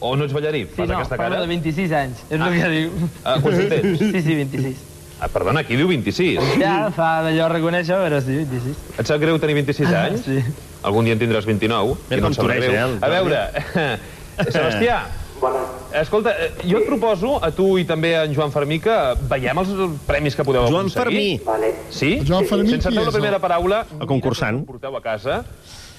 O 0.00 0.14
no 0.16 0.24
ets 0.24 0.32
ballarí? 0.32 0.62
Sí, 0.70 0.76
Fas 0.78 0.88
no, 0.88 1.00
aquesta 1.00 1.18
parlo 1.20 1.36
cara? 1.36 1.42
de 1.44 1.50
26 1.52 1.92
anys, 1.98 2.22
és 2.30 2.40
Ah. 2.40 2.46
el 2.48 2.60
que 2.60 2.70
diu. 2.76 3.10
Ah, 3.24 3.36
quants 3.42 3.58
en 3.60 3.68
tens? 3.74 3.98
Sí, 3.98 4.22
sí, 4.24 4.34
26. 4.38 4.86
Ah, 5.20 5.28
perdona, 5.28 5.60
aquí 5.60 5.76
diu 5.76 5.86
26. 5.90 6.40
Ja 6.62 6.88
fa 6.96 7.20
d'allò 7.26 7.50
reconèixer, 7.52 7.98
però 8.06 8.20
sí, 8.24 8.38
26. 8.40 8.76
Et 9.02 9.06
sap 9.06 9.20
greu 9.20 9.36
tenir 9.42 9.58
26 9.60 9.90
anys? 9.92 10.22
Sí. 10.24 10.38
Algun 10.82 11.04
dia 11.04 11.12
en 11.12 11.20
tindràs 11.20 11.44
29. 11.44 11.96
Mira 12.08 12.20
i 12.20 12.24
no 12.24 12.30
toreja, 12.32 12.70
greu. 12.70 12.76
eh, 12.76 12.84
el 12.96 13.04
A 13.04 13.10
veure, 13.12 13.40
Sebastià, 14.50 15.02
escolta, 16.00 16.32
eh, 16.40 16.50
jo 16.64 16.78
et 16.80 16.86
proposo 16.88 17.34
a 17.44 17.50
tu 17.52 17.74
i 17.80 17.84
també 17.88 18.14
a 18.16 18.24
en 18.24 18.32
Joan 18.36 18.52
Fermí 18.54 18.78
que 18.80 18.96
veiem 19.28 19.60
els 19.60 19.70
premis 20.08 20.36
que 20.36 20.44
podeu 20.48 20.64
Joan 20.68 20.88
aconseguir. 20.88 21.04
Fermí. 21.04 21.40
Vale. 21.44 21.74
Sí? 21.92 22.14
Joan 22.24 22.46
Fermí 22.48 22.70
Sense 22.78 22.88
fer 22.92 23.04
la 23.04 23.12
primera 23.12 23.38
paraula, 23.42 23.84
El 24.00 24.06
concursant. 24.08 24.64
porteu 24.64 24.96
a 24.96 25.02
casa, 25.04 25.42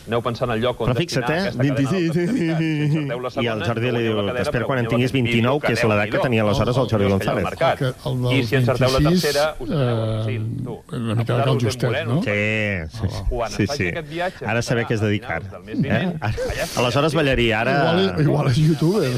aneu 0.07 0.21
pensant 0.25 0.51
al 0.53 0.61
lloc 0.61 0.81
on 0.81 0.91
Però 0.91 0.97
fixa't, 0.97 1.25
destinar 1.27 1.37
eh? 1.37 1.41
aquesta 1.41 1.61
cadena 1.61 1.75
26. 1.75 1.91
d'alta 2.01 2.31
qualitat. 2.31 2.61
Si 2.61 2.97
encerteu 3.01 3.21
la 3.21 3.31
I 3.31 3.49
el 3.51 3.63
Jordi 3.67 3.91
li 3.91 4.01
diu, 4.05 4.15
cadena, 4.17 4.35
t'espero 4.39 4.69
quan 4.69 4.81
en 4.81 4.87
tinguis 4.89 5.11
aquest 5.11 5.17
vídeo 5.17 5.31
29, 5.31 5.61
que 5.65 5.73
és 5.75 5.83
l'edat 5.91 6.11
que 6.11 6.23
tenia 6.25 6.45
aleshores 6.45 6.79
el 6.81 6.89
Jordi 6.91 7.09
González. 7.11 7.45
el 8.09 8.25
I 8.31 8.41
si 8.47 8.57
encerteu 8.59 8.91
la 8.95 9.01
26, 9.05 9.21
tercera, 9.21 9.45
us 9.59 9.69
eh, 9.69 10.21
sí, 10.25 10.37
tu. 10.65 10.77
una 10.97 11.15
mica 11.15 11.37
que 11.43 11.49
el 11.51 11.61
justet, 11.61 12.07
no? 12.07 12.17
Sí, 12.25 13.57
sí, 13.57 13.67
sí, 13.75 13.91
viatge, 14.09 14.45
Ara 14.45 14.61
saber 14.65 14.87
què 14.89 14.97
és 14.97 15.03
dedicar. 15.03 15.41
Eh? 15.41 16.01
Aleshores 16.81 17.15
ballaria, 17.17 17.61
ara... 17.61 17.75
Igual, 17.77 18.21
igual 18.25 18.51
és 18.51 18.61
youtuber. 18.61 19.11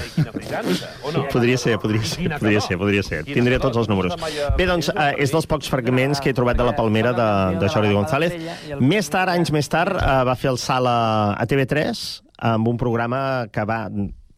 o 1.04 1.12
no? 1.16 1.26
Podria 1.32 1.58
ser, 1.58 1.78
podria 1.80 2.04
ser, 2.04 2.30
podria 2.38 2.62
ser, 2.62 2.78
podria 2.78 3.04
ser. 3.04 3.24
Tindria 3.30 3.60
tots 3.64 3.80
els 3.80 3.90
números. 3.92 4.18
Bé, 4.58 4.68
doncs, 4.68 4.92
eh, 4.94 5.10
és 5.24 5.32
dels 5.34 5.48
pocs 5.50 5.70
fragments 5.72 6.20
que 6.20 6.34
he 6.34 6.38
trobat 6.38 6.60
de 6.60 6.68
la 6.68 6.76
Palmera 6.76 7.14
de, 7.16 7.30
de 7.62 7.72
Jordi 7.72 7.94
González. 7.96 8.36
Més 8.82 9.10
tard, 9.14 9.32
anys 9.34 9.54
més 9.56 9.70
tard, 9.72 9.96
eh, 9.98 10.20
va 10.28 10.36
fer 10.40 10.52
el 10.52 10.60
salt 10.62 10.73
a, 10.78 11.34
a 11.38 11.46
TV3 11.50 12.02
amb 12.50 12.68
un 12.68 12.78
programa 12.82 13.48
que 13.54 13.64
va 13.70 13.86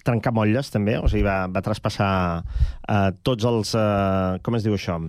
trencar 0.06 0.34
motlles, 0.36 0.70
també, 0.70 0.98
o 1.02 1.08
sigui, 1.10 1.24
va, 1.26 1.46
va 1.50 1.62
traspassar 1.66 2.10
eh, 2.44 3.12
tots 3.26 3.48
els... 3.50 3.72
Eh, 3.74 4.38
com 4.46 4.58
es 4.58 4.66
diu 4.68 4.76
això? 4.78 5.00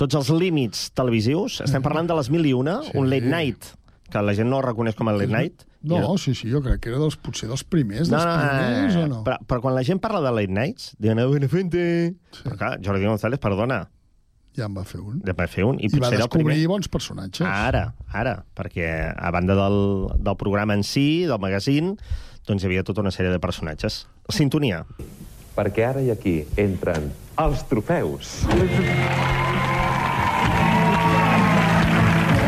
Tots 0.00 0.16
els 0.16 0.30
límits 0.32 0.90
televisius. 0.96 1.60
Estem 1.64 1.84
parlant 1.84 2.08
de 2.08 2.16
les 2.16 2.30
mil 2.32 2.44
i 2.48 2.52
una, 2.56 2.78
sí. 2.84 2.94
un 2.96 3.10
late 3.12 3.28
night, 3.28 3.68
que 4.12 4.22
la 4.22 4.34
gent 4.36 4.48
no 4.48 4.62
reconeix 4.64 4.96
com 4.96 5.08
a 5.08 5.14
late 5.16 5.32
night. 5.32 5.66
No, 5.86 6.16
sí, 6.18 6.32
sí, 6.34 6.48
jo 6.50 6.62
crec 6.64 6.80
que 6.82 6.90
era 6.90 6.98
dels, 6.98 7.14
potser 7.20 7.46
dels 7.50 7.62
primers, 7.62 8.08
No, 8.10 8.18
dels 8.18 8.26
no, 8.26 8.46
primers, 8.48 8.96
o 8.96 9.04
no? 9.10 9.20
Però, 9.26 9.36
però 9.46 9.60
quan 9.62 9.76
la 9.76 9.84
gent 9.86 10.00
parla 10.02 10.22
de 10.24 10.32
late 10.34 10.52
nights, 10.52 10.94
diuen, 10.98 11.20
"Ah, 11.20 11.28
Benefente... 11.30 11.82
Sí. 12.32 12.42
Però 12.42 12.56
clar, 12.58 12.72
Jordi 12.82 13.06
González, 13.06 13.38
perdona, 13.42 13.84
Ja 14.56 14.66
en 14.70 14.74
va 14.76 14.84
fer 14.88 15.00
un. 15.02 15.20
ja 15.26 15.34
va 15.36 15.46
fer 15.52 15.64
un, 15.68 15.76
i, 15.80 15.86
I 15.90 15.98
va 16.00 16.08
el 16.08 16.16
primer. 16.16 16.20
descobrir 16.24 16.66
bons 16.70 16.88
personatges. 16.88 17.46
Ara, 17.46 17.90
ara, 18.12 18.38
perquè 18.56 18.88
a 19.12 19.30
banda 19.34 19.54
del, 19.58 19.78
del 20.16 20.36
programa 20.40 20.74
en 20.74 20.82
si, 20.84 21.26
del 21.28 21.38
magazine, 21.42 21.96
doncs 22.48 22.62
hi 22.64 22.66
havia 22.70 22.82
tota 22.86 23.02
una 23.04 23.12
sèrie 23.12 23.30
de 23.34 23.40
personatges. 23.42 24.06
Sintonia. 24.32 24.84
Perquè 25.56 25.84
ara 25.88 26.00
i 26.04 26.10
aquí 26.12 26.38
entren 26.60 27.10
els 27.40 27.62
trofeus. 27.68 28.42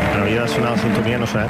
Bueno, 0.09 0.23
havia 0.23 0.41
de 0.41 0.47
sonar 0.47 0.71
la 0.71 0.77
sintonia, 0.81 1.17
no 1.21 1.27
sé. 1.27 1.45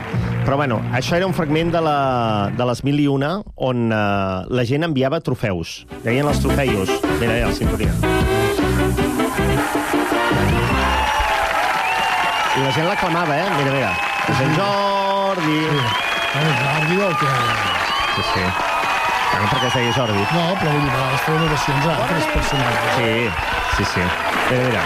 Però 0.45 0.55
bueno, 0.57 0.79
això 0.95 1.15
era 1.17 1.27
un 1.27 1.33
fragment 1.35 1.71
de, 1.73 1.81
la, 1.83 2.49
de 2.57 2.65
les 2.65 2.83
mil 2.87 2.99
i 3.03 3.07
una 3.11 3.35
on 3.55 3.91
eh, 3.91 3.97
la 4.49 4.65
gent 4.65 4.87
enviava 4.87 5.19
trofeus. 5.21 5.83
Deien 6.05 6.27
els 6.27 6.39
trofeus. 6.43 6.89
Mira, 7.19 7.35
ja, 7.37 7.47
la 7.47 7.55
sintonia. 7.55 7.93
I 12.55 12.63
la 12.63 12.71
gent 12.75 12.87
l'aclamava, 12.89 13.35
eh? 13.37 13.49
Mira, 13.57 13.71
mira. 13.71 13.91
Sant 14.37 14.55
Jordi... 14.57 15.59
El 16.39 16.49
Jordi 16.61 16.97
el 17.05 17.15
que... 17.21 17.29
Sí, 18.15 18.23
sí. 18.33 18.43
Bueno, 19.31 19.47
perquè 19.51 19.67
es 19.69 19.75
deia 19.77 19.93
Jordi. 19.95 20.23
No, 20.33 20.43
però 20.59 20.73
vull 20.73 20.83
dir, 20.83 20.89
a 20.89 20.97
vegades 20.97 21.21
feien 21.27 21.45
oracions 21.47 21.85
a 21.85 21.95
altres 21.95 22.25
personatges. 22.33 22.91
Sí, 22.97 23.11
sí, 23.77 23.83
sí. 23.93 24.03
Mira, 24.49 24.63
mira. 24.67 24.83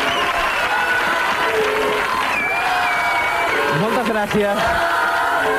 Moltes 3.82 4.08
gràcies. 4.14 4.58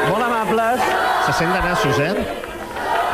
Molt 0.09 0.25
amables. 0.31 0.89
Se 1.27 1.33
sent 1.41 1.53
de 1.57 1.61
nassos, 1.65 1.99
eh? 2.05 2.44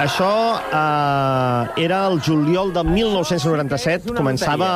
Això 0.01 0.57
eh, 0.73 1.83
era 1.85 1.99
el 2.09 2.23
juliol 2.25 2.71
de 2.73 2.81
1997, 2.87 4.15
començava 4.17 4.69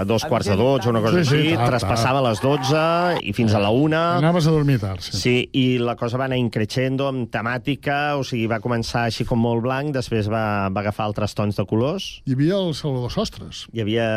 a 0.00 0.04
dos 0.08 0.24
quarts 0.24 0.48
de 0.48 0.54
dotze, 0.56 0.88
una 0.88 1.02
cosa 1.04 1.20
Sí, 1.20 1.26
sí, 1.28 1.36
així, 1.36 1.50
tard, 1.58 1.68
traspassava 1.68 2.22
les 2.24 2.40
12 2.40 2.84
i 3.28 3.34
fins 3.36 3.52
a 3.52 3.60
la 3.60 3.68
una. 3.76 4.00
Anaves 4.22 4.48
a 4.48 4.54
dormir 4.54 4.78
tard, 4.80 5.04
sí. 5.04 5.18
Sí, 5.20 5.34
i 5.52 5.64
la 5.82 5.98
cosa 6.00 6.16
va 6.16 6.30
anar 6.30 6.38
increixendo 6.40 7.10
amb 7.10 7.28
temàtica, 7.32 7.98
o 8.16 8.24
sigui, 8.24 8.46
va 8.48 8.62
començar 8.64 9.02
així 9.10 9.26
com 9.28 9.42
molt 9.42 9.60
blanc, 9.66 9.92
després 9.92 10.30
va, 10.32 10.70
va 10.72 10.80
agafar 10.80 11.10
altres 11.10 11.36
tons 11.36 11.60
de 11.60 11.66
colors. 11.68 12.08
Hi 12.24 12.32
havia 12.38 12.56
el 12.62 12.72
Salvador 12.78 13.12
Sostres. 13.12 13.66
Hi 13.76 13.84
havia 13.84 14.08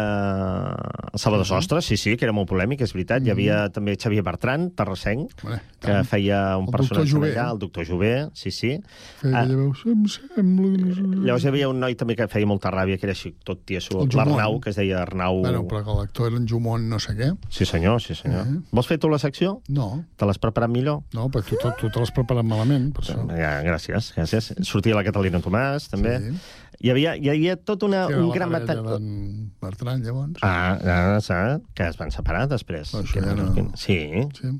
el 1.11 1.19
Salvador 1.19 1.49
Sostres, 1.51 1.91
sí, 1.91 1.99
sí, 1.99 2.15
que 2.15 2.23
era 2.29 2.35
molt 2.35 2.47
polèmic, 2.53 2.85
és 2.87 2.95
veritat. 2.95 3.27
Hi 3.27 3.35
havia 3.35 3.65
també 3.75 3.97
Xavier 3.99 4.23
Bertran, 4.23 4.69
terressenc, 4.79 5.35
Bé, 5.43 5.59
que 5.83 5.99
feia 6.07 6.41
un 6.55 6.71
El 6.71 6.77
personatge 6.79 7.19
allà, 7.33 7.49
el 7.51 7.59
doctor 7.67 7.83
Jové, 7.91 8.15
sí, 8.31 8.55
sí. 8.55 8.77
Feia 9.19 9.35
Ah, 9.35 9.43
aquella 9.43 9.59
veu, 9.59 10.04
em 10.05 10.11
sembla... 10.13 10.69
no 10.79 10.93
sé". 10.95 11.03
Llavors 11.25 11.45
hi 11.45 11.49
havia 11.51 11.69
un 11.71 11.79
noi 11.83 11.95
també 11.99 12.15
que 12.19 12.27
feia 12.31 12.47
molta 12.49 12.71
ràbia, 12.73 12.99
que 13.01 13.07
era 13.09 13.15
així 13.17 13.33
tot 13.47 13.63
tieso, 13.65 14.05
l'Arnau, 14.13 14.59
que 14.63 14.69
es 14.71 14.79
deia 14.79 15.01
Arnau... 15.01 15.41
Bueno, 15.43 15.63
però 15.69 15.83
que 15.87 15.95
l'actor 15.99 16.29
era 16.31 16.37
en 16.41 16.47
Jumont 16.49 16.85
no 16.91 16.99
sé 17.03 17.15
què. 17.17 17.31
Sí 17.49 17.65
senyor, 17.69 18.01
sí 18.03 18.15
senyor. 18.15 18.45
Eh? 18.47 18.59
Vols 18.71 18.87
fer 18.91 18.99
tu 19.01 19.09
la 19.11 19.19
secció? 19.21 19.57
No. 19.69 19.89
Te 20.17 20.25
l'has 20.29 20.37
preparat 20.41 20.69
millor? 20.73 21.01
No, 21.17 21.29
perquè 21.33 21.57
tu, 21.57 21.63
tu, 21.65 21.73
tu 21.85 21.89
te 21.89 21.99
l'has 22.03 22.13
preparat 22.15 22.45
malament, 22.45 22.91
per 22.95 23.03
això. 23.07 23.17
Ja, 23.35 23.57
gràcies, 23.65 24.13
gràcies. 24.15 24.53
Sortia 24.67 24.95
la 24.95 25.03
Catalina 25.07 25.41
Tomàs, 25.43 25.89
també. 25.91 26.19
Sí. 26.21 26.37
Hi 26.85 26.89
havia, 26.91 27.13
hi 27.15 27.29
havia 27.31 27.53
tot 27.55 27.85
una, 27.87 28.01
era 28.11 28.19
un 28.19 28.33
gran 28.35 28.51
d'en 28.51 29.51
Bertran, 29.63 30.01
llavors. 30.03 30.41
Ah, 30.43 30.75
ah, 30.83 31.19
saps? 31.23 31.63
Que 31.73 31.87
es 31.87 31.95
van 31.97 32.11
separar 32.11 32.45
després. 32.51 32.91
Això 32.99 33.23
ja 33.23 33.33
no- 33.33 33.71
Sí. 33.79 33.97
Sí. 34.35 34.51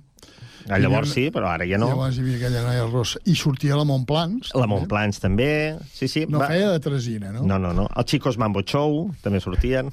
Ah, 0.69 0.79
Llavors 0.81 1.11
sí, 1.13 1.27
però 1.29 1.45
ara 1.51 1.65
ja 1.69 1.77
no. 1.77 1.87
Llavors 1.91 2.15
hi 2.17 2.21
havia 2.23 2.37
aquella 2.39 2.63
noia 2.65 2.85
rossa. 2.89 3.19
I 3.29 3.35
sortia 3.37 3.75
la 3.77 3.83
Montplans. 3.85 4.49
La 4.57 4.65
Montplans 4.67 5.19
també. 5.21 5.77
Sí, 5.93 6.07
sí. 6.09 6.25
No 6.29 6.39
feia 6.41 6.71
de 6.73 6.79
tresina, 6.81 7.31
no? 7.35 7.43
No, 7.45 7.59
no, 7.61 7.73
no. 7.73 7.85
Els 7.95 8.09
Chicos 8.09 8.37
Mambo 8.41 8.63
Show 8.65 9.11
també 9.21 9.39
sortien. 9.43 9.91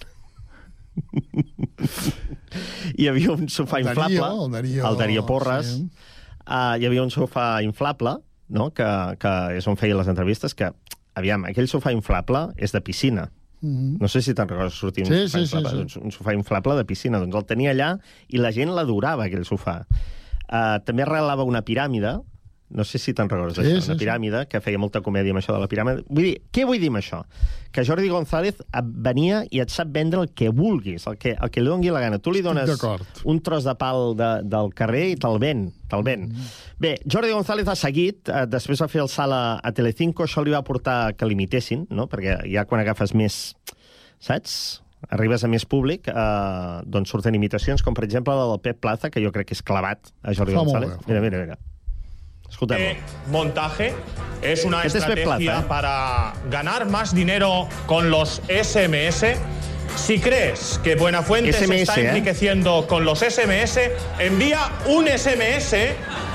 hi 2.98 3.08
havia 3.08 3.32
un 3.32 3.48
sofà 3.48 3.78
El 3.80 3.86
Darío, 3.90 4.04
inflable. 4.04 4.44
el 4.46 4.52
Darío, 4.52 4.88
el 4.90 4.96
Darío 4.98 5.26
Porres. 5.26 5.66
sí. 5.66 5.90
Uh, 6.42 6.74
hi 6.80 6.86
havia 6.88 7.04
un 7.04 7.10
sofà 7.14 7.62
inflable, 7.62 8.16
no? 8.50 8.72
que, 8.74 8.86
que 9.22 9.32
és 9.60 9.66
on 9.70 9.76
feia 9.78 9.94
les 9.94 10.08
entrevistes, 10.10 10.56
que, 10.58 10.72
aviam, 11.14 11.44
aquell 11.46 11.68
sofà 11.70 11.92
inflable 11.94 12.48
és 12.58 12.74
de 12.74 12.80
piscina. 12.82 13.28
Mhm. 13.62 14.00
No 14.02 14.08
sé 14.10 14.24
si 14.26 14.34
te'n 14.34 14.48
recordes 14.50 14.74
sortir 14.74 15.04
Sí, 15.06 15.12
un, 15.14 15.28
sofà 15.28 15.38
sí, 15.38 15.46
sí, 15.46 15.56
inflable, 15.60 15.84
sí. 15.88 16.00
un 16.02 16.10
sofà 16.10 16.34
inflable 16.34 16.74
de 16.80 16.84
piscina. 16.84 17.20
Doncs 17.22 17.36
el 17.38 17.46
tenia 17.46 17.70
allà 17.70 17.92
i 18.34 18.40
la 18.42 18.50
gent 18.50 18.72
l'adorava, 18.74 19.28
aquell 19.30 19.46
sofà. 19.46 19.84
Uh, 20.48 20.78
també 20.86 21.06
arrelava 21.06 21.46
una 21.48 21.62
piràmide, 21.64 22.18
no 22.72 22.84
sé 22.88 22.98
si 22.98 23.12
te'n 23.12 23.28
recordes 23.28 23.58
Sí, 23.58 23.62
d'això, 23.62 23.80
sí, 23.84 23.90
una 23.90 23.98
sí. 23.98 24.00
piràmide, 24.00 24.38
que 24.48 24.60
feia 24.64 24.80
molta 24.80 25.02
comèdia 25.04 25.34
amb 25.34 25.42
això 25.42 25.52
de 25.52 25.60
la 25.60 25.68
piràmide. 25.68 26.04
Vull 26.08 26.24
dir, 26.24 26.34
què 26.52 26.64
vull 26.68 26.80
dir 26.80 26.88
amb 26.88 27.02
això? 27.02 27.20
Que 27.72 27.84
Jordi 27.84 28.08
González 28.08 28.62
et 28.64 28.88
venia 29.04 29.42
i 29.52 29.60
et 29.60 29.72
sap 29.72 29.92
vendre 29.92 30.22
el 30.24 30.30
que 30.36 30.48
vulguis, 30.48 31.04
el 31.08 31.18
que, 31.20 31.34
el 31.36 31.52
que 31.52 31.60
li 31.60 31.68
doni 31.68 31.92
la 31.92 32.00
gana. 32.00 32.18
Tu 32.18 32.32
li 32.32 32.42
dones 32.44 32.72
un 33.28 33.40
tros 33.44 33.68
de 33.68 33.74
pal 33.80 34.16
de, 34.16 34.30
del 34.48 34.72
carrer 34.76 35.04
i 35.12 35.18
te'l 35.20 35.38
ven, 35.42 35.66
te'l 35.92 36.04
ven. 36.06 36.30
Mm. 36.32 36.52
Bé, 36.80 36.94
Jordi 37.04 37.32
González 37.36 37.68
ha 37.68 37.76
seguit, 37.76 38.32
eh, 38.32 38.46
després 38.48 38.80
va 38.80 38.88
fer 38.88 39.04
el 39.04 39.12
salt 39.12 39.36
a, 39.36 39.42
a 39.60 39.74
Telecinco, 39.76 40.24
això 40.24 40.44
li 40.44 40.54
va 40.56 40.64
portar 40.64 41.12
que 41.16 41.28
l'imitessin, 41.28 41.86
no? 41.92 42.08
perquè 42.08 42.40
ja 42.52 42.64
quan 42.68 42.80
agafes 42.80 43.12
més, 43.12 43.42
saps? 44.20 44.80
Arribes 45.10 45.44
a 45.44 45.48
més 45.48 45.64
públic, 45.66 46.08
eh, 46.08 46.80
doncs 46.86 47.10
surten 47.10 47.34
imitacions, 47.34 47.82
com 47.82 47.94
per 47.94 48.04
exemple 48.04 48.34
la 48.34 48.46
del 48.52 48.60
Pep 48.60 48.80
Plaza, 48.80 49.10
que 49.10 49.22
jo 49.24 49.32
crec 49.32 49.50
que 49.50 49.54
és 49.58 49.62
clavat 49.62 50.12
a 50.22 50.34
Jordi 50.34 50.54
Fa 50.54 50.64
González. 50.64 50.90
bé, 50.90 51.04
Mira, 51.06 51.20
mira, 51.20 51.38
mira. 51.38 51.58
Escoltem-lo. 52.52 52.84
Eh, 52.84 53.00
montaje 53.28 53.94
es 54.42 54.64
una 54.64 54.82
Este 54.82 54.98
es 54.98 55.04
estrategia 55.04 55.36
Plaza, 55.36 55.60
¿eh? 55.60 55.64
para 55.68 56.32
ganar 56.50 56.88
más 56.88 57.14
dinero 57.14 57.68
con 57.86 58.10
los 58.10 58.42
SMS. 58.48 59.36
Si 59.96 60.18
crees 60.18 60.80
que 60.82 60.96
Buenafuente 60.96 61.52
se 61.52 61.82
está 61.82 62.00
¿eh? 62.00 62.08
enriqueciendo 62.08 62.86
con 62.86 63.04
los 63.04 63.20
SMS, 63.20 63.78
envía 64.18 64.70
un 64.86 65.06
SMS 65.06 65.74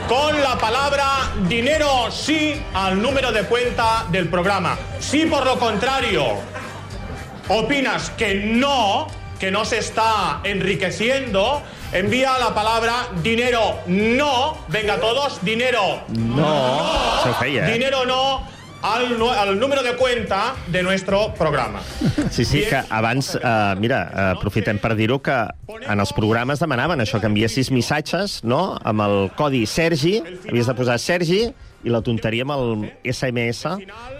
con 0.08 0.42
la 0.42 0.58
palabra 0.58 1.06
dinero 1.50 2.12
sí 2.12 2.54
al 2.74 3.02
número 3.02 3.32
de 3.32 3.44
cuenta 3.44 4.06
del 4.12 4.30
programa. 4.30 4.78
Si 5.00 5.26
por 5.26 5.46
lo 5.46 5.58
contrario 5.58 6.57
opinas 7.50 8.10
que 8.12 8.36
no, 8.36 9.08
que 9.40 9.52
no 9.52 9.66
se 9.66 9.78
está 9.80 10.42
enriqueciendo, 10.44 11.62
envía 11.92 12.38
la 12.40 12.54
palabra 12.54 13.08
dinero 13.24 13.80
no. 13.88 14.58
Venga 14.68 15.00
todos, 15.00 15.44
dinero 15.44 16.04
No, 16.10 17.24
se 17.24 17.34
feia, 17.34 17.68
eh? 17.70 17.74
Dinero 17.74 18.06
no 18.06 18.58
al, 18.82 19.22
al 19.22 19.60
número 19.60 19.84
de 19.84 19.96
cuenta 19.96 20.56
de 20.68 20.84
nuestro 20.84 21.34
programa. 21.34 21.82
Sí, 22.32 22.46
sí, 22.46 22.62
que 22.62 22.82
abans, 22.90 23.36
uh, 23.36 23.76
mira, 23.80 24.12
uh, 24.14 24.20
aprofitem 24.38 24.80
per 24.80 24.94
dir-ho, 24.96 25.20
que 25.24 25.36
en 25.80 26.00
els 26.00 26.14
programes 26.16 26.62
demanaven 26.62 27.02
això, 27.04 27.20
que 27.22 27.30
enviessis 27.30 27.72
missatges, 27.74 28.42
no?, 28.44 28.78
amb 28.84 29.04
el 29.08 29.18
codi 29.38 29.66
Sergi, 29.66 30.20
havies 30.50 30.70
de 30.70 30.76
posar 30.78 31.00
Sergi, 31.02 31.48
i 31.86 31.90
la 31.94 32.02
tonteria 32.02 32.44
amb 32.48 32.56
el 32.56 32.88
SMS, 33.14 33.68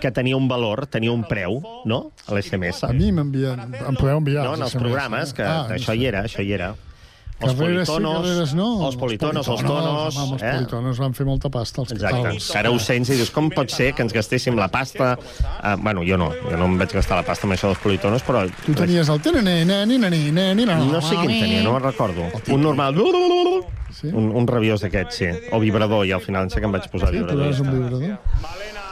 que 0.02 0.12
tenia 0.14 0.38
un 0.38 0.48
valor, 0.48 0.86
tenia 0.88 1.12
un 1.12 1.24
preu, 1.28 1.62
no?, 1.90 2.12
l'SMS. 2.30 2.84
A 2.86 2.94
mi 2.94 3.12
m'envien... 3.12 3.60
Em 3.82 3.96
podeu 3.98 4.18
enviar 4.22 4.44
No, 4.46 4.54
en 4.56 4.62
els 4.68 4.76
SMS, 4.76 4.84
programes, 4.84 5.34
que 5.34 5.44
Ah, 5.48 5.66
això 5.74 5.96
hi 5.98 6.06
era, 6.06 6.24
això 6.28 6.46
hi 6.46 6.54
era. 6.54 6.74
Els 7.38 7.54
Carreres 7.54 7.86
sí, 7.86 7.94
politonos, 7.94 8.16
carreres 8.26 8.54
no. 8.58 8.68
els 8.88 8.96
politonos, 8.98 9.48
els 9.48 9.62
tonos... 9.62 10.16
Home, 10.18 10.34
els 10.40 10.42
eh? 10.44 10.54
politonos 10.56 10.98
van 11.04 11.14
fer 11.14 11.26
molta 11.28 11.52
pasta. 11.54 11.84
Els 11.84 11.92
Exacte. 11.94 12.32
els- 12.32 12.48
Que 12.50 12.58
ara 12.58 12.72
ho 12.74 12.80
sents 12.82 13.12
i 13.14 13.18
dius, 13.20 13.30
com 13.30 13.52
pot 13.54 13.70
ser 13.70 13.92
que 13.94 14.02
ens 14.02 14.16
gastéssim 14.16 14.58
la 14.58 14.68
pasta... 14.74 15.12
Uh, 15.20 15.76
bueno, 15.84 16.02
jo 16.08 16.18
no, 16.18 16.32
jo 16.34 16.58
no 16.58 16.66
em 16.66 16.80
vaig 16.82 16.96
gastar 16.98 17.20
la 17.22 17.26
pasta 17.28 17.46
amb 17.46 17.54
això 17.54 17.70
dels 17.70 17.84
politonos, 17.84 18.26
però... 18.26 18.42
Tu 18.66 18.74
tenies 18.74 19.12
el 19.14 19.22
No 20.90 21.02
sé 21.02 21.16
quin 21.22 21.30
tenia, 21.30 21.62
no 21.62 21.76
me'n 21.78 21.84
recordo. 21.86 22.26
Un 22.50 22.62
normal... 22.66 22.98
Sí? 23.98 24.10
Un, 24.14 24.32
un 24.36 24.46
rabiós 24.46 24.82
d'aquest, 24.84 25.14
sí. 25.16 25.30
O 25.56 25.62
vibrador, 25.62 26.04
i 26.06 26.12
al 26.14 26.22
final 26.22 26.50
sé 26.52 26.60
que 26.60 26.68
em 26.68 26.74
vaig 26.76 26.90
posar 26.92 27.10
Sí, 27.10 27.18
vibrador. 27.18 27.46
eres 27.48 27.62
un 27.64 27.72
vibrador. 27.72 28.18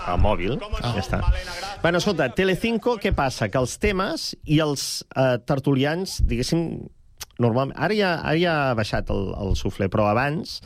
Al 0.06 0.20
mòbil, 0.22 0.56
ja 0.82 1.02
està. 1.02 1.20
Bueno, 1.82 1.98
escolta, 2.00 2.30
Telecinco, 2.34 2.96
què 3.02 3.12
passa? 3.14 3.50
Que 3.50 3.58
els 3.62 3.76
temes 3.82 4.32
i 4.46 4.60
els 4.64 5.04
eh, 5.14 5.38
tertulians, 5.46 6.20
diguéssim, 6.26 6.64
normalment... 7.40 7.78
Ara 7.78 7.96
ja, 7.98 8.12
ara 8.24 8.38
ja 8.40 8.58
ha 8.70 8.76
baixat 8.78 9.10
el, 9.14 9.32
el 9.42 9.56
suflé, 9.60 9.90
però 9.92 10.10
abans 10.12 10.60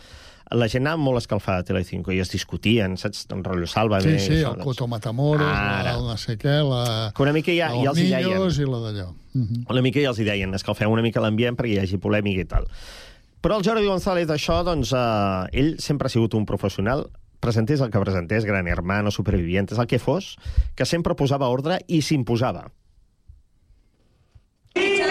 la 0.49 0.65
gent 0.65 0.88
anava 0.88 0.97
molt 1.01 1.20
escalfada 1.20 1.61
a 1.61 1.65
Telecinco 1.65 2.11
i 2.11 2.20
es 2.24 2.32
discutien, 2.34 2.95
saps? 2.97 3.28
Un 3.36 3.43
rotllo 3.45 3.67
salva. 3.70 3.99
Sí, 4.01 4.15
sí, 4.20 4.39
el 4.41 4.57
Coto 4.63 4.88
Matamoros, 4.89 5.45
Ara. 5.45 5.93
el 5.93 6.07
no 6.07 6.15
sé 6.17 6.39
què, 6.41 6.55
la... 6.65 7.11
Que 7.13 7.22
una 7.22 7.34
mica 7.36 7.53
ja, 7.53 7.70
ja 7.70 7.91
els 7.91 8.01
hi 8.01 8.07
deien. 8.09 8.49
I 8.49 8.65
la 8.65 8.82
d'allò. 8.88 9.05
Mhm. 9.38 9.67
Una 9.70 9.84
mica 9.86 10.01
ja 10.01 10.09
els 10.09 10.20
hi 10.20 10.26
deien, 10.26 10.53
escalfeu 10.57 10.89
una 10.89 11.05
mica 11.05 11.22
l'ambient 11.22 11.57
perquè 11.59 11.76
hi 11.76 11.84
hagi 11.84 12.01
polèmica 12.01 12.41
i 12.41 12.49
tal. 12.49 12.65
Però 13.45 13.59
el 13.59 13.63
Jordi 13.63 13.86
González, 13.86 14.28
això, 14.34 14.63
doncs, 14.65 14.91
eh, 14.91 15.59
ell 15.61 15.76
sempre 15.80 16.09
ha 16.09 16.11
sigut 16.11 16.34
un 16.36 16.49
professional, 16.49 17.05
presentés 17.39 17.80
el 17.80 17.93
que 17.93 18.01
presentés, 18.01 18.43
Gran 18.43 18.67
Hermano, 18.67 19.11
Supervivientes, 19.11 19.78
el 19.78 19.88
que 19.88 19.99
fos, 19.99 20.36
que 20.76 20.86
sempre 20.86 21.15
posava 21.15 21.47
ordre 21.47 21.80
i 21.88 22.01
s'imposava. 22.01 22.72
¡Silencio! 24.76 25.09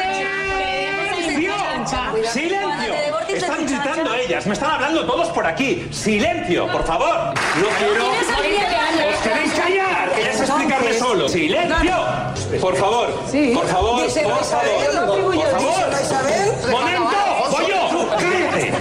Me 4.46 4.54
están 4.54 4.70
hablando 4.70 5.04
todos 5.04 5.28
por 5.28 5.46
aquí. 5.46 5.88
¡Silencio, 5.90 6.66
por 6.68 6.84
favor! 6.84 7.34
No 7.56 7.68
quiero... 7.78 8.10
¡Os 8.10 9.20
queréis 9.22 9.52
callar! 9.52 10.10
¿Queréis 10.14 10.40
explicarme 10.40 10.92
solo? 10.94 11.28
¡Silencio! 11.28 11.96
Por 12.60 12.76
favor, 12.76 13.08
por 13.54 13.66
favor, 13.66 14.02
por 14.02 14.44
favor, 14.46 15.34
por 15.34 15.46
favor. 15.48 15.90
¡Momento! 16.70 17.16
¡Pollo! 17.50 18.08
¡Cállate! 18.16 18.72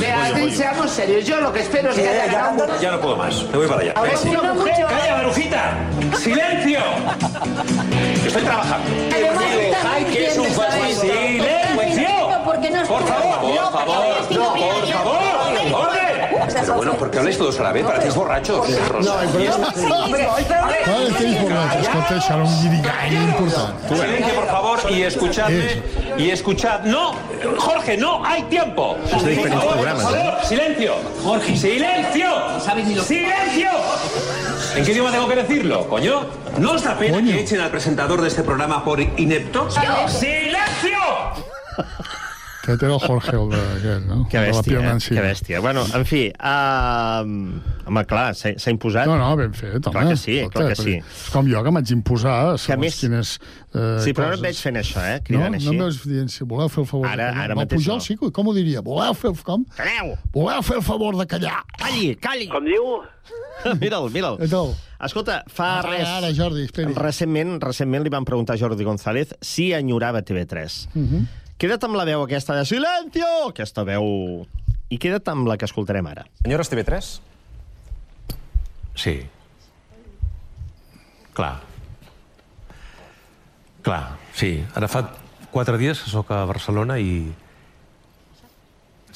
Beatriz, 0.00 0.56
seamos 0.56 0.90
serios. 0.90 1.24
Yo 1.24 1.40
lo 1.40 1.52
que 1.52 1.60
espero 1.60 1.90
es 1.90 1.96
que 1.96 2.08
haya 2.08 2.26
ganado... 2.26 2.80
Ya 2.80 2.92
no 2.92 3.00
puedo 3.00 3.16
más, 3.16 3.42
me 3.44 3.58
voy 3.58 3.66
para 3.66 3.80
allá. 3.80 3.94
¡Calla, 3.94 5.16
Marujita! 5.16 5.74
¡Silencio! 6.18 6.80
Estoy 8.26 8.42
trabajando. 8.42 8.88
Que 10.12 10.26
es 10.26 10.38
un 10.38 10.46
¡Silencio! 10.46 11.65
Por 12.88 13.02
favor, 13.06 13.40
por 13.40 13.72
favor, 13.72 14.28
por 14.28 14.36
favor, 14.36 15.16
orden. 15.72 16.06
Pero 16.60 16.74
bueno, 16.74 16.92
¿por 16.94 17.10
qué 17.10 17.18
habláis 17.18 17.38
todos 17.38 17.58
a 17.60 17.62
la 17.64 17.72
vez? 17.72 17.84
Parecéis 17.84 18.14
borrachos. 18.14 18.68
No, 18.68 19.20
el 19.20 19.28
problema... 19.28 19.72
Estáis 21.06 21.42
borrachos. 21.42 21.88
Era 22.26 22.36
un. 22.36 22.46
Silencio, 23.96 24.34
por 24.34 24.46
favor, 24.46 24.78
y 24.90 25.02
escuchadme. 25.02 25.82
Y 26.18 26.30
escuchad. 26.30 26.80
¡No! 26.84 27.12
Jorge, 27.58 27.96
no 27.96 28.24
hay 28.24 28.42
tiempo. 28.44 28.96
Es 29.06 29.22
Por 29.22 29.48
favor. 29.48 30.44
Silencio. 30.44 30.94
Jorge. 31.22 31.56
Silencio. 31.56 32.30
Silencio. 33.04 33.70
¿En 34.74 34.84
qué 34.84 34.92
idioma 34.92 35.10
tengo 35.10 35.28
que 35.28 35.36
decirlo, 35.36 35.88
coño? 35.88 36.26
¿No 36.58 36.72
os 36.72 36.82
da 36.82 36.96
pena 36.98 37.22
que 37.22 37.40
echen 37.40 37.60
al 37.60 37.70
presentador 37.70 38.20
de 38.20 38.28
este 38.28 38.42
programa 38.42 38.84
por 38.84 39.00
inepto? 39.00 39.70
¡Silencio! 39.70 40.45
Aquest 42.66 42.82
era 42.82 42.94
el 42.96 42.98
Jorge, 42.98 43.30
el 43.38 43.50
d'aquest, 43.52 44.06
no? 44.08 44.16
Que 44.26 44.40
El 44.40 44.46
de 44.46 44.50
la 44.50 44.56
bèstia, 44.58 44.80
eh? 44.80 44.98
Que 45.14 45.22
bèstia. 45.22 45.60
Bueno, 45.62 45.84
en 45.94 46.04
fi, 46.04 46.22
uh, 46.34 47.20
home, 47.86 48.02
clar, 48.10 48.32
s'ha 48.34 48.72
imposat. 48.72 49.06
No, 49.06 49.14
no, 49.20 49.28
ben 49.38 49.52
fet, 49.54 49.76
home. 49.86 49.92
Clar 49.94 50.08
que 50.10 50.16
sí, 50.18 50.38
Escolta, 50.40 50.58
clar 50.64 50.72
que 50.74 50.82
sí. 50.82 50.94
És 50.98 51.28
com 51.30 51.46
jo, 51.46 51.62
que 51.62 51.70
m'haig 51.76 51.92
imposar 51.94 52.34
segons 52.58 52.82
més- 52.82 52.98
quines 53.04 53.36
eh, 53.38 54.00
Sí, 54.02 54.10
però 54.16 54.26
no 54.26 54.34
coses. 54.34 54.40
et 54.40 54.46
veig 54.48 54.62
fent 54.66 54.80
això, 54.82 55.04
eh? 55.06 55.20
No, 55.20 55.24
Cridant 55.28 55.54
no 55.54 55.60
així. 55.60 55.68
em 55.70 55.78
veus 55.84 56.00
dient, 56.08 56.28
si 56.34 56.42
voleu 56.44 56.68
fer 56.68 56.82
el 56.82 56.88
favor 56.90 57.06
Ara- 57.06 57.16
de 57.16 57.22
callar. 57.30 57.44
ara 57.44 57.54
Va 57.54 57.60
mateix 57.62 57.84
pujar 57.86 57.96
no. 58.02 58.26
i 58.26 58.32
com 58.32 58.48
ho 58.48 58.54
diria? 58.58 58.80
Voleu 58.82 59.14
fer 59.14 59.30
el... 59.30 59.36
Com? 59.46 59.64
Calleu! 59.76 60.16
Voleu 60.34 60.62
fer 60.66 60.76
el 60.80 60.82
favor 60.82 61.16
de 61.22 61.26
callar. 61.30 61.62
Calli, 61.78 62.16
calli! 62.16 62.48
Com 62.50 62.64
diu? 62.66 62.82
mira'l, 63.80 64.10
mira'l. 64.10 64.42
I 64.42 64.48
tal. 64.50 64.74
Escolta, 65.06 65.42
fa 65.46 65.78
Ara, 65.78 65.90
res... 65.94 66.06
ara, 66.08 66.32
Jordi, 66.34 66.64
esperi. 66.66 66.92
Recentment, 66.96 67.60
recentment 67.62 68.02
li 68.02 68.10
van 68.10 68.24
preguntar 68.24 68.54
a 68.56 68.58
Jordi 68.58 68.84
González 68.84 69.34
si 69.40 69.72
enyorava 69.76 70.22
TV3. 70.22 70.88
Uh 70.94 71.02
-huh. 71.02 71.26
Queda't 71.56 71.86
amb 71.88 71.96
la 71.96 72.04
veu 72.04 72.20
aquesta 72.24 72.56
de 72.58 72.66
silencio! 72.68 73.28
Aquesta 73.48 73.84
veu... 73.88 74.04
I 74.92 74.98
queda't 75.02 75.30
amb 75.32 75.48
la 75.48 75.56
que 75.56 75.64
escoltarem 75.64 76.06
ara. 76.10 76.26
Senyores 76.42 76.68
TV3? 76.70 77.08
Sí. 78.96 79.14
Clar. 81.36 81.54
Clar, 83.86 84.02
sí. 84.36 84.52
Ara 84.76 84.88
fa 84.92 85.06
quatre 85.54 85.80
dies 85.80 86.04
que 86.04 86.12
sóc 86.12 86.30
a 86.36 86.44
Barcelona 86.44 86.98
i... 87.00 87.24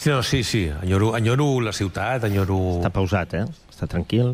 Sí, 0.01 0.09
no, 0.09 0.23
sí, 0.25 0.41
sí. 0.49 0.65
Enyoro, 0.81 1.13
enyoro 1.19 1.51
la 1.61 1.77
ciutat, 1.77 2.25
enyoro... 2.25 2.59
Està 2.81 2.93
pausat, 2.95 3.37
eh? 3.37 3.45
Està 3.69 3.89
tranquil. 3.91 4.33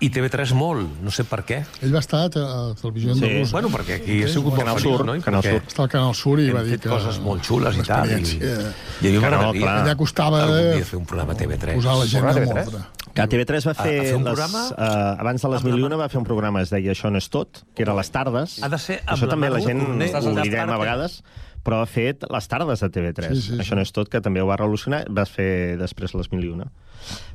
I 0.00 0.10
TV3 0.14 0.52
molt, 0.54 1.00
no 1.02 1.10
sé 1.10 1.24
per 1.26 1.40
què. 1.42 1.56
Ell 1.82 1.90
va 1.94 1.98
estar 1.98 2.20
a 2.28 2.28
Televisió 2.30 3.14
Sí. 3.16 3.24
Andalusa. 3.24 3.52
Bueno, 3.56 3.68
perquè 3.74 3.96
aquí 3.98 4.20
he 4.22 4.28
sigut 4.30 4.52
molt 4.54 4.60
Canal 4.62 4.76
feliç, 4.78 4.92
Sur, 4.96 5.04
no? 5.08 5.16
I 5.18 5.20
Canal 5.24 5.42
perquè 5.42 5.56
Sur. 5.58 5.72
Està 5.72 5.82
al 5.82 5.88
Canal 5.90 6.14
Sur 6.14 6.38
i 6.38 6.46
hem 6.48 6.54
va 6.54 6.62
dir 6.62 6.78
que... 6.78 6.88
coses 6.92 7.18
molt 7.24 7.42
xules 7.42 7.80
i 7.80 7.82
tal. 7.82 8.06
I, 8.06 8.12
i 8.14 8.18
a 8.20 8.20
mi 8.22 9.02
Que 9.02 9.10
no, 9.10 9.20
m'agradaria. 9.22 9.72
Allà 9.82 9.96
costava 9.98 10.44
algun 10.44 10.60
eh, 10.60 10.76
dia 10.76 10.84
fer 10.86 11.00
un 11.00 11.04
programa 11.10 11.34
a 11.34 11.36
TV3. 11.40 11.74
posar 11.80 11.96
la 11.98 12.06
gent 12.06 12.24
TV3? 12.30 12.46
mordre. 12.54 12.84
Que 13.18 13.26
TV3 13.26 13.66
va 13.66 13.72
A- 13.74 13.74
a 13.74 13.82
fer, 13.88 13.96
fer 14.06 14.14
un 14.14 14.22
les, 14.22 14.32
programa? 14.38 14.62
uh, 14.70 15.20
abans 15.20 15.42
de 15.42 15.48
les 15.56 15.64
mil 15.66 15.78
i 15.80 15.82
una 15.82 15.96
va 15.98 16.08
fer 16.08 16.18
un 16.20 16.24
programa, 16.28 16.62
es 16.62 16.70
deia 16.70 16.92
Això 16.94 17.10
no 17.10 17.18
és 17.18 17.26
tot, 17.28 17.64
que 17.74 17.82
era 17.82 17.94
les 17.98 18.10
tardes. 18.14 18.60
Ha 18.62 18.68
de 18.70 18.78
ser 18.78 19.00
amb 19.04 19.16
Això 19.18 19.26
també 19.28 19.50
la 19.50 19.58
gent 19.64 19.82
Torner. 19.82 20.12
ho 20.14 20.30
oblidem 20.30 20.70
a 20.70 20.78
vegades, 20.78 21.22
però 21.68 21.82
ha 21.84 21.88
fet 21.90 22.24
les 22.32 22.48
tardes 22.48 22.80
de 22.80 22.88
TV3. 22.88 23.34
Sí, 23.34 23.40
sí, 23.42 23.48
sí. 23.52 23.60
Això 23.60 23.76
no 23.76 23.82
és 23.84 23.92
tot, 23.92 24.08
que 24.08 24.22
també 24.24 24.40
ho 24.40 24.46
va 24.48 24.56
revolucionar, 24.56 25.02
va 25.12 25.26
fer 25.28 25.76
després 25.76 26.14
les 26.16 26.30
mil 26.32 26.46
i 26.46 26.52
una. 26.54 26.70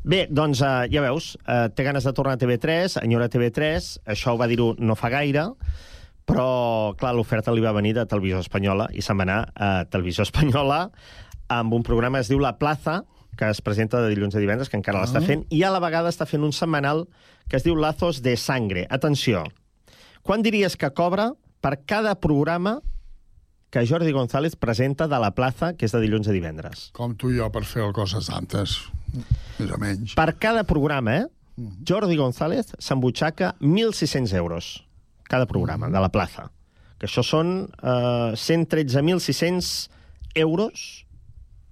Bé, 0.01 0.23
doncs 0.33 0.63
uh, 0.65 0.87
ja 0.89 1.03
veus, 1.05 1.35
uh, 1.45 1.67
té 1.69 1.85
ganes 1.85 2.03
de 2.07 2.13
tornar 2.17 2.33
a 2.33 2.41
TV3, 2.41 2.97
enyora 3.03 3.29
TV3, 3.29 3.91
això 4.09 4.33
ho 4.33 4.39
va 4.41 4.49
dir-ho 4.49 4.71
no 4.81 4.97
fa 4.97 5.11
gaire, 5.13 5.51
però, 6.25 6.95
clar, 6.97 7.13
l'oferta 7.13 7.53
li 7.53 7.61
va 7.61 7.75
venir 7.75 7.93
de 7.97 8.05
Televisió 8.09 8.39
Espanyola 8.41 8.87
i 8.95 9.03
se'n 9.05 9.19
va 9.19 9.25
anar 9.27 9.39
a 9.53 9.71
Televisió 9.91 10.25
Espanyola 10.25 10.87
amb 11.53 11.75
un 11.77 11.83
programa 11.85 12.17
que 12.17 12.25
es 12.25 12.31
diu 12.31 12.39
La 12.41 12.55
Plaza, 12.57 13.03
que 13.37 13.49
es 13.53 13.61
presenta 13.61 14.01
de 14.01 14.09
dilluns 14.13 14.33
a 14.33 14.41
divendres, 14.41 14.69
que 14.71 14.79
encara 14.79 15.01
l'està 15.03 15.19
Ah. 15.21 15.27
fent, 15.27 15.45
i 15.51 15.61
a 15.63 15.71
la 15.73 15.81
vegada 15.83 16.09
està 16.09 16.25
fent 16.25 16.41
un 16.45 16.53
setmanal 16.53 17.05
que 17.49 17.57
es 17.57 17.63
diu 17.65 17.75
Lazos 17.75 18.21
de 18.23 18.37
Sangre. 18.37 18.87
Atenció, 18.89 19.43
quan 20.23 20.41
diries 20.41 20.77
que 20.77 20.89
cobra 20.89 21.33
per 21.61 21.83
cada 21.85 22.15
programa 22.15 22.79
que 23.73 23.81
Jordi 23.89 24.11
González 24.13 24.53
presenta 24.55 25.07
de 25.09 25.17
La 25.17 25.31
Plaza, 25.33 25.71
que 25.73 25.87
és 25.87 25.93
de 25.95 25.99
dilluns 26.03 26.27
a 26.29 26.33
divendres? 26.35 26.91
Com 26.93 27.15
tu 27.17 27.31
i 27.33 27.39
jo 27.39 27.47
per 27.49 27.63
fer 27.65 27.87
coses 27.97 28.27
santes, 28.29 28.75
més 29.57 29.71
o 29.73 29.79
menys. 29.81 30.13
Per 30.19 30.27
cada 30.37 30.61
programa, 30.69 31.15
eh? 31.23 31.63
Jordi 31.85 32.13
González 32.17 32.69
s'embutxaca 32.77 33.55
1.600 33.61 34.33
euros 34.37 34.67
cada 35.25 35.47
programa 35.49 35.89
de 35.89 35.99
La 36.01 36.09
Plaza. 36.13 36.51
que 37.01 37.07
això 37.09 37.19
són 37.25 37.49
eh, 37.83 38.31
113.600 38.39 39.89
euros, 40.39 41.05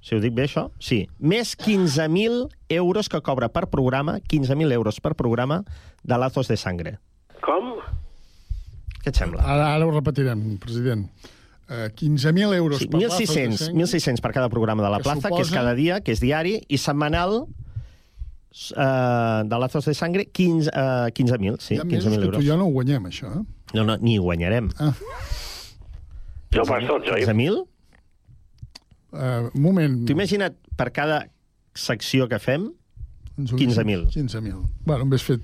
si 0.02 0.16
ho 0.16 0.20
dic 0.20 0.34
bé, 0.36 0.44
això? 0.50 0.66
Sí. 0.82 1.06
Més 1.20 1.54
15.000 1.56 2.50
euros 2.82 3.08
que 3.08 3.22
cobra 3.22 3.48
per 3.54 3.68
programa, 3.72 4.18
15.000 4.28 4.74
euros 4.74 5.00
per 5.00 5.14
programa 5.16 5.62
de 6.04 6.18
Lazos 6.18 6.50
de 6.50 6.58
Sangre. 6.58 6.98
Com? 7.46 7.78
Què 9.06 9.14
et 9.14 9.22
sembla? 9.22 9.46
Ara, 9.46 9.70
ara 9.78 9.88
ho 9.88 9.94
repetirem, 9.94 10.58
president. 10.60 11.06
Eh, 11.72 11.90
15.000 11.96 12.54
euros 12.58 12.80
Sí, 12.82 12.88
per 12.92 13.00
Lazos 13.02 13.20
de 13.20 13.26
1.600, 13.26 13.58
Sangre. 13.58 13.84
1.600 13.86 14.20
per 14.26 14.32
cada 14.36 14.50
programa 14.52 14.84
de 14.84 14.90
la 14.92 14.98
Que 15.00 15.04
plaça, 15.08 15.30
que 15.30 15.40
és 15.40 15.48
suposa- 15.48 15.56
cada 15.62 15.74
dia, 15.78 16.02
que 16.04 16.12
és 16.12 16.20
diari, 16.20 16.58
i 16.68 16.78
setmanal 16.78 17.46
eh, 18.76 19.42
de 19.48 19.60
Lazos 19.60 19.86
de 19.86 19.94
Sangre, 19.96 20.26
15, 20.28 20.68
eh, 20.74 21.12
15.000, 21.16 21.58
sí, 21.64 21.76
Hi 21.76 21.80
ha 21.80 21.84
mesos 21.86 22.12
15.000 22.12 22.12
que 22.12 22.20
tu 22.20 22.26
euros. 22.34 22.44
i 22.44 22.48
jo 22.50 22.58
no 22.60 22.66
ho 22.68 22.74
guanyem, 22.76 23.06
això. 23.08 23.32
Eh? 23.40 23.44
No, 23.74 23.86
no, 23.88 23.96
ni 24.04 24.18
ho 24.20 24.24
guanyarem. 24.24 24.68
Ah. 24.80 24.92
Jo 26.52 26.66
per 26.68 26.82
tots, 26.88 27.08
oi? 27.16 27.24
15.000? 27.24 27.62
Uh, 29.14 29.50
un 29.54 29.62
moment. 29.64 29.96
T'ho 30.08 30.12
imagina't 30.16 30.56
per 30.76 30.92
cada 30.92 31.22
secció 31.76 32.28
que 32.32 32.40
fem, 32.40 32.70
Ens 33.40 33.54
ho 33.54 33.58
15.000. 33.58 34.10
15.000. 34.12 34.60
Bueno, 34.86 35.06
m'has 35.08 35.24
fet 35.24 35.40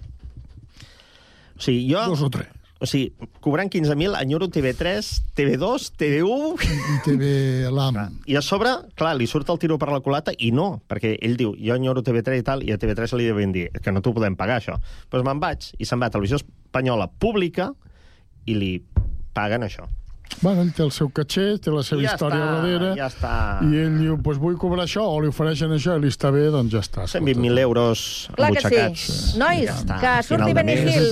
O 1.57 1.61
sigui, 1.63 1.87
jo... 1.89 2.03
dos 2.11 2.21
o 2.21 2.29
tres. 2.29 2.47
O 2.79 2.85
sigui, 2.85 3.13
cobrant 3.41 3.71
15.000, 3.73 4.13
enyoro 4.21 4.49
TV3, 4.53 5.01
TV2, 5.37 5.69
TV1... 5.97 6.67
I 6.67 6.97
TV 7.05 7.31
l'AM. 7.73 7.97
I 8.29 8.37
a 8.37 8.43
sobre, 8.45 8.73
clar, 8.97 9.15
li 9.17 9.25
surt 9.29 9.49
el 9.49 9.57
tiro 9.61 9.79
per 9.81 9.89
la 9.89 10.01
culata 10.05 10.33
i 10.37 10.51
no, 10.53 10.67
perquè 10.85 11.15
ell 11.25 11.37
diu, 11.39 11.55
jo 11.57 11.77
enyoro 11.77 12.03
TV3 12.05 12.41
i 12.41 12.45
tal, 12.45 12.61
i 12.61 12.73
a 12.75 12.77
TV3 12.77 13.17
li 13.17 13.29
deuen 13.31 13.55
dir 13.55 13.67
que 13.81 13.93
no 13.93 14.03
t'ho 14.05 14.13
podem 14.13 14.37
pagar, 14.37 14.61
això. 14.61 14.77
Doncs 14.77 15.09
pues 15.13 15.25
me'n 15.25 15.41
vaig 15.41 15.71
i 15.77 15.89
se'n 15.89 16.03
va 16.03 16.11
a 16.11 16.13
Televisió 16.13 16.37
Espanyola 16.37 17.09
Pública 17.09 17.71
i 18.45 18.57
li 18.57 18.73
paguen 19.33 19.65
això. 19.65 19.89
Bueno, 20.39 20.61
ell 20.61 20.69
té 20.71 20.83
el 20.85 20.91
seu 20.93 21.07
caché, 21.09 21.57
té 21.57 21.71
la 21.73 21.81
seva 21.81 22.01
I 22.01 22.05
ja 22.05 22.11
història 22.13 22.37
està, 22.43 22.49
darrere, 22.61 22.89
ja 22.99 23.07
està. 23.09 23.31
i 23.65 23.79
ell 23.81 23.95
diu, 23.97 24.17
pues 24.21 24.37
vull 24.37 24.53
cobrar 24.61 24.83
això, 24.85 25.01
o 25.09 25.15
li 25.23 25.31
ofereixen 25.31 25.71
això, 25.73 25.95
i 25.97 26.03
li 26.03 26.11
està 26.13 26.29
bé, 26.31 26.43
doncs 26.53 26.71
ja 26.75 26.81
està. 26.85 27.07
120.000 27.09 27.57
euros 27.63 28.03
Clar 28.35 28.51
que 28.53 28.59
embutxacats. 28.61 28.99
sí. 29.33 29.39
Nois, 29.41 29.65
Ja 29.65 29.73
està. 29.79 29.97
que 30.03 30.11
surti 30.27 30.53
Benny. 30.53 30.73
Hill. 30.77 31.09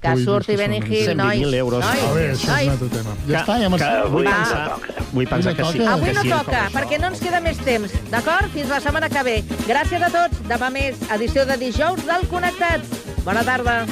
Que 0.00 0.16
surti 0.24 0.52
que 0.52 0.56
Benny 0.58 0.78
Hill, 0.82 1.14
nois. 1.16 1.38
120.000 1.38 1.54
euros. 1.54 1.84
Nois, 1.84 2.02
A 2.02 2.12
veure, 2.14 2.32
això 2.32 2.34
és 2.34 2.44
un 2.44 2.50
nois. 2.50 2.68
altre 2.74 2.88
tema. 2.98 3.14
Ja 3.28 3.38
està, 3.44 3.58
ja 3.60 3.68
que 3.68 3.70
m'està... 3.76 4.08
vull, 4.10 4.24
pensar, 4.24 4.78
vull 5.12 5.28
pensar 5.28 5.54
que 5.54 5.64
sí. 5.70 5.84
Avui 5.94 6.10
que 6.10 6.14
no 6.18 6.24
toca, 6.36 6.64
perquè 6.74 6.98
no 7.00 7.06
ens 7.14 7.20
queda 7.20 7.40
més 7.40 7.58
temps. 7.58 7.94
D'acord? 8.10 8.50
Fins 8.50 8.68
la 8.74 8.80
setmana 8.80 9.08
que 9.08 9.22
ve. 9.22 9.36
Gràcies 9.68 10.02
a 10.02 10.10
tots. 10.10 10.42
Demà 10.50 10.70
més, 10.74 10.96
edició 11.14 11.46
de 11.46 11.56
dijous 11.62 12.02
del 12.04 12.26
Connectats. 12.26 12.90
Bona 13.24 13.44
tarda. 13.46 13.84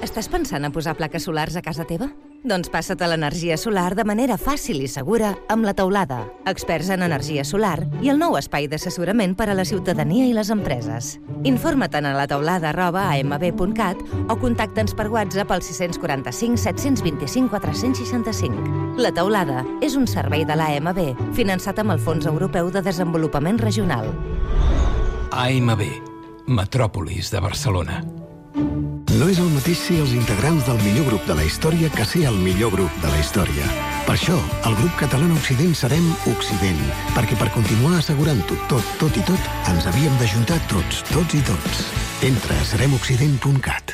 Estàs 0.00 0.30
pensant 0.32 0.64
a 0.64 0.70
posar 0.72 0.94
plaques 0.96 1.26
solars 1.28 1.56
a 1.58 1.60
casa 1.60 1.84
teva? 1.84 2.06
Doncs 2.40 2.70
passa't 2.72 3.02
a 3.04 3.08
l'energia 3.10 3.58
solar 3.60 3.90
de 3.92 4.04
manera 4.08 4.38
fàcil 4.40 4.78
i 4.80 4.86
segura 4.88 5.34
amb 5.52 5.66
la 5.68 5.74
teulada, 5.76 6.22
experts 6.48 6.88
en 6.94 7.04
energia 7.04 7.44
solar 7.44 7.84
i 8.00 8.08
el 8.08 8.16
nou 8.16 8.38
espai 8.38 8.64
d'assessorament 8.72 9.34
per 9.36 9.50
a 9.52 9.56
la 9.58 9.66
ciutadania 9.68 10.24
i 10.24 10.32
les 10.32 10.48
empreses. 10.48 11.18
Informa't 11.44 12.00
a 12.00 12.14
la 12.16 12.24
teulada 12.30 12.70
arroba 12.70 13.02
amb.cat 13.12 14.00
o 14.32 14.38
contacta'ns 14.40 14.96
per 14.96 15.10
WhatsApp 15.12 15.52
al 15.52 15.60
645 15.60 16.56
725 16.56 17.50
465. 17.52 18.96
La 19.04 19.12
teulada 19.12 19.66
és 19.84 19.98
un 20.00 20.08
servei 20.08 20.46
de 20.48 20.56
l'AMB 20.56 21.34
finançat 21.36 21.84
amb 21.84 21.92
el 21.92 22.00
Fons 22.00 22.24
Europeu 22.24 22.72
de 22.72 22.80
Desenvolupament 22.88 23.60
Regional. 23.60 24.08
AMB, 25.30 25.84
Metròpolis 26.48 27.28
de 27.36 27.44
Barcelona. 27.44 28.00
No 29.20 29.26
és 29.28 29.36
el 29.36 29.50
mateix 29.52 29.76
ser 29.76 29.98
els 30.00 30.14
integrants 30.16 30.64
del 30.64 30.78
millor 30.80 31.10
grup 31.10 31.26
de 31.28 31.34
la 31.36 31.42
història 31.44 31.90
que 31.92 32.06
ser 32.08 32.22
el 32.30 32.38
millor 32.40 32.70
grup 32.72 32.94
de 33.02 33.08
la 33.12 33.18
història. 33.20 33.66
Per 34.06 34.14
això, 34.14 34.36
el 34.64 34.76
grup 34.78 34.94
català 34.96 35.26
Occident 35.34 35.74
serem 35.76 36.06
Occident, 36.30 36.78
perquè 37.12 37.36
per 37.36 37.50
continuar 37.52 37.98
assegurant-ho 37.98 38.56
tot, 38.70 38.94
tot 39.02 39.18
i 39.20 39.24
tot, 39.28 39.50
ens 39.68 39.84
havíem 39.90 40.16
d'ajuntar 40.22 40.56
tots, 40.72 41.02
tots 41.10 41.36
i 41.36 41.42
tots. 41.44 41.82
Entra 42.24 42.56
a 42.56 42.64
seremoccident.cat. 42.70 43.92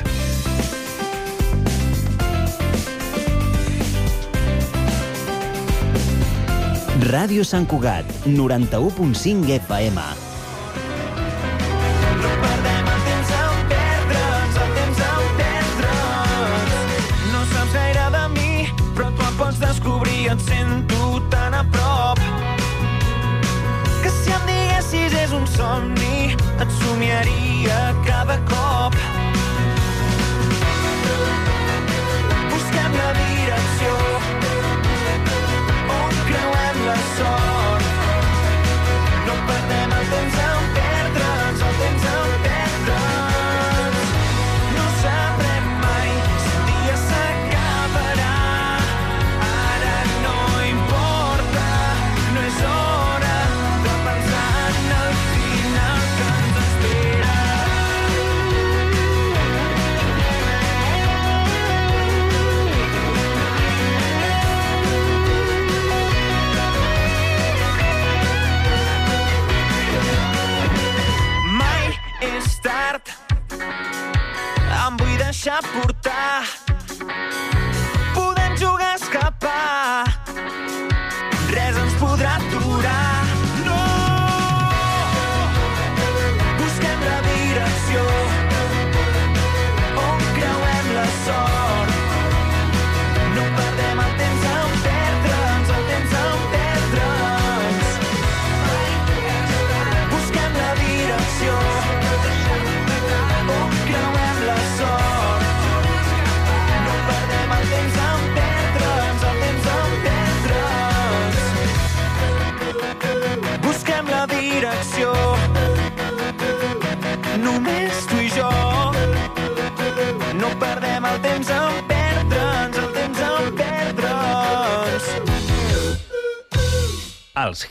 Ràdio 7.11 7.43
Sant 7.43 7.67
Cugat, 7.67 8.15
91.5 8.31 9.59
FM. 9.59 10.26
Et 20.29 20.39
sento 20.41 21.21
tan 21.29 21.53
a 21.53 21.63
prop. 21.71 22.19
Que 24.03 24.11
si 24.11 24.33
em 24.35 24.43
diguessis 24.49 25.15
és 25.23 25.31
un 25.31 25.47
somni, 25.47 26.16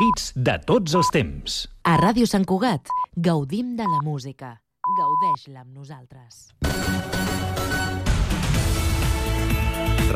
hits 0.00 0.32
de 0.36 0.56
tots 0.68 0.94
els 0.98 1.10
temps. 1.14 1.64
A 1.86 1.96
Ràdio 2.00 2.26
Sant 2.28 2.44
Cugat 2.48 2.90
gaudim 3.16 3.76
de 3.78 3.86
la 3.88 4.00
música. 4.04 4.56
Gaudeix-la 4.96 5.62
amb 5.64 5.72
nosaltres. 5.74 6.46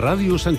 Ràdio 0.01 0.39
Sant 0.41 0.49